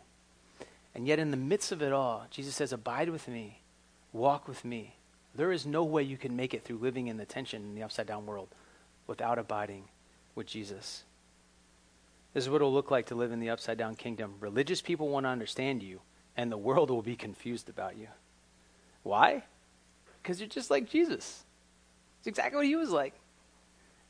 And 0.94 1.06
yet, 1.06 1.18
in 1.18 1.30
the 1.30 1.38
midst 1.38 1.72
of 1.72 1.80
it 1.80 1.92
all, 1.92 2.26
Jesus 2.30 2.54
says, 2.54 2.72
Abide 2.72 3.08
with 3.08 3.26
me, 3.26 3.62
walk 4.12 4.46
with 4.46 4.62
me. 4.62 4.96
There 5.34 5.50
is 5.50 5.64
no 5.64 5.84
way 5.84 6.02
you 6.02 6.18
can 6.18 6.36
make 6.36 6.52
it 6.52 6.64
through 6.64 6.78
living 6.78 7.06
in 7.06 7.16
the 7.16 7.24
tension 7.24 7.62
in 7.62 7.74
the 7.74 7.82
upside 7.82 8.06
down 8.06 8.26
world 8.26 8.48
without 9.06 9.38
abiding 9.38 9.84
with 10.34 10.46
Jesus. 10.46 11.04
This 12.34 12.44
is 12.44 12.50
what 12.50 12.56
it'll 12.56 12.72
look 12.72 12.90
like 12.90 13.06
to 13.06 13.14
live 13.14 13.32
in 13.32 13.40
the 13.40 13.50
upside 13.50 13.78
down 13.78 13.94
kingdom. 13.94 14.34
Religious 14.40 14.80
people 14.80 15.08
want 15.08 15.24
to 15.24 15.30
understand 15.30 15.82
you, 15.82 16.00
and 16.36 16.50
the 16.50 16.56
world 16.56 16.90
will 16.90 17.02
be 17.02 17.16
confused 17.16 17.68
about 17.68 17.96
you. 17.96 18.08
Why? 19.02 19.42
Because 20.22 20.40
you're 20.40 20.48
just 20.48 20.70
like 20.70 20.88
Jesus. 20.88 21.44
It's 22.20 22.26
exactly 22.26 22.56
what 22.56 22.66
he 22.66 22.76
was 22.76 22.90
like. 22.90 23.14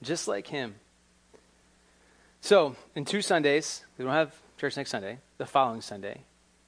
Just 0.02 0.28
like 0.28 0.46
him. 0.46 0.76
So, 2.40 2.76
in 2.94 3.04
two 3.04 3.22
Sundays, 3.22 3.84
we 3.96 4.04
don't 4.04 4.14
have 4.14 4.34
church 4.58 4.76
next 4.76 4.90
Sunday, 4.90 5.18
the 5.38 5.46
following 5.46 5.80
Sunday, 5.80 6.22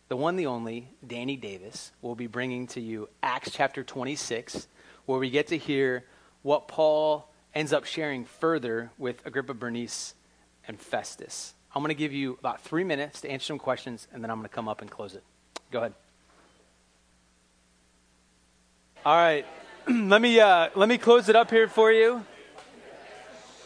the 0.09 0.17
one, 0.17 0.37
the 0.37 0.47
only, 0.47 0.89
Danny 1.07 1.37
Davis, 1.37 1.93
will 2.03 2.15
be 2.15 2.27
bringing 2.27 2.67
to 2.69 2.81
you 2.81 3.09
Acts 3.23 3.51
chapter 3.53 3.83
26, 3.83 4.69
where 5.07 5.19
we 5.19 5.31
get 5.31 5.49
to 5.49 5.59
hear 5.59 6.05
what 6.43 6.69
Paul 6.69 7.29
ends 7.55 7.73
up 7.73 7.85
sharing 7.85 8.25
further 8.25 8.91
with 8.99 9.25
Agrippa 9.25 9.55
Bernice 9.55 10.15
and 10.69 10.81
Festus. 10.81 11.55
I'm 11.75 11.83
going 11.83 11.89
to 11.89 11.95
give 11.95 12.13
you 12.13 12.37
about 12.39 12.61
three 12.61 12.85
minutes 12.85 13.21
to 13.23 13.31
answer 13.31 13.47
some 13.47 13.59
questions, 13.59 14.07
and 14.13 14.23
then 14.23 14.31
I'm 14.31 14.39
going 14.39 14.49
to 14.49 14.55
come 14.55 14.69
up 14.69 14.81
and 14.81 14.91
close 14.91 15.15
it. 15.15 15.25
Go 15.71 15.79
ahead. 15.81 15.95
All 19.05 19.17
right, 19.17 19.45
let 19.89 20.23
me 20.23 20.41
uh, 20.41 20.71
let 20.75 20.89
me 20.89 20.99
close 20.99 21.29
it 21.29 21.37
up 21.37 21.51
here 21.51 21.69
for 21.69 21.93
you. 21.93 22.25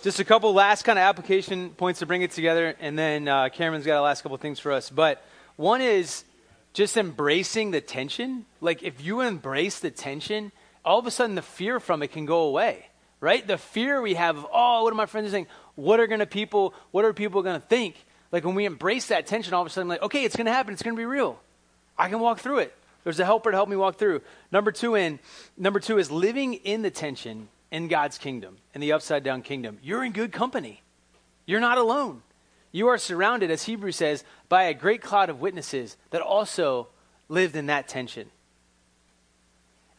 Just 0.03 0.21
a 0.21 0.25
couple 0.25 0.53
last 0.55 0.85
kind 0.85 0.99
of 0.99 1.03
application 1.03 1.71
points 1.71 2.01
to 2.01 2.07
bring 2.07 2.23
it 2.23 2.31
together, 2.31 2.75
and 2.81 2.99
then 2.99 3.29
uh, 3.29 3.49
Cameron's 3.49 3.85
got 3.87 3.99
a 3.99 4.03
last 4.03 4.23
couple 4.23 4.37
things 4.39 4.59
for 4.59 4.73
us. 4.73 4.91
But 4.91 5.23
one 5.57 5.81
is 5.81 6.25
just 6.73 6.97
embracing 6.97 7.73
the 7.73 7.81
tension. 7.81 8.47
Like 8.61 8.83
if 8.83 9.05
you 9.05 9.21
embrace 9.21 9.81
the 9.81 9.91
tension, 9.91 10.53
all 10.85 10.99
of 10.99 11.07
a 11.07 11.11
sudden 11.11 11.35
the 11.35 11.43
fear 11.43 11.79
from 11.81 12.03
it 12.03 12.13
can 12.13 12.27
go 12.27 12.43
away, 12.43 12.88
right? 13.21 13.47
The 13.47 13.59
fear 13.59 14.01
we 14.01 14.15
have 14.15 14.37
of 14.39 14.47
oh, 14.53 14.85
what 14.85 14.93
are 14.93 14.97
my 14.97 15.07
friends 15.07 15.31
saying? 15.31 15.47
What 15.75 16.01
are 16.01 16.07
gonna 16.07 16.27
people? 16.27 16.75
What 16.91 17.05
are 17.05 17.13
people 17.13 17.43
gonna 17.43 17.61
think? 17.61 17.97
Like 18.31 18.45
when 18.45 18.55
we 18.55 18.65
embrace 18.65 19.09
that 19.09 19.27
tension, 19.27 19.55
all 19.55 19.63
of 19.63 19.67
a 19.67 19.71
sudden, 19.71 19.89
like 19.89 20.03
okay, 20.03 20.25
it's 20.25 20.37
gonna 20.37 20.53
happen. 20.53 20.73
It's 20.73 20.83
gonna 20.83 20.97
be 20.97 21.05
real. 21.05 21.39
I 21.97 22.09
can 22.09 22.21
walk 22.21 22.41
through 22.41 22.59
it. 22.59 22.75
There's 23.05 23.21
a 23.21 23.25
helper 23.25 23.51
to 23.51 23.57
help 23.57 23.69
me 23.69 23.77
walk 23.77 23.97
through. 23.97 24.23
Number 24.53 24.73
two 24.73 24.95
in 24.95 25.19
number 25.57 25.81
two 25.81 25.99
is 25.99 26.11
living 26.11 26.55
in 26.55 26.83
the 26.83 26.91
tension 26.91 27.49
in 27.71 27.89
God's 27.89 28.19
kingdom, 28.19 28.59
in 28.75 28.81
the 28.81 28.93
upside 28.93 29.25
down 29.25 29.43
kingdom. 29.43 29.79
You're 29.83 30.05
in 30.05 30.13
good 30.13 30.33
company. 30.33 30.83
You're 31.47 31.61
not 31.61 31.79
alone. 31.79 32.23
You 32.71 32.89
are 32.89 32.99
surrounded, 32.99 33.51
as 33.51 33.65
Hebrew 33.65 33.93
says, 33.93 34.25
by 34.49 34.65
a 34.65 34.75
great 34.75 35.01
cloud 35.01 35.31
of 35.31 35.41
witnesses 35.41 35.97
that 36.11 36.21
also 36.21 36.89
lived 37.29 37.57
in 37.57 37.67
that 37.67 37.89
tension. 37.89 38.29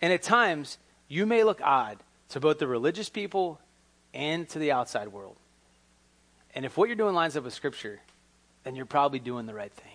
And 0.02 0.14
at 0.14 0.22
times, 0.22 0.78
you 1.08 1.26
may 1.26 1.44
look 1.44 1.60
odd 1.64 1.98
to 2.30 2.40
both 2.40 2.60
the 2.60 2.68
religious 2.68 3.10
people 3.10 3.60
and 4.14 4.48
to 4.50 4.60
the 4.60 4.72
outside 4.72 5.10
world. 5.10 5.36
And 6.56 6.66
if 6.66 6.78
what 6.78 6.90
you're 6.90 6.96
doing 6.96 7.16
lines 7.16 7.38
up 7.38 7.44
with 7.44 7.54
Scripture, 7.54 8.00
then 8.64 8.76
you're 8.76 8.86
probably 8.86 9.20
doing 9.20 9.46
the 9.46 9.54
right 9.54 9.72
thing 9.72 9.92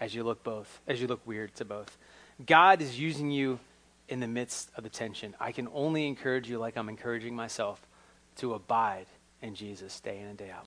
as 0.00 0.14
you 0.14 0.22
look 0.22 0.44
both, 0.44 0.80
as 0.86 1.00
you 1.00 1.06
look 1.06 1.26
weird 1.26 1.54
to 1.56 1.64
both. 1.64 1.96
God 2.44 2.82
is 2.82 2.98
using 2.98 3.30
you 3.30 3.58
in 4.08 4.20
the 4.20 4.28
midst 4.28 4.70
of 4.76 4.84
the 4.84 4.90
tension. 4.90 5.34
I 5.40 5.52
can 5.52 5.68
only 5.72 6.06
encourage 6.06 6.48
you, 6.48 6.58
like 6.58 6.76
I'm 6.76 6.88
encouraging 6.88 7.34
myself, 7.34 7.80
to 8.36 8.54
abide 8.54 9.06
in 9.42 9.54
Jesus 9.54 9.98
day 10.00 10.18
in 10.18 10.26
and 10.26 10.38
day 10.38 10.50
out. 10.50 10.54